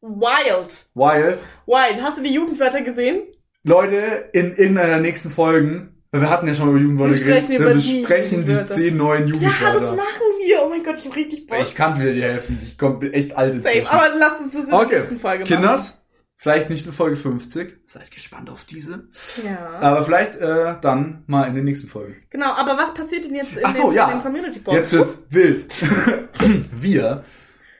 Wild. 0.00 0.86
Wild. 0.94 1.44
Wild. 1.66 2.02
Hast 2.02 2.18
du 2.18 2.22
die 2.22 2.32
Jugendwörter 2.32 2.80
gesehen? 2.80 3.24
Leute, 3.62 4.30
in 4.32 4.54
irgendeiner 4.56 4.88
der 4.88 5.00
nächsten 5.00 5.30
Folgen, 5.30 6.02
weil 6.12 6.22
wir 6.22 6.30
hatten 6.30 6.46
ja 6.46 6.54
schon 6.54 6.66
mal 6.66 6.72
über 6.72 6.80
Jugendwörter 6.80 7.12
Wir 7.12 7.18
sprechen 7.18 7.48
geredet, 7.58 7.66
wir 7.68 7.74
die 7.82 7.98
besprechen 8.00 8.30
die 8.30 8.36
Jugendwörter. 8.52 8.74
zehn 8.74 8.96
neuen 8.96 9.26
Ja, 9.26 9.32
das 9.34 9.42
Jugendwörter. 9.42 9.96
machen 9.96 10.22
wir. 10.44 10.62
Oh 10.64 10.68
mein 10.68 10.82
Gott, 10.84 10.96
ich 10.98 11.04
hab 11.06 11.16
richtig 11.16 11.46
Bock. 11.46 11.58
ich 11.60 11.74
kann 11.74 12.00
wieder 12.00 12.12
die 12.12 12.22
Hälfte. 12.22 12.54
Ich 12.62 12.78
komm, 12.78 12.98
bin 12.98 13.12
echt 13.12 13.36
alte 13.36 13.58
Safe. 13.60 13.68
Zechen. 13.74 13.86
Aber 13.88 14.08
lass 14.16 14.40
uns 14.40 14.52
das 14.52 14.64
in 14.64 14.70
der 14.70 14.78
Okay, 14.80 14.98
nächsten 14.98 15.20
Folge 15.20 15.44
machen. 15.44 15.54
Kinders, 15.54 16.06
vielleicht 16.36 16.70
nicht 16.70 16.86
in 16.86 16.92
Folge 16.92 17.16
50. 17.16 17.74
Seid 17.86 18.10
gespannt 18.10 18.50
auf 18.50 18.64
diese. 18.64 19.08
Ja. 19.44 19.66
Aber 19.80 20.02
vielleicht 20.04 20.36
äh, 20.36 20.76
dann 20.80 21.22
mal 21.26 21.44
in 21.48 21.54
den 21.54 21.64
nächsten 21.64 21.88
Folgen. 21.88 22.16
Genau, 22.30 22.52
aber 22.54 22.76
was 22.76 22.94
passiert 22.94 23.24
denn 23.26 23.34
jetzt 23.34 23.52
in, 23.52 23.60
Ach 23.64 23.74
so, 23.74 23.88
den, 23.90 23.96
ja. 23.96 24.06
in 24.10 24.18
den 24.18 24.22
Community 24.22 24.58
Post? 24.58 24.76
Jetzt 24.76 24.92
wird's 24.92 25.22
wild. 25.30 26.72
Wir 26.82 27.24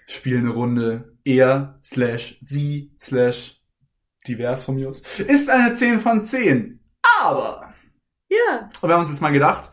spielen 0.07 0.45
eine 0.45 0.51
Runde 0.55 1.17
er 1.25 1.79
slash 1.85 2.39
sie 2.47 2.93
slash 3.03 3.60
divers 4.27 4.65
von 4.65 4.77
mir 4.77 4.89
aus. 4.89 5.03
Ist 5.19 5.51
eine 5.51 5.75
10 5.75 6.01
von 6.01 6.23
10. 6.25 6.81
Aber 7.21 7.73
Ja. 8.29 8.71
Und 8.81 8.89
wir 8.89 8.95
haben 8.95 9.03
uns 9.03 9.11
jetzt 9.11 9.23
mal 9.23 9.33
gedacht, 9.33 9.71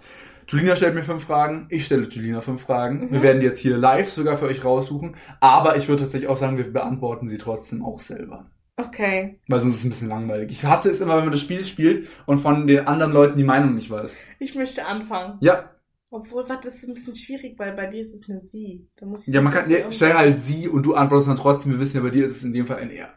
Julina 0.48 0.76
stellt 0.76 0.96
mir 0.96 1.04
fünf 1.04 1.26
Fragen, 1.26 1.68
ich 1.70 1.86
stelle 1.86 2.08
Julina 2.08 2.42
fünf 2.42 2.62
Fragen. 2.62 3.08
Mhm. 3.08 3.12
Wir 3.12 3.22
werden 3.22 3.40
die 3.42 3.46
jetzt 3.46 3.60
hier 3.60 3.78
live 3.78 4.10
sogar 4.10 4.38
für 4.38 4.46
euch 4.46 4.64
raussuchen. 4.64 5.18
Aber 5.42 5.76
ich 5.78 5.88
würde 5.88 6.04
tatsächlich 6.04 6.30
auch 6.30 6.38
sagen, 6.38 6.58
wir 6.58 6.72
beantworten 6.72 7.28
sie 7.28 7.38
trotzdem 7.38 7.84
auch 7.84 8.00
selber. 8.00 8.50
Okay. 8.78 9.40
Weil 9.48 9.60
sonst 9.60 9.76
ist 9.76 9.80
es 9.80 9.86
ein 9.86 9.92
bisschen 9.92 10.10
langweilig. 10.10 10.52
Ich 10.52 10.64
hasse 10.64 10.92
es 10.92 11.02
immer, 11.02 11.18
wenn 11.18 11.26
man 11.26 11.32
das 11.32 11.42
Spiel 11.42 11.66
spielt 11.66 12.08
und 12.28 12.40
von 12.40 12.68
den 12.68 12.88
anderen 12.88 13.12
Leuten 13.12 13.38
die 13.38 13.44
Meinung 13.44 13.76
nicht 13.76 13.90
weiß. 13.90 14.18
Ich 14.40 14.56
möchte 14.56 14.86
anfangen. 14.86 15.38
Ja, 15.42 15.72
Obwohl, 16.12 16.48
was, 16.48 16.62
das 16.62 16.76
ist 16.76 16.88
ein 16.88 16.94
bisschen 16.94 17.16
schwierig, 17.16 17.60
weil 17.60 17.74
bei 17.74 17.88
dir 17.88 18.02
ist 18.02 18.14
es 18.14 18.30
eine 18.30 18.42
Sie. 18.42 18.88
Da 18.96 19.06
muss 19.06 19.28
ich 19.28 19.34
ja 19.34 19.42
man 19.42 19.52
kann, 19.52 19.70
ja, 19.70 19.92
stell 19.92 20.14
halt 20.14 20.38
sie 20.38 20.70
und 20.70 20.84
du 20.84 20.94
antwortest 20.94 21.28
dann 21.28 21.36
trotzdem. 21.36 21.74
Wir 21.74 21.80
wissen 21.80 21.98
ja, 21.98 22.04
bei 22.04 22.12
dir 22.12 22.26
ist 22.26 22.38
es 22.38 22.44
in 22.44 22.54
dem 22.54 22.68
Fall 22.68 22.78
ein 22.78 22.92
er. 22.92 23.10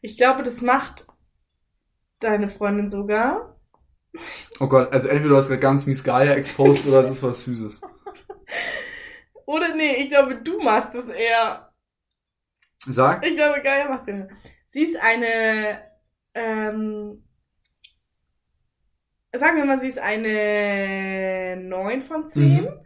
Ich 0.00 0.16
glaube, 0.16 0.42
das 0.42 0.60
macht 0.60 1.06
deine 2.20 2.48
Freundin 2.48 2.90
sogar. 2.90 3.60
Oh 4.58 4.66
Gott, 4.68 4.92
also 4.92 5.08
entweder 5.08 5.30
du 5.30 5.36
hast 5.36 5.48
gerade 5.48 5.60
ganz 5.60 5.86
mies 5.86 6.02
Gaia 6.04 6.32
exposed 6.34 6.86
oder 6.86 7.04
es 7.04 7.10
ist 7.10 7.22
was 7.22 7.40
Süßes. 7.44 7.80
Oder 9.46 9.74
nee, 9.74 9.96
ich 10.04 10.10
glaube, 10.10 10.36
du 10.36 10.60
machst 10.62 10.94
es 10.94 11.08
eher. 11.08 11.72
Sag. 12.86 13.26
Ich 13.26 13.34
glaube, 13.34 13.60
Gaia 13.62 13.88
macht 13.88 14.02
es 14.02 14.08
eher. 14.08 14.28
Sie 14.68 14.84
ist 14.84 14.96
eine, 15.02 15.82
ähm, 16.34 17.24
sagen 19.32 19.56
wir 19.56 19.64
mal, 19.64 19.80
sie 19.80 19.88
ist 19.88 19.98
eine 19.98 21.56
9 21.56 22.02
von 22.02 22.28
10, 22.28 22.62
Mhm. 22.62 22.84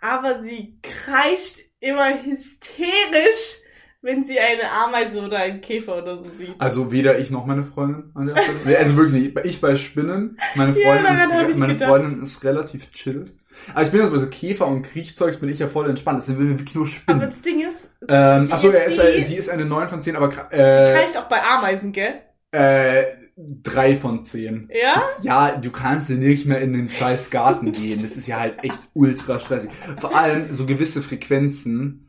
aber 0.00 0.40
sie 0.42 0.78
kreischt 0.82 1.58
immer 1.80 2.22
hysterisch, 2.22 3.56
wenn 4.04 4.24
sie 4.26 4.38
eine 4.38 4.70
Ameise 4.70 5.20
oder 5.22 5.38
einen 5.38 5.60
Käfer 5.60 5.98
oder 6.02 6.18
so 6.18 6.28
sieht. 6.38 6.54
Also 6.58 6.92
weder 6.92 7.18
ich 7.18 7.30
noch 7.30 7.46
meine 7.46 7.64
Freundin 7.64 8.10
an 8.14 8.26
der 8.26 8.36
Stelle. 8.36 8.78
Also 8.78 8.96
wirklich 8.96 9.22
nicht. 9.34 9.44
Ich 9.44 9.60
bei 9.60 9.74
Spinnen. 9.76 10.38
Meine 10.54 10.78
Ja, 10.78 10.84
Freundin, 10.92 11.18
hab 11.18 11.48
ist, 11.48 11.58
meine. 11.58 11.76
Freundin 11.76 12.22
ist 12.22 12.44
relativ 12.44 12.90
chillt. 12.92 13.32
Aber 13.72 13.82
ich 13.82 13.90
bin 13.90 14.00
jetzt 14.00 14.12
bei 14.12 14.18
so 14.18 14.26
Käfer 14.28 14.66
und 14.66 14.82
Kriechzeugs 14.82 15.38
bin 15.38 15.48
ich 15.48 15.58
ja 15.58 15.68
voll 15.68 15.88
entspannt. 15.88 16.18
Das 16.18 16.26
sind 16.26 16.38
wirklich 16.38 16.74
nur 16.74 16.84
aber 16.84 16.92
Spinnen. 16.92 17.20
das 17.20 17.40
Ding 17.42 17.60
ist, 17.60 17.90
Ähm, 18.08 18.52
achso, 18.52 18.68
er 18.70 18.84
ist, 18.84 18.98
äh, 18.98 19.20
sie 19.22 19.36
ist 19.36 19.48
eine 19.48 19.64
9 19.64 19.88
von 19.88 20.00
10, 20.00 20.16
aber 20.16 20.30
äh, 20.52 20.92
reicht 20.98 21.16
auch 21.16 21.28
bei 21.28 21.42
Ameisen, 21.42 21.92
gell? 21.92 22.20
äh, 22.50 23.04
3 23.36 23.96
von 23.96 24.22
10. 24.22 24.68
Ja? 24.72 24.94
Das, 24.94 25.20
ja, 25.22 25.56
du 25.56 25.70
kannst 25.70 26.10
ja 26.10 26.16
nicht 26.16 26.46
mehr 26.46 26.60
in 26.60 26.72
den 26.72 26.90
scheiß 26.90 27.30
Garten 27.30 27.72
gehen. 27.72 28.02
Das 28.02 28.12
ist 28.12 28.26
ja 28.28 28.38
halt 28.40 28.62
echt 28.62 28.78
ultra 28.92 29.40
stressig. 29.40 29.70
Vor 29.98 30.14
allem 30.16 30.52
so 30.52 30.66
gewisse 30.66 31.00
Frequenzen, 31.02 32.03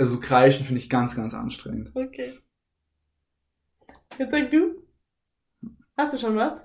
also 0.00 0.18
kreischen 0.18 0.66
finde 0.66 0.80
ich 0.80 0.88
ganz, 0.90 1.14
ganz 1.14 1.34
anstrengend. 1.34 1.90
Okay. 1.94 2.38
Jetzt 4.18 4.30
sag 4.30 4.50
du. 4.50 4.82
Hast 5.96 6.14
du 6.14 6.18
schon 6.18 6.36
was? 6.36 6.60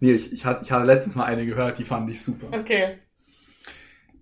Nee, 0.00 0.12
ich, 0.12 0.32
ich, 0.32 0.44
hatte, 0.44 0.64
ich 0.64 0.70
hatte 0.72 0.86
letztens 0.86 1.14
mal 1.16 1.24
eine 1.24 1.44
gehört, 1.44 1.78
die 1.78 1.84
fand 1.84 2.08
ich 2.10 2.22
super. 2.22 2.48
Okay. 2.58 2.98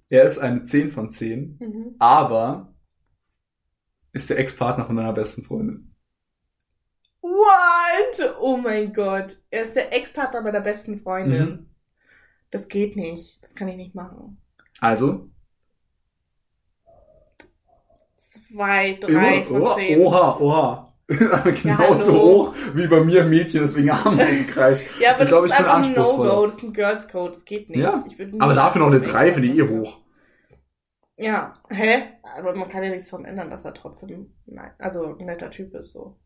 Er 0.08 0.24
ist 0.24 0.38
eine 0.38 0.62
10 0.64 0.90
von 0.90 1.10
10, 1.10 1.58
Mhm. 1.60 1.94
aber 1.98 2.74
ist 4.12 4.30
der 4.30 4.38
Ex-Partner 4.38 4.86
von 4.86 4.96
deiner 4.96 5.12
besten 5.12 5.42
Freundin. 5.44 5.94
What? 7.20 8.34
Oh 8.40 8.56
mein 8.56 8.92
Gott. 8.92 9.40
Er 9.50 9.66
ist 9.66 9.76
der 9.76 9.92
Ex-Partner 9.92 10.40
meiner 10.42 10.60
besten 10.60 10.98
Freundin. 10.98 11.46
Mhm. 11.48 11.70
Das 12.50 12.68
geht 12.68 12.96
nicht. 12.96 13.42
Das 13.42 13.54
kann 13.54 13.68
ich 13.68 13.76
nicht 13.76 13.94
machen. 13.94 14.40
Also, 14.80 15.30
Zwei, 18.54 18.98
drei 19.00 19.38
immer, 19.38 19.44
von 19.44 19.62
oha, 19.62 19.74
zehn. 19.76 19.98
oha, 20.00 20.38
oha. 20.38 20.94
Genauso 21.08 22.12
hallo. 22.12 22.22
hoch 22.22 22.54
wie 22.74 22.86
bei 22.86 23.00
mir 23.00 23.22
ein 23.22 23.30
Mädchen, 23.30 23.62
deswegen 23.62 23.90
Ameisen 23.90 24.46
kreischt. 24.46 24.86
Ja, 25.00 25.14
aber 25.14 25.22
Ich 25.22 25.28
glaube, 25.28 25.48
das 25.48 25.56
ich 25.58 25.60
ist 25.60 25.66
bin 25.66 25.74
einfach 25.74 25.88
ein. 25.88 25.94
No-Go. 25.94 26.46
Das 26.46 26.54
ist 26.54 26.62
ein 26.62 26.72
Girls 26.72 27.08
Code. 27.08 27.32
Das 27.34 27.44
geht 27.44 27.68
nicht. 27.68 27.80
Ja, 27.80 28.04
Ich 28.06 28.16
Aber 28.40 28.54
dafür 28.54 28.80
noch 28.80 28.88
eine 28.88 29.00
3 29.00 29.32
finde 29.32 29.48
ich 29.48 29.58
eh 29.58 29.68
hoch. 29.68 30.00
Ja. 31.16 31.58
Hä? 31.68 32.04
Aber 32.38 32.54
man 32.54 32.68
kann 32.68 32.82
ja 32.82 32.90
nichts 32.90 33.10
daran 33.10 33.26
ändern, 33.26 33.50
dass 33.50 33.64
er 33.64 33.74
trotzdem, 33.74 34.32
nein, 34.46 34.70
also 34.78 35.16
ein 35.16 35.26
netter 35.26 35.50
Typ 35.50 35.74
ist, 35.74 35.92
so. 35.92 36.16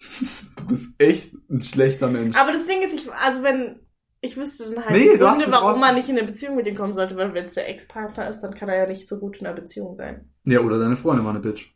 Du 0.56 0.66
bist 0.68 0.94
echt 1.00 1.32
ein 1.50 1.62
schlechter 1.62 2.08
Mensch. 2.08 2.36
Aber 2.36 2.52
das 2.52 2.66
Ding 2.66 2.82
ist, 2.82 2.94
ich, 2.94 3.10
also 3.12 3.42
wenn, 3.42 3.80
ich 4.28 4.36
wüsste 4.36 4.70
dann 4.72 4.84
halt 4.84 4.92
Nee, 4.96 5.10
hast- 5.10 5.18
Gründe, 5.18 5.44
du 5.46 5.50
warum 5.52 5.66
brauchst- 5.68 5.80
man 5.80 5.94
nicht 5.94 6.08
in 6.08 6.18
eine 6.18 6.26
Beziehung 6.26 6.56
mit 6.56 6.66
ihm 6.66 6.76
kommen 6.76 6.94
sollte, 6.94 7.16
weil 7.16 7.34
wenn 7.34 7.46
es 7.46 7.54
der 7.54 7.68
Ex-Partner 7.68 8.28
ist, 8.28 8.40
dann 8.42 8.54
kann 8.54 8.68
er 8.68 8.76
ja 8.82 8.86
nicht 8.86 9.08
so 9.08 9.18
gut 9.18 9.38
in 9.38 9.46
einer 9.46 9.56
Beziehung 9.60 9.94
sein. 9.94 10.32
Ja, 10.44 10.60
oder 10.60 10.78
deine 10.78 10.96
Freundin 10.96 11.24
war 11.24 11.32
eine 11.32 11.40
Bitch. 11.40 11.72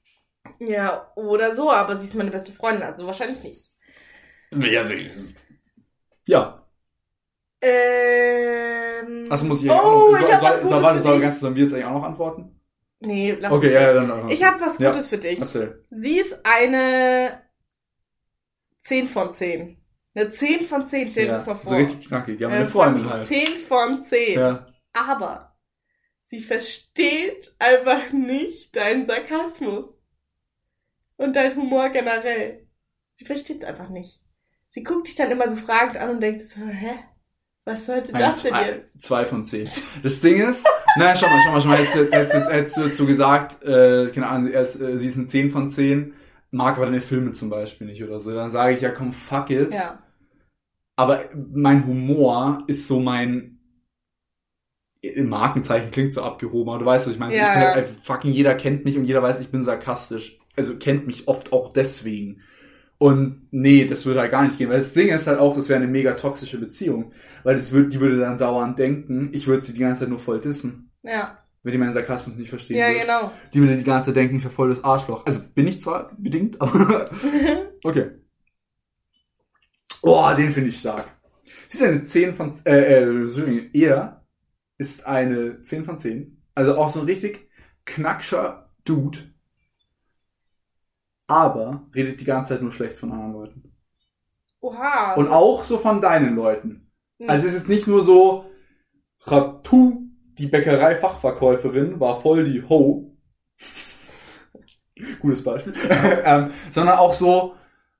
Ja, 0.59 1.11
oder 1.17 1.55
so, 1.55 1.71
aber 1.71 1.97
sie 1.97 2.07
ist 2.07 2.15
meine 2.15 2.31
beste 2.31 2.53
Freundin, 2.53 2.83
also 2.83 3.07
wahrscheinlich 3.07 3.43
nicht. 3.43 3.71
Ja, 4.53 4.87
sie. 4.87 5.11
Ja. 6.27 6.67
Ähm. 7.61 9.27
Achso, 9.31 9.47
muss 9.47 9.63
ich 9.63 9.71
Oh, 9.71 9.75
auch 9.75 10.11
noch. 10.13 10.19
ich 10.21 10.27
soll, 10.27 10.33
hab 10.35 10.43
was 10.43 10.43
soll, 10.43 10.51
Gutes 10.53 10.69
soll, 10.71 10.83
warte, 10.83 11.03
soll, 11.03 11.21
ganz, 11.21 11.41
sollen 11.41 11.55
wir 11.57 11.63
jetzt 11.65 11.73
eigentlich 11.75 11.87
auch 11.87 11.93
noch 11.93 12.03
antworten? 12.05 12.61
Nee, 13.01 13.37
lass 13.41 13.53
Okay, 13.53 13.69
es. 13.69 13.75
ja, 13.75 13.81
ja, 13.81 13.93
dann. 13.95 14.31
Ich 14.31 14.45
habe 14.45 14.61
was 14.61 14.79
Ja. 14.79 14.91
Gutes 14.93 15.09
für 15.09 15.19
dich. 15.19 15.41
Erzähl. 15.41 15.85
Sie 15.91 16.19
ist 16.19 16.39
eine 16.45 17.43
10 18.85 19.07
von 19.09 19.35
10. 19.35 19.82
Eine 20.15 20.31
10 20.33 20.67
von 20.67 20.89
10, 20.89 21.11
stell 21.11 21.25
dir 21.25 21.31
Ja, 21.33 21.37
das 21.39 21.47
mal 21.47 21.57
so 21.57 21.63
vor. 21.71 21.77
richtig 21.79 22.09
knackig. 22.09 22.39
Ja, 22.41 22.49
meine 22.49 22.65
Äh, 22.65 22.69
Freundin 22.69 23.09
halt. 23.09 23.29
10 23.29 23.47
von 23.67 24.05
10. 24.05 24.39
Ja. 24.39 24.67
Aber 24.93 25.57
sie 26.25 26.41
versteht 26.43 27.55
einfach 27.59 28.13
nicht 28.13 28.77
deinen 28.77 29.07
Sarkasmus. 29.07 29.87
Und 31.17 31.37
deinen 31.37 31.57
Humor 31.57 31.91
generell. 31.91 32.67
Sie 33.15 33.25
versteht 33.25 33.63
es 33.63 33.69
einfach 33.69 33.89
nicht. 33.91 34.21
Sie 34.69 34.83
guckt 34.83 35.07
dich 35.07 35.15
dann 35.15 35.31
immer 35.31 35.49
so 35.49 35.57
fragend 35.57 35.97
an 35.97 36.11
und 36.11 36.21
denkt 36.21 36.41
so, 36.51 36.61
hä? 36.63 36.99
Was 37.65 37.87
sollte 37.87 38.13
Eine 38.13 38.25
das 38.25 38.43
denn 38.43 38.55
jetzt? 38.55 39.03
zwei 39.03 39.25
von 39.25 39.45
zehn. 39.45 39.69
Das 40.03 40.19
Ding 40.21 40.43
ist, 40.43 40.67
nein, 40.97 41.15
schau 41.17 41.29
mal, 41.29 41.41
schau 41.45 41.53
mal, 41.53 41.61
schau 41.61 41.69
mal, 41.69 41.79
hättest 41.79 41.95
du, 41.97 42.11
hättest, 42.11 42.35
du- 42.35 42.53
hättest 42.53 42.77
du 42.77 42.89
dazu 42.89 43.07
gesagt, 43.07 43.63
äh, 43.63 44.11
keine 44.13 44.27
Ahnung, 44.27 44.51
er 44.51 44.63
ist, 44.63 44.81
äh, 44.81 44.99
sie 44.99 45.09
ist 45.11 45.17
ein 45.17 45.29
10 45.29 45.51
von 45.53 45.71
10, 45.71 46.13
mag 46.53 46.77
aber 46.77 46.87
deine 46.87 47.01
Filme 47.01 47.33
zum 47.33 47.51
Beispiel 47.51 47.89
nicht 47.89 48.05
oder 48.05 48.21
so. 48.21 48.33
Dann 48.33 48.51
sage 48.51 48.75
ich 48.75 48.81
ja, 48.81 48.91
komm, 48.91 49.13
fuck 49.13 49.51
it. 49.51 49.75
Ja. 49.75 49.99
Aber 50.95 51.25
mein 51.35 51.87
Humor 51.87 52.63
ist 52.69 52.87
so 52.87 53.01
mein 53.01 53.59
im 55.01 55.29
Markenzeichen 55.29 55.91
klingt 55.91 56.15
so 56.15 56.23
abgehoben, 56.23 56.71
aber 56.71 56.79
du 56.79 56.87
weißt, 56.87 57.07
was 57.07 57.15
ich 57.15 57.19
meine. 57.19 57.37
Ja, 57.37 57.49
ich 57.49 57.55
bin 57.55 57.63
ja. 57.63 57.75
halt, 57.75 57.89
fucking 58.05 58.31
jeder 58.31 58.55
kennt 58.55 58.85
mich 58.85 58.97
und 58.97 59.05
jeder 59.05 59.23
weiß, 59.23 59.41
ich 59.41 59.51
bin 59.51 59.65
sarkastisch. 59.65 60.39
Also 60.55 60.77
kennt 60.77 61.07
mich 61.07 61.27
oft 61.27 61.53
auch 61.53 61.73
deswegen. 61.73 62.43
Und 62.99 63.49
nee, 63.51 63.85
das 63.85 64.07
würde 64.07 64.21
halt 64.21 64.31
gar 64.31 64.45
nicht 64.45 64.59
gehen, 64.59 64.71
weil 64.71 64.79
das 64.79 64.93
Ding 64.93 65.09
ist 65.09 65.27
halt 65.27 65.41
auch, 65.41 65.57
das 65.57 65.69
wäre 65.69 65.81
eine 65.81 65.91
mega 65.91 66.13
toxische 66.13 66.61
Beziehung, 66.61 67.13
weil 67.43 67.57
das 67.57 67.73
würde, 67.73 67.89
die 67.89 67.99
würde 67.99 68.21
dann 68.21 68.39
dauernd 68.39 68.79
denken, 68.79 69.31
ich 69.33 69.49
würde 69.49 69.65
sie 69.65 69.73
die 69.73 69.81
ganze 69.81 70.01
Zeit 70.01 70.09
nur 70.09 70.21
voll 70.21 70.41
dissen, 70.41 70.93
Ja. 71.03 71.39
Wenn 71.63 71.73
die 71.73 71.79
meinen 71.79 71.93
Sarkasmus 71.93 72.37
nicht 72.37 72.49
verstehen 72.51 72.79
Ja, 72.79 72.89
würde. 72.89 73.01
genau. 73.01 73.33
Die 73.53 73.61
würde 73.61 73.77
die 73.77 73.85
ganze 73.85 74.07
Zeit 74.07 74.17
denken, 74.17 74.37
ich 74.37 74.45
voll 74.45 74.71
das 74.71 74.83
Arschloch. 74.83 75.25
Also 75.27 75.41
bin 75.55 75.69
ich 75.69 75.81
zwar 75.81 76.13
bedingt, 76.19 76.61
aber 76.61 77.11
okay. 77.85 78.11
Oh, 80.03 80.29
den 80.37 80.51
finde 80.51 80.71
ich 80.71 80.79
stark. 80.79 81.07
Sie 81.69 81.79
ist 81.79 81.85
eine 81.85 82.03
10 82.05 82.35
von, 82.35 82.55
äh, 82.65 83.05
äh, 83.05 83.71
er 83.73 84.27
ist 84.79 85.07
eine 85.07 85.63
10 85.63 85.85
von 85.85 85.99
10. 85.99 86.43
Also 86.55 86.77
auch 86.77 86.91
so 86.91 87.01
ein 87.01 87.07
richtig 87.07 87.49
knackscher 87.85 88.71
Dude. 88.85 89.19
Aber 91.29 91.89
redet 91.95 92.21
die 92.21 92.25
ganze 92.25 92.55
Zeit 92.55 92.63
nur 92.63 92.73
schlecht 92.73 92.99
von 92.99 93.13
anderen 93.13 93.33
Leuten. 93.33 93.73
Oha. 94.61 95.15
Und 95.15 95.29
auch 95.29 95.65
so 95.65 95.79
von 95.79 96.01
deinen 96.01 96.35
Leuten. 96.37 96.91
Hm. 97.19 97.31
Also 97.31 97.47
es 97.47 97.55
ist 97.55 97.69
nicht 97.69 97.87
nur 97.87 98.03
so, 98.03 98.51
Ratu, 99.21 100.03
die 100.43 100.49
Bäckerei-Fachverkäuferin, 100.49 102.01
war 102.01 102.21
voll 102.21 102.43
die 102.43 102.63
Ho. 102.69 103.17
Gutes 105.21 105.45
Beispiel. 105.45 105.73
ähm, 106.25 106.51
sondern 106.71 106.99
auch 106.99 107.15
so, 107.15 107.55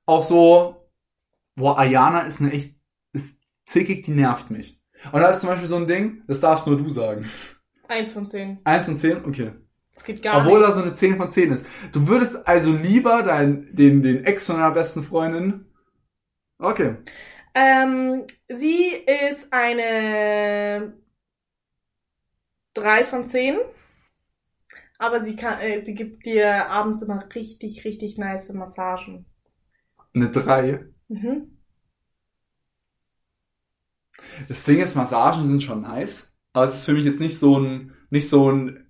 auch 0.05 0.23
so, 0.23 0.89
boah, 1.55 1.79
Ayana 1.79 2.21
ist 2.21 2.41
eine 2.41 2.51
echt, 2.51 2.75
ist 3.13 3.39
zickig, 3.65 4.03
die 4.03 4.11
nervt 4.11 4.51
mich. 4.51 4.81
Und 5.11 5.21
da 5.21 5.29
ist 5.29 5.39
zum 5.39 5.49
Beispiel 5.49 5.69
so 5.69 5.77
ein 5.77 5.87
Ding, 5.87 6.23
das 6.27 6.41
darfst 6.41 6.67
nur 6.67 6.77
du 6.77 6.89
sagen. 6.89 7.29
Eins 7.87 8.11
von 8.11 8.27
zehn. 8.27 8.59
Eins 8.65 8.85
von 8.85 8.97
zehn, 8.97 9.23
okay. 9.23 9.53
Das 9.95 10.03
geht 10.03 10.21
gar 10.21 10.41
Obwohl 10.41 10.59
nicht. 10.59 10.69
da 10.69 10.75
so 10.75 10.81
eine 10.81 10.93
10 10.95 11.17
von 11.17 11.31
10 11.31 11.51
ist. 11.53 11.65
Du 11.91 12.07
würdest 12.07 12.47
also 12.47 12.71
lieber 12.71 13.21
dein, 13.21 13.73
den, 13.75 14.01
den 14.01 14.25
Ex 14.25 14.47
von 14.47 14.57
deiner 14.57 14.71
besten 14.71 15.03
Freundin. 15.03 15.65
Okay. 16.57 16.95
Ähm, 17.53 18.23
sie 18.49 18.87
ist 18.87 19.45
eine 19.51 20.93
drei 22.73 23.05
von 23.05 23.27
zehn. 23.27 23.57
Aber 24.97 25.23
sie 25.23 25.35
kann, 25.35 25.59
äh, 25.59 25.83
sie 25.83 25.95
gibt 25.95 26.25
dir 26.25 26.69
abends 26.69 27.01
immer 27.01 27.27
richtig, 27.35 27.83
richtig 27.83 28.17
nice 28.17 28.51
Massagen. 28.53 29.25
Eine 30.13 30.29
3. 30.29 30.85
Mhm. 31.09 31.57
Das 34.47 34.63
Ding 34.63 34.79
ist, 34.79 34.95
Massagen 34.95 35.47
sind 35.47 35.63
schon 35.63 35.81
nice, 35.81 36.33
aber 36.53 36.65
es 36.65 36.75
ist 36.75 36.85
für 36.85 36.93
mich 36.93 37.03
jetzt 37.03 37.19
nicht 37.19 37.37
so 37.37 37.59
ein, 37.59 37.93
nicht 38.09 38.29
so 38.29 38.51
ein 38.51 38.89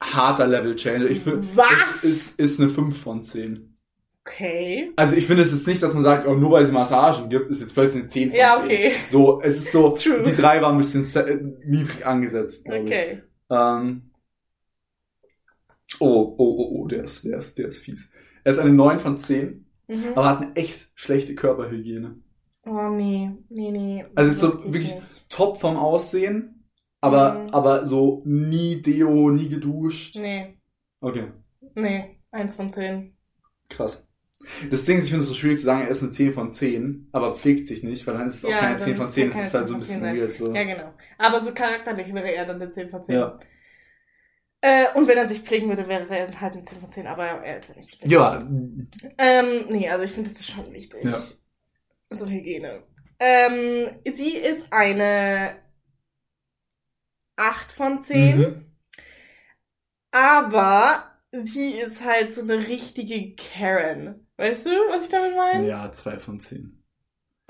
harter 0.00 0.46
Level 0.46 0.76
Changer. 0.76 1.06
Ich 1.06 1.20
finde, 1.20 1.56
Was? 1.56 1.96
es 1.96 2.04
ist, 2.04 2.40
ist 2.40 2.60
eine 2.60 2.70
5 2.70 3.02
von 3.02 3.22
10. 3.22 3.69
Okay. 4.26 4.92
Also 4.96 5.16
ich 5.16 5.26
finde 5.26 5.42
es 5.44 5.52
jetzt 5.52 5.66
nicht, 5.66 5.82
dass 5.82 5.94
man 5.94 6.02
sagt, 6.02 6.26
oh, 6.26 6.34
nur 6.34 6.50
weil 6.52 6.62
es 6.62 6.70
Massagen 6.72 7.30
gibt, 7.30 7.48
ist 7.48 7.60
jetzt 7.60 7.74
plötzlich 7.74 8.02
eine 8.02 8.08
10 8.10 8.30
von 8.30 8.38
Ja, 8.38 8.56
10. 8.56 8.64
okay. 8.64 8.94
So, 9.08 9.40
es 9.42 9.56
ist 9.56 9.72
so, 9.72 9.90
True. 9.96 10.22
die 10.22 10.34
3 10.34 10.60
war 10.60 10.70
ein 10.72 10.78
bisschen 10.78 11.04
se- 11.04 11.40
niedrig 11.64 12.04
angesetzt. 12.06 12.66
Okay. 12.68 13.22
Ähm, 13.50 14.10
oh, 16.00 16.34
oh, 16.36 16.56
oh, 16.58 16.80
oh, 16.82 16.86
der 16.88 17.04
ist, 17.04 17.24
der 17.24 17.38
ist, 17.38 17.56
der 17.58 17.68
ist 17.68 17.82
fies. 17.82 18.10
Er 18.44 18.52
ist 18.52 18.58
eine 18.58 18.72
9 18.72 18.98
von 19.00 19.18
10, 19.18 19.66
Mhm. 19.88 20.12
aber 20.14 20.28
hat 20.28 20.42
eine 20.42 20.56
echt 20.56 20.90
schlechte 20.94 21.34
Körperhygiene. 21.34 22.16
Oh 22.66 22.88
nee, 22.90 23.30
nee, 23.48 23.70
nee. 23.72 24.04
Also 24.14 24.30
es 24.30 24.36
ist 24.36 24.42
so 24.42 24.64
wirklich 24.72 24.94
nicht. 24.94 25.28
top 25.30 25.58
vom 25.60 25.76
Aussehen, 25.76 26.68
aber, 27.00 27.34
Mhm. 27.44 27.50
aber 27.50 27.86
so 27.86 28.22
nie 28.26 28.80
Deo, 28.82 29.30
nie 29.30 29.48
geduscht. 29.48 30.16
Nee, 30.16 30.58
Okay, 31.00 31.28
nee. 31.74 32.20
Eins 32.30 32.54
von 32.56 32.70
zehn. 32.72 33.16
krass. 33.70 34.06
Das 34.70 34.84
Ding 34.84 34.98
ist, 34.98 35.04
ich 35.04 35.10
finde 35.10 35.22
es 35.24 35.28
so 35.28 35.34
schwierig 35.34 35.58
zu 35.58 35.64
sagen, 35.66 35.82
er 35.82 35.88
ist 35.88 36.02
eine 36.02 36.12
10 36.12 36.32
von 36.32 36.50
10, 36.52 37.08
aber 37.12 37.34
pflegt 37.34 37.66
sich 37.66 37.82
nicht, 37.82 38.06
weil 38.06 38.14
dann 38.14 38.26
ist 38.26 38.36
es 38.38 38.44
auch 38.44 38.48
Ja, 38.50 38.58
keine 38.58 38.76
dann 38.78 38.82
10 38.84 38.96
von 38.96 39.04
ist 39.06 39.10
es 39.10 39.14
10, 39.14 39.30
ja 39.30 39.38
es 39.38 39.44
ist 39.46 39.54
halt 39.54 39.68
so 39.68 39.74
10 39.74 39.74
ein 39.74 39.80
bisschen 39.80 40.00
10 40.02 40.16
weird. 40.16 40.34
So. 40.34 40.54
Ja, 40.54 40.64
genau. 40.64 40.94
Aber 41.18 41.40
so 41.40 41.52
charakterlich 41.52 42.14
wäre 42.14 42.32
er 42.32 42.46
dann 42.46 42.60
eine 42.60 42.70
10 42.70 42.88
von 42.90 43.04
10. 43.04 43.14
Ja. 43.14 43.38
Äh, 44.62 44.86
und 44.94 45.08
wenn 45.08 45.16
er 45.18 45.28
sich 45.28 45.40
pflegen 45.40 45.68
würde, 45.68 45.88
wäre 45.88 46.06
er 46.08 46.40
halt 46.40 46.54
eine 46.54 46.64
10 46.64 46.80
von 46.80 46.92
10, 46.92 47.06
aber 47.06 47.26
er 47.26 47.56
ist 47.58 47.68
ja 47.68 47.76
nicht. 47.76 47.90
pflegen. 47.96 48.10
Ja, 48.10 48.46
Ähm, 49.18 49.66
nee, 49.68 49.88
also 49.88 50.04
ich 50.04 50.12
finde, 50.12 50.30
das 50.30 50.40
ist 50.40 50.50
schon 50.50 50.72
wichtig. 50.72 51.04
Ja. 51.04 51.22
So 52.10 52.26
Hygiene. 52.26 52.82
Ähm, 53.18 53.90
sie 54.16 54.36
ist 54.36 54.66
eine 54.72 55.56
8 57.36 57.72
von 57.72 58.02
10, 58.04 58.38
Mhm. 58.38 58.64
aber 60.10 61.04
sie 61.32 61.78
ist 61.78 62.02
halt 62.04 62.34
so 62.34 62.40
eine 62.42 62.58
richtige 62.66 63.34
Karen. 63.36 64.26
Weißt 64.40 64.64
du, 64.64 64.70
was 64.70 65.04
ich 65.04 65.10
damit 65.10 65.36
meine? 65.36 65.68
Ja, 65.68 65.92
2 65.92 66.18
von 66.18 66.40
10. 66.40 66.76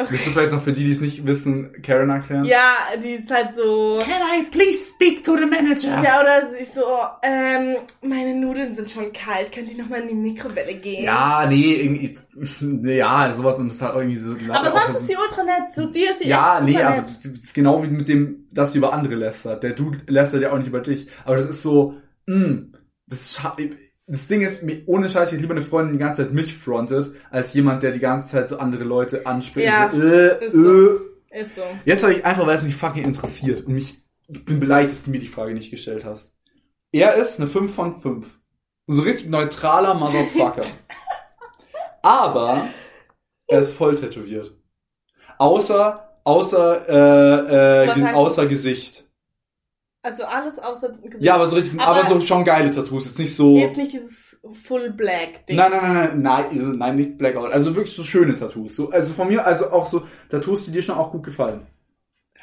Willst 0.08 0.26
du 0.26 0.30
vielleicht 0.30 0.52
noch 0.52 0.62
für 0.62 0.72
die, 0.72 0.84
die 0.84 0.92
es 0.92 1.02
nicht 1.02 1.26
wissen, 1.26 1.82
Karen 1.82 2.08
erklären? 2.08 2.46
Ja, 2.46 2.74
die 3.00 3.16
ist 3.16 3.30
halt 3.30 3.54
so. 3.54 4.00
Can 4.02 4.22
I 4.22 4.44
please 4.50 4.82
speak 4.94 5.22
to 5.24 5.36
the 5.36 5.44
manager? 5.44 6.02
Ja, 6.02 6.22
oder 6.22 6.50
sie 6.50 6.62
ist 6.62 6.74
so, 6.74 6.86
ähm, 7.22 7.76
meine 8.00 8.34
Nudeln 8.34 8.74
sind 8.74 8.90
schon 8.90 9.12
kalt, 9.12 9.52
könnt 9.52 9.70
ihr 9.70 9.76
nochmal 9.76 10.00
in 10.00 10.08
die 10.08 10.14
Mikrowelle 10.14 10.74
gehen? 10.74 11.04
Ja, 11.04 11.46
nee, 11.46 11.74
irgendwie, 11.74 12.18
nee, 12.60 12.96
ja, 12.96 13.30
sowas 13.34 13.58
und 13.58 13.68
das 13.68 13.76
ist 13.76 13.82
halt 13.82 13.94
irgendwie 13.96 14.16
so. 14.16 14.32
Aber 14.52 14.70
sonst 14.72 15.00
ist 15.02 15.06
sie 15.06 15.16
ultra 15.16 15.44
nett, 15.44 15.74
so 15.76 15.86
dir 15.86 16.12
ist 16.12 16.20
sie 16.20 16.28
Ja, 16.28 16.60
nee, 16.64 16.72
super 16.72 16.86
aber 16.88 16.96
nett. 17.02 17.08
das 17.22 17.24
ist 17.26 17.54
genau 17.54 17.82
wie 17.84 17.88
mit 17.88 18.08
dem, 18.08 18.48
dass 18.50 18.72
sie 18.72 18.78
über 18.78 18.94
andere 18.94 19.14
lästert. 19.16 19.62
Der 19.62 19.74
Dude 19.74 20.00
lästert 20.06 20.40
ja 20.42 20.50
auch 20.52 20.58
nicht 20.58 20.68
über 20.68 20.80
dich. 20.80 21.08
Aber 21.26 21.36
das 21.36 21.50
ist 21.50 21.62
so, 21.62 21.94
mh, 22.26 22.62
das 23.06 23.20
ist, 23.20 23.38
scha- 23.38 23.54
das 24.10 24.26
Ding 24.26 24.42
ist, 24.42 24.64
ohne 24.86 25.08
Scheiß, 25.08 25.32
ich 25.32 25.40
lieber 25.40 25.54
eine 25.54 25.62
Freundin, 25.62 25.92
die 25.92 25.98
die 25.98 26.04
ganze 26.04 26.24
Zeit 26.24 26.32
mich 26.32 26.56
frontet, 26.56 27.14
als 27.30 27.54
jemand, 27.54 27.84
der 27.84 27.92
die 27.92 28.00
ganze 28.00 28.32
Zeit 28.32 28.48
so 28.48 28.58
andere 28.58 28.82
Leute 28.82 29.24
anspricht. 29.24 29.68
Ja, 29.68 29.88
so, 29.94 30.02
äh, 30.02 30.46
ist 30.46 30.52
so. 30.52 30.96
äh. 31.30 31.42
Ist 31.42 31.54
so. 31.54 31.62
Jetzt 31.84 32.02
habe 32.02 32.14
ich 32.14 32.24
einfach, 32.24 32.44
weil 32.44 32.56
es 32.56 32.64
mich 32.64 32.74
fucking 32.74 33.04
interessiert 33.04 33.64
und 33.66 33.74
mich, 33.74 34.02
ich 34.26 34.44
bin 34.44 34.58
beleidigt, 34.58 34.96
dass 34.96 35.04
du 35.04 35.10
mir 35.12 35.20
die 35.20 35.28
Frage 35.28 35.54
nicht 35.54 35.70
gestellt 35.70 36.04
hast. 36.04 36.34
Er 36.90 37.14
ist 37.14 37.38
eine 37.38 37.48
5 37.48 37.72
von 37.72 38.00
5. 38.00 38.26
So 38.88 39.02
richtig 39.02 39.28
neutraler 39.28 39.94
Motherfucker. 39.94 40.64
Aber 42.02 42.66
er 43.46 43.60
ist 43.60 43.74
voll 43.74 43.94
tätowiert. 43.94 44.52
Außer, 45.38 46.18
außer, 46.24 46.88
äh, 46.88 47.86
äh, 47.86 48.12
außer 48.12 48.46
Gesicht. 48.46 49.04
Also 50.02 50.24
alles 50.24 50.58
außer 50.58 50.88
Gesicht. 51.02 51.22
Ja, 51.22 51.34
aber 51.34 51.46
so 51.46 51.56
richtig, 51.56 51.78
aber, 51.78 52.00
Aber- 52.00 52.08
so 52.08 52.20
schon 52.22 52.44
geile 52.44 52.70
Tattoos, 52.70 53.04
jetzt 53.06 53.18
nicht 53.18 53.36
so. 53.36 53.56
Jetzt 53.56 53.76
nicht 53.76 53.92
dieses 53.92 54.40
Full 54.64 54.90
Black 54.92 55.46
Ding. 55.46 55.56
Nein, 55.56 55.70
nein, 55.70 55.82
nein, 55.94 56.22
nein, 56.22 56.46
nein, 56.52 56.72
nein, 56.78 56.96
nicht 56.96 57.18
Blackout. 57.18 57.52
Also 57.52 57.76
wirklich 57.76 57.94
so 57.94 58.02
schöne 58.02 58.34
Tattoos. 58.34 58.76
So, 58.76 58.90
also 58.90 59.12
von 59.12 59.28
mir, 59.28 59.44
also 59.44 59.70
auch 59.70 59.86
so 59.86 60.02
Tattoos, 60.30 60.64
die 60.64 60.72
dir 60.72 60.82
schon 60.82 60.96
auch 60.96 61.12
gut 61.12 61.24
gefallen. 61.24 61.66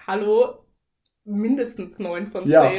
Hallo? 0.06 0.60
Mindestens 1.26 1.98
9 2.00 2.28
von 2.32 2.44
10. 2.44 2.52
Ja. 2.52 2.70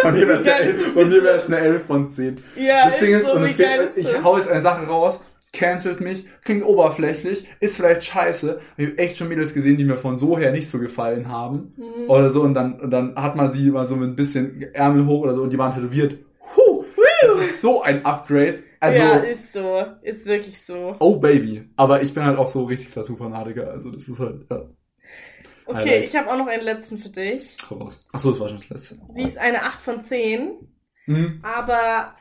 Von 0.00 0.14
mir 0.14 0.26
wäre 0.26 0.38
es 0.38 0.46
eine. 0.46 0.54
11 0.60 0.92
von 0.92 1.08
mir 1.08 1.22
wär's 1.22 1.46
eine 1.46 1.58
11 1.58 1.84
von 1.86 2.08
10. 2.08 2.40
Ja, 2.56 2.86
das 2.86 2.98
Ding 2.98 3.14
ist, 3.14 3.26
so, 3.26 3.34
und 3.34 3.44
es 3.44 3.56
geht, 3.56 3.90
ich 3.96 4.22
hau 4.24 4.38
jetzt 4.38 4.48
eine 4.50 4.60
Sache 4.60 4.86
raus, 4.86 5.24
cancelt 5.52 6.00
mich, 6.00 6.24
klingt 6.44 6.64
oberflächlich, 6.64 7.46
ist 7.60 7.76
vielleicht 7.76 8.04
scheiße. 8.04 8.60
Ich 8.78 8.86
habe 8.88 8.98
echt 8.98 9.18
schon 9.18 9.28
Mädels 9.28 9.52
gesehen, 9.54 9.76
die 9.76 9.84
mir 9.84 9.98
von 9.98 10.18
so 10.18 10.38
her 10.38 10.50
nicht 10.52 10.70
so 10.70 10.78
gefallen 10.78 11.28
haben. 11.28 11.74
Mhm. 11.76 12.08
Oder 12.10 12.32
so, 12.32 12.42
und 12.42 12.54
dann, 12.54 12.80
und 12.80 12.90
dann 12.90 13.14
hat 13.16 13.36
man 13.36 13.52
sie 13.52 13.70
mal 13.70 13.84
so 13.84 13.94
mit 13.96 14.08
ein 14.10 14.16
bisschen 14.16 14.62
Ärmel 14.74 15.06
hoch 15.06 15.20
oder 15.22 15.34
so 15.34 15.42
und 15.42 15.50
die 15.50 15.58
waren 15.58 15.74
tätowiert. 15.74 16.18
Huh, 16.56 16.84
das 17.22 17.38
ist 17.38 17.60
so 17.60 17.82
ein 17.82 18.04
Upgrade. 18.04 18.62
Also, 18.80 18.98
ja, 18.98 19.16
ist 19.18 19.52
so. 19.52 19.84
Ist 20.02 20.24
wirklich 20.26 20.64
so. 20.64 20.96
oh 20.98 21.16
Baby. 21.16 21.68
Aber 21.76 22.02
ich 22.02 22.14
bin 22.14 22.24
halt 22.24 22.38
auch 22.38 22.48
so 22.48 22.64
richtig 22.64 22.90
Tattoo-Fanatiker, 22.92 23.70
also 23.70 23.90
das 23.90 24.08
ist 24.08 24.18
halt, 24.18 24.46
ja. 24.50 24.62
Okay, 25.66 25.78
Highlight. 25.78 26.04
ich 26.08 26.16
habe 26.16 26.30
auch 26.30 26.38
noch 26.38 26.48
einen 26.48 26.64
letzten 26.64 26.98
für 26.98 27.08
dich. 27.10 27.56
hau 27.70 27.76
raus. 27.76 28.04
Achso, 28.12 28.30
das 28.30 28.40
war 28.40 28.48
schon 28.48 28.58
das 28.58 28.70
letzte. 28.70 28.96
Sie 29.14 29.22
ist 29.22 29.38
eine 29.38 29.62
8 29.62 29.80
von 29.80 30.04
10, 30.04 30.50
Mhm. 31.06 31.40
aber 31.42 32.14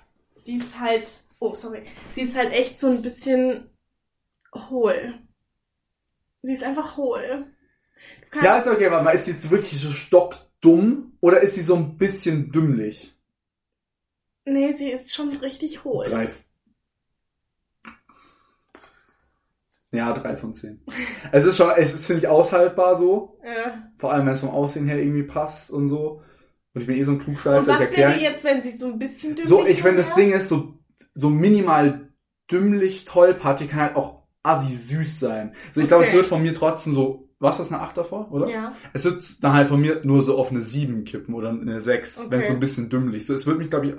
sie 0.44 0.58
ist 0.58 0.80
halt. 0.80 1.08
Oh, 1.42 1.56
sorry. 1.56 1.88
Sie 2.14 2.22
ist 2.22 2.36
halt 2.36 2.54
echt 2.54 2.80
so 2.80 2.88
ein 2.88 3.02
bisschen 3.02 3.72
hohl. 4.56 5.16
Sie 6.44 6.54
ist 6.54 6.64
einfach 6.64 6.98
hohl. 6.98 7.48
Ja, 8.44 8.60
ist 8.60 8.68
okay, 8.68 8.88
aber 8.88 9.12
ist 9.12 9.26
die 9.26 9.32
jetzt 9.32 9.50
wirklich 9.50 9.82
so 9.82 9.90
stockdumm 9.90 11.18
oder 11.20 11.42
ist 11.42 11.56
sie 11.56 11.64
so 11.64 11.76
ein 11.76 11.98
bisschen 11.98 12.52
dümmlich? 12.52 13.16
Nee, 14.46 14.74
sie 14.74 14.92
ist 14.92 15.16
schon 15.16 15.36
richtig 15.38 15.84
hohl. 15.84 16.06
Drei. 16.06 16.30
Ja, 19.92 20.14
drei 20.14 20.38
von 20.38 20.54
zehn. 20.54 20.86
Es 21.32 21.44
ist 21.44 21.58
schon, 21.58 21.72
es 21.76 21.94
ist, 21.94 22.06
finde 22.06 22.20
ich, 22.20 22.28
aushaltbar 22.28 22.96
so. 22.98 23.40
Ja. 23.44 23.92
Vor 23.98 24.14
allem, 24.14 24.28
wenn 24.28 24.34
es 24.34 24.42
vom 24.42 24.50
Aussehen 24.50 24.86
her 24.86 25.00
irgendwie 25.00 25.24
passt 25.24 25.72
und 25.72 25.88
so. 25.88 26.22
Und 26.74 26.82
ich 26.82 26.88
bin 26.88 26.98
eh 26.98 27.04
so 27.04 27.12
ein 27.12 27.18
Und 27.18 27.24
Klugscheißer, 27.24 27.80
was 27.80 27.98
wäre 27.98 28.20
jetzt, 28.20 28.44
wenn 28.44 28.62
sie 28.62 28.78
so 28.78 28.88
ein 28.88 29.00
bisschen 29.00 29.36
dünn 29.36 29.46
So, 29.46 29.66
ich, 29.66 29.84
wenn 29.84 29.98
das 29.98 30.14
Ding 30.14 30.32
ist, 30.32 30.48
so, 30.48 30.81
so 31.14 31.30
minimal 31.30 32.10
dümmlich 32.52 33.06
tollpatschig, 33.06 33.70
kann 33.70 33.80
halt 33.82 33.96
auch 33.96 34.24
assi 34.44 34.74
süß 34.76 35.20
sein. 35.20 35.54
So, 35.72 35.82
ich 35.82 35.88
glaube, 35.88 36.04
es 36.04 36.10
Okay. 36.10 36.18
wird 36.18 36.28
von 36.28 36.42
mir 36.42 36.54
trotzdem 36.56 36.94
so, 36.96 37.28
was 37.40 37.60
ist 37.60 37.72
das, 37.72 37.74
eine 37.74 37.82
8 37.82 37.98
davor, 37.98 38.32
oder? 38.32 38.48
Ja. 38.50 38.74
Es 38.94 39.04
wird 39.04 39.44
dann 39.44 39.54
halt 39.54 39.68
von 39.68 39.82
mir 39.82 40.02
nur 40.04 40.24
so 40.24 40.38
auf 40.38 40.52
eine 40.52 40.62
7 40.62 41.06
kippen 41.06 41.34
oder 41.34 41.50
eine 41.50 41.82
6, 41.82 42.20
Okay. 42.20 42.28
wenn 42.30 42.42
es 42.42 42.48
so 42.48 42.54
ein 42.54 42.60
bisschen 42.60 42.90
dümmlich. 42.90 43.26
So, 43.26 43.34
es 43.34 43.48
wird 43.48 43.58
mich, 43.58 43.70
glaube 43.70 43.88
ich, 43.88 43.94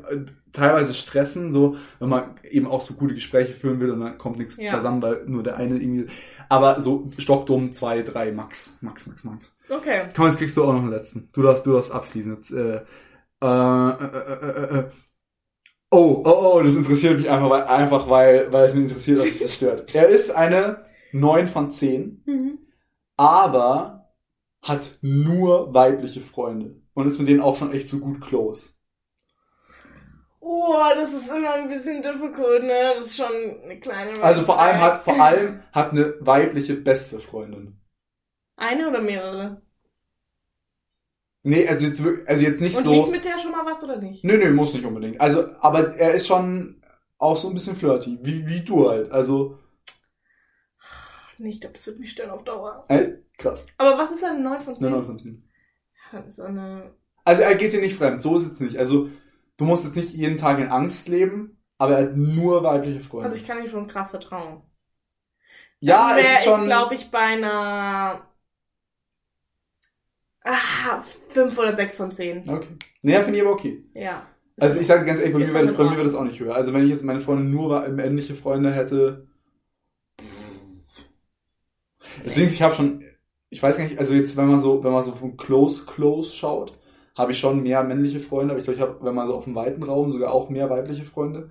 teilweise 0.53 0.95
stressen, 0.95 1.51
so, 1.53 1.77
wenn 1.99 2.09
man 2.09 2.37
eben 2.49 2.67
auch 2.69 2.81
so 2.83 2.95
gute 2.95 3.15
Gespräche 3.15 3.53
führen 3.55 3.81
will 3.81 3.91
und 3.91 4.01
dann 4.01 4.17
kommt 4.19 4.39
nichts 4.39 4.57
Ja. 4.59 4.75
zusammen, 4.77 5.03
weil 5.03 5.25
nur 5.27 5.43
der 5.43 5.57
eine 5.57 5.77
irgendwie. 5.77 6.07
Aber 6.49 6.81
so 6.81 7.11
stockdumm 7.19 7.73
2, 7.73 8.03
3, 8.03 8.31
Max. 8.33 8.77
Max, 8.81 9.07
Max, 9.07 9.25
Max. 9.25 9.45
Okay. 9.69 10.03
Komm, 10.15 10.27
jetzt 10.27 10.39
kriegst 10.39 10.57
du 10.57 10.65
auch 10.65 10.73
noch 10.73 10.81
einen 10.83 10.91
letzten. 10.91 11.29
Du 11.33 11.43
darfst, 11.43 11.67
du 11.67 11.73
darfst 11.73 11.91
abschließen. 11.93 12.35
Jetzt, 12.37 12.51
äh, 12.53 12.81
äh, 13.41 13.91
äh, 13.91 14.07
äh, 14.07 14.51
äh, 14.51 14.79
äh. 14.79 14.85
Oh, 15.93 16.23
oh, 16.25 16.55
oh, 16.57 16.63
das 16.63 16.75
interessiert 16.77 17.19
mich 17.19 17.29
einfach, 17.31 17.51
weil, 17.51 17.65
einfach 17.65 18.09
weil, 18.09 18.53
weil 18.53 18.65
es 18.67 18.75
mich 18.75 18.85
interessiert, 18.85 19.21
dass 19.21 19.41
es 19.41 19.55
stört. 19.55 19.95
Er 19.95 20.09
ist 20.09 20.31
eine 20.31 20.87
9 21.13 21.49
von 21.49 21.73
10 21.73 22.23
Mhm. 22.27 22.59
aber 23.17 24.11
hat 24.63 24.99
nur 25.03 25.75
weibliche 25.75 26.21
Freunde 26.21 26.81
und 26.95 27.07
ist 27.07 27.19
mit 27.19 27.29
denen 27.29 27.41
auch 27.43 27.57
schon 27.57 27.73
echt 27.73 27.89
so 27.89 27.99
gut 28.01 28.21
close. 28.23 28.75
Oh, 30.41 30.83
das 30.95 31.13
ist 31.13 31.29
immer 31.31 31.53
ein 31.55 31.69
bisschen 31.69 32.03
difficult, 32.03 32.65
ne? 32.65 32.95
Das 32.97 33.07
ist 33.07 33.17
schon 33.17 33.61
eine 33.65 33.79
kleine. 33.81 34.21
Also 34.23 34.43
vor 34.43 34.59
allem 34.61 34.81
hat 34.81 35.03
vor 35.05 35.21
allem 35.21 35.63
hat 35.73 35.93
eine 35.93 36.15
weibliche 36.21 36.75
beste 36.75 37.21
Freundin. 37.21 37.81
Eine 38.57 38.89
oder 38.89 39.01
mehrere? 39.03 39.63
Nee, 41.45 41.67
also 41.67 41.87
jetzt 41.87 42.03
also 42.27 42.43
jetzt 42.43 42.61
nicht 42.61 42.77
Und 42.77 42.85
so. 42.85 42.93
lief 42.93 43.09
mit 43.11 43.25
der 43.25 43.39
schon 43.39 43.51
mal 43.51 43.67
was 43.67 43.83
oder 43.83 43.97
nicht? 43.97 44.23
Nö, 44.25 44.37
nö, 44.39 44.53
muss 44.53 44.73
nicht 44.75 44.85
unbedingt. 44.85 45.21
Also, 45.21 45.45
aber 45.61 45.95
er 45.97 46.15
ist 46.15 46.27
schon 46.29 46.83
auch 47.19 47.37
so 47.37 47.49
ein 47.49 47.55
bisschen 47.55 47.77
flirty, 47.77 48.19
wie 48.23 48.47
wie 48.47 48.61
du 48.61 48.89
halt. 48.89 49.11
Also, 49.11 49.59
Nee, 51.39 51.51
ich 51.51 51.61
glaube, 51.61 51.75
das 51.75 51.87
wird 51.87 51.99
mich 51.99 52.11
stören 52.13 52.31
auf 52.31 52.45
Dauer. 52.45 52.85
ey, 52.89 53.19
krass. 53.39 53.67
Aber 53.79 53.99
was 53.99 54.13
ist 54.13 54.23
eine 54.23 54.39
9 54.41 54.61
von 54.61 54.77
10? 54.77 54.87
Eine 54.87 54.97
9 54.97 55.07
von 55.07 55.19
10. 55.19 55.49
Das 56.13 56.27
ist 56.29 56.41
eine. 56.41 56.95
Also 57.25 57.43
er 57.43 57.55
geht 57.57 57.73
dir 57.73 57.81
nicht 57.81 57.97
fremd, 57.97 58.21
so 58.21 58.37
ist 58.37 58.47
es 58.53 58.61
nicht. 58.61 58.77
Also 58.79 59.09
du 59.57 59.65
musst 59.65 59.85
jetzt 59.85 59.97
nicht 59.97 60.13
jeden 60.15 60.37
Tag 60.37 60.59
in 60.59 60.69
Angst 60.69 61.09
leben, 61.09 61.63
aber 61.79 61.97
er 61.99 62.05
hat 62.09 62.17
nur 62.17 62.63
weibliche 62.63 63.01
Freunde. 63.01 63.31
Also 63.31 63.41
ich 63.41 63.47
kann 63.47 63.63
ihm 63.63 63.69
schon 63.71 63.87
krass 63.89 64.11
vertrauen. 64.11 64.63
ja, 65.81 66.11
Dann 66.11 66.19
es 66.19 66.25
wär 66.27 66.37
ist 66.39 66.45
schon. 66.45 66.61
ich, 66.61 66.67
glaube 66.67 66.95
ich, 66.95 67.11
bei 67.11 67.19
einer. 67.19 68.29
Ah, 70.45 71.03
5 71.31 71.57
oder 71.59 71.77
6 71.77 71.97
von 71.97 72.11
10. 72.13 72.49
okay. 72.49 72.69
Nee, 73.03 73.19
finde 73.23 73.39
ich 73.39 73.43
aber 73.45 73.53
okay. 73.53 73.85
Ja. 73.95 74.27
Also 74.61 74.79
ich 74.81 74.87
sage 74.87 75.05
ganz 75.07 75.19
ehrlich, 75.21 75.33
bei 75.33 75.39
mir 75.41 75.47
das, 75.47 75.75
bei 75.77 75.85
mir 75.85 75.91
wäre 75.97 76.05
das 76.05 76.15
auch 76.15 76.25
nicht 76.25 76.39
höher. 76.41 76.55
Also 76.55 76.73
wenn 76.73 76.85
ich 76.85 76.91
jetzt 76.91 77.05
meine 77.05 77.21
Freunde 77.21 77.45
nur 77.45 77.71
wa- 77.71 77.89
männliche 77.89 78.35
Freunde 78.35 78.73
hätte. 78.73 79.27
Deswegen, 82.25 82.53
ich 82.53 82.63
habe 82.63 82.75
schon, 82.75 83.05
ich 83.51 83.63
weiß 83.63 83.77
gar 83.79 83.85
nicht, 83.85 83.99
also 83.99 84.13
jetzt, 84.15 84.37
wenn 84.37 84.47
man 84.49 84.61
so, 84.61 84.83
wenn 84.85 84.93
man 84.93 85.03
so 85.03 85.13
von 85.13 85.37
Close 85.37 85.87
Close 85.87 86.35
schaut, 86.37 86.79
habe 87.17 87.33
ich 87.33 87.39
schon 87.39 87.63
mehr 87.63 87.83
männliche 87.83 88.21
Freunde, 88.21 88.53
aber 88.53 88.59
ich 88.59 88.65
glaube, 88.65 88.77
ich 88.77 88.83
habe, 88.83 88.99
wenn 89.05 89.15
man 89.15 89.27
so 89.27 89.35
auf 89.35 89.45
dem 89.45 89.55
weiten 89.55 89.83
Raum, 89.83 90.11
sogar 90.11 90.33
auch 90.33 90.49
mehr 90.51 90.71
weibliche 90.71 91.05
Freunde. 91.05 91.51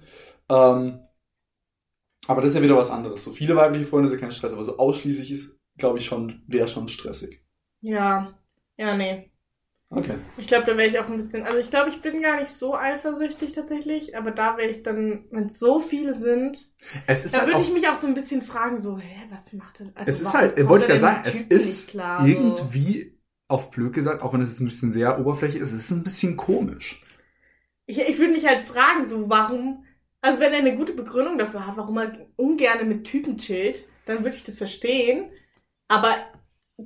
Ähm, 0.50 1.00
aber 2.28 2.42
das 2.42 2.52
ist 2.52 2.56
ja 2.58 2.62
wieder 2.64 2.78
was 2.78 2.92
anderes. 2.92 3.24
So 3.24 3.32
viele 3.32 3.56
weibliche 3.56 3.86
Freunde 3.86 4.10
sind 4.10 4.20
kein 4.20 4.32
Stress, 4.32 4.54
aber 4.54 4.64
so 4.64 4.78
ausschließlich 4.78 5.32
ist, 5.32 5.60
glaube 5.78 5.98
ich, 6.00 6.06
schon, 6.06 6.44
wäre 6.48 6.68
schon 6.68 6.88
stressig. 6.88 7.44
Ja. 7.82 8.34
Ja, 8.82 8.98
nee. 8.98 9.30
Okay. 9.92 10.16
Ich 10.38 10.48
glaube, 10.48 10.66
da 10.66 10.76
wäre 10.76 10.90
ich 10.90 10.98
auch 10.98 11.08
ein 11.08 11.18
bisschen. 11.18 11.44
Also 11.44 11.60
ich 11.60 11.70
glaube, 11.70 11.92
ich 11.92 12.02
bin 12.02 12.24
gar 12.24 12.40
nicht 12.40 12.50
so 12.50 12.76
eifersüchtig 12.76 13.52
tatsächlich, 13.52 14.18
aber 14.18 14.32
da 14.32 14.58
wäre 14.58 14.70
ich 14.70 14.82
dann, 14.82 15.26
wenn 15.30 15.48
es 15.50 15.60
so 15.60 15.80
viele 15.80 16.16
sind, 16.16 16.58
Es 17.06 17.26
ist 17.26 17.36
da 17.36 17.40
halt 17.40 17.50
würde 17.50 17.62
ich 17.62 17.72
mich 17.72 17.88
auch 17.88 17.96
so 17.96 18.08
ein 18.08 18.16
bisschen 18.16 18.42
fragen, 18.42 18.80
so, 18.80 18.98
hä, 18.98 19.28
was 19.30 19.54
macht 19.54 19.82
denn? 19.82 19.92
Also 19.94 20.10
es 20.10 20.22
ist 20.22 20.34
halt, 20.34 20.68
wollte 20.68 20.86
ich 20.86 20.92
ja 20.92 21.00
sagen, 21.00 21.22
es 21.26 21.42
ist 21.42 21.90
klar, 21.90 22.26
so? 22.26 22.32
irgendwie, 22.32 23.20
auf 23.48 23.70
blöd 23.70 23.94
gesagt, 23.94 24.24
auch 24.24 24.34
wenn 24.34 24.42
es 24.42 24.50
jetzt 24.50 24.62
ein 24.62 24.66
bisschen 24.66 24.94
sehr 24.94 25.20
oberflächlich 25.20 25.62
ist, 25.62 25.74
es 25.74 25.84
ist 25.84 25.92
ein 25.92 26.04
bisschen 26.04 26.38
komisch. 26.38 27.04
Ich, 27.86 28.00
ich 28.00 28.18
würde 28.18 28.34
mich 28.34 28.48
halt 28.48 28.66
fragen, 28.66 29.08
so, 29.10 29.30
warum. 29.30 29.86
Also 30.22 30.40
wenn 30.40 30.54
er 30.54 30.60
eine 30.60 30.76
gute 30.76 30.94
Begründung 30.94 31.38
dafür 31.38 31.68
hat, 31.68 31.78
warum 31.78 31.98
er 31.98 32.28
ungern 32.36 32.88
mit 32.88 33.04
Typen 33.04 33.38
chillt, 33.38 33.86
dann 34.06 34.24
würde 34.24 34.38
ich 34.38 34.44
das 34.44 34.58
verstehen. 34.58 35.32
Aber 35.88 36.16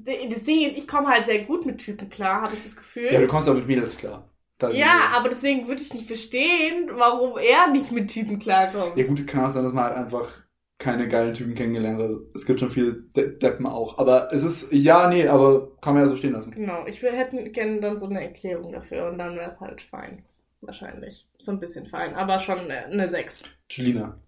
das 0.03 0.43
Ding 0.43 0.61
ist, 0.67 0.77
ich 0.77 0.87
komme 0.87 1.07
halt 1.07 1.25
sehr 1.25 1.43
gut 1.43 1.65
mit 1.65 1.77
Typen 1.79 2.09
klar, 2.09 2.41
habe 2.43 2.55
ich 2.55 2.63
das 2.63 2.75
Gefühl. 2.75 3.11
Ja, 3.11 3.21
du 3.21 3.27
kommst 3.27 3.47
aber 3.47 3.59
mit 3.59 3.67
mir, 3.67 3.79
das 3.81 3.89
ist 3.91 3.99
klar. 3.99 4.29
Da- 4.57 4.69
Ja, 4.71 5.11
aber 5.15 5.29
deswegen 5.29 5.67
würde 5.67 5.81
ich 5.81 5.93
nicht 5.93 6.07
verstehen, 6.07 6.89
warum 6.93 7.37
er 7.37 7.71
nicht 7.71 7.91
mit 7.91 8.09
Typen 8.11 8.39
klarkommt. 8.39 8.97
Ja 8.97 9.05
gut, 9.05 9.19
es 9.19 9.25
kann 9.25 9.45
auch 9.45 9.49
sein, 9.51 9.63
dass 9.63 9.73
man 9.73 9.83
halt 9.85 9.97
einfach 9.97 10.29
keine 10.77 11.07
geilen 11.07 11.33
Typen 11.33 11.55
kennengelernt 11.55 12.01
hat. 12.01 12.11
Es 12.35 12.45
gibt 12.45 12.59
schon 12.59 12.69
viele 12.69 12.93
De 12.93 13.37
Deppen 13.37 13.65
auch. 13.65 13.97
Aber 13.97 14.31
es 14.33 14.43
ist, 14.43 14.71
ja, 14.73 15.09
nee, 15.09 15.27
aber 15.27 15.75
kann 15.81 15.93
man 15.93 16.03
ja 16.03 16.09
so 16.09 16.15
stehen 16.17 16.33
lassen. 16.33 16.51
Genau, 16.51 16.85
ich 16.85 17.01
hätte 17.01 17.49
gerne 17.51 17.79
dann 17.79 17.97
so 17.99 18.07
eine 18.07 18.21
Erklärung 18.21 18.71
dafür 18.73 19.07
und 19.09 19.17
dann 19.17 19.35
wäre 19.35 19.49
es 19.49 19.59
halt 19.61 19.81
fein. 19.81 20.23
Wahrscheinlich. 20.61 21.27
So 21.37 21.51
ein 21.51 21.59
bisschen 21.59 21.85
fein, 21.87 22.15
aber 22.15 22.39
schon 22.39 22.59
eine- 22.59 22.85
eine 22.85 23.07
6. 23.09 23.43
Julina, 23.69 24.19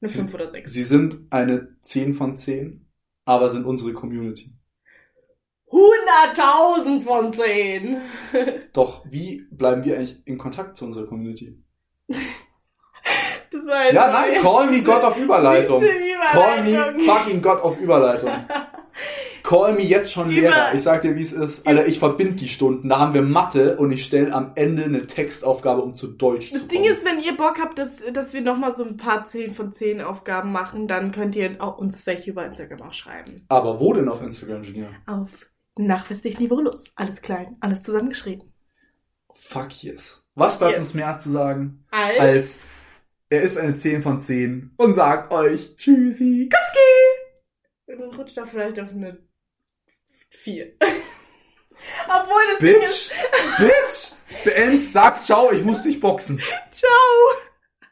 Eine 0.00 0.10
Sie- 0.10 0.18
5 0.18 0.34
oder 0.34 0.48
6. 0.48 0.72
Sie 0.72 0.84
sind 0.84 1.18
eine 1.30 1.68
10 1.82 2.14
von 2.14 2.36
10, 2.36 2.86
aber 3.24 3.48
sind 3.48 3.64
unsere 3.64 3.92
Community. 3.94 4.52
100.000 5.70 7.02
von 7.02 7.32
10! 7.32 8.00
Doch, 8.72 9.04
wie 9.10 9.46
bleiben 9.50 9.84
wir 9.84 9.96
eigentlich 9.96 10.16
in 10.26 10.38
Kontakt 10.38 10.76
zu 10.76 10.84
unserer 10.86 11.06
Community? 11.06 11.62
Das 12.08 13.66
war 13.66 13.84
jetzt 13.84 13.94
Ja, 13.94 14.10
nein, 14.10 14.40
call 14.42 14.70
me 14.70 14.82
God 14.82 15.02
auf 15.02 15.16
Überleitung. 15.18 15.80
süße 15.82 15.92
Call 16.32 16.62
me 16.62 16.70
Überleitung. 16.70 17.00
fucking 17.00 17.42
God 17.42 17.62
auf 17.62 17.80
Überleitung. 17.80 18.30
Call 19.42 19.74
me 19.74 19.82
jetzt 19.82 20.10
schon 20.12 20.28
Über- 20.28 20.40
Lehrer. 20.40 20.74
Ich 20.74 20.82
sag 20.82 21.02
dir, 21.02 21.14
wie 21.14 21.22
es 21.22 21.32
ist. 21.32 21.64
Alter, 21.68 21.86
ich 21.86 22.00
verbind 22.00 22.40
die 22.40 22.48
Stunden. 22.48 22.88
Da 22.88 22.98
haben 22.98 23.14
wir 23.14 23.22
Mathe 23.22 23.76
und 23.76 23.92
ich 23.92 24.04
stelle 24.04 24.32
am 24.32 24.50
Ende 24.56 24.82
eine 24.84 25.06
Textaufgabe, 25.06 25.82
um 25.82 25.94
zu 25.94 26.08
Deutsch 26.08 26.50
Das 26.50 26.62
zu 26.62 26.66
Ding 26.68 26.82
kommen. 26.82 26.94
ist, 26.94 27.04
wenn 27.04 27.20
ihr 27.22 27.36
Bock 27.36 27.60
habt, 27.60 27.78
dass, 27.78 27.90
dass 28.12 28.32
wir 28.34 28.40
nochmal 28.40 28.74
so 28.74 28.82
ein 28.84 28.96
paar 28.96 29.26
10 29.26 29.54
von 29.54 29.70
10 29.72 30.00
Aufgaben 30.00 30.50
machen, 30.50 30.88
dann 30.88 31.12
könnt 31.12 31.36
ihr 31.36 31.54
auch 31.60 31.78
uns 31.78 32.04
welche 32.06 32.32
über 32.32 32.44
Instagram 32.44 32.82
auch 32.88 32.92
schreiben. 32.92 33.44
Aber 33.48 33.78
wo 33.78 33.92
denn 33.92 34.08
auf 34.08 34.20
Instagram, 34.20 34.64
Junior? 34.64 34.88
Auf 35.06 35.30
nachlässig 35.76 36.38
niveaulos. 36.38 36.84
Alles 36.96 37.20
klein, 37.22 37.56
alles 37.60 37.82
zusammengeschrieben. 37.82 38.52
Fuck 39.34 39.82
yes. 39.82 40.22
Was 40.34 40.58
bleibt 40.58 40.72
Yes. 40.78 40.80
uns 40.86 40.94
mehr 40.94 41.18
zu 41.18 41.30
sagen, 41.30 41.86
Als, 41.90 42.18
als 42.18 42.58
er 43.28 43.42
ist 43.42 43.56
eine 43.58 43.76
10 43.76 44.02
von 44.02 44.20
10 44.20 44.72
und 44.76 44.94
sagt 44.94 45.30
euch 45.32 45.76
Tschüssi. 45.76 46.48
Und 47.86 47.98
dann 48.00 48.14
rutscht 48.14 48.36
er 48.36 48.46
vielleicht 48.46 48.78
auf 48.80 48.90
eine 48.90 49.18
4. 50.30 50.72
Obwohl 52.08 52.42
das 52.52 52.58
Ding 52.60 52.82
ist, 52.82 53.12
Bitch, 53.58 54.12
Bitch, 54.28 54.44
beend, 54.44 54.90
sagt 54.90 55.24
ciao, 55.24 55.52
ich 55.52 55.62
muss 55.62 55.82
dich 55.82 56.00
boxen. 56.00 56.38
ciao! 56.72 57.45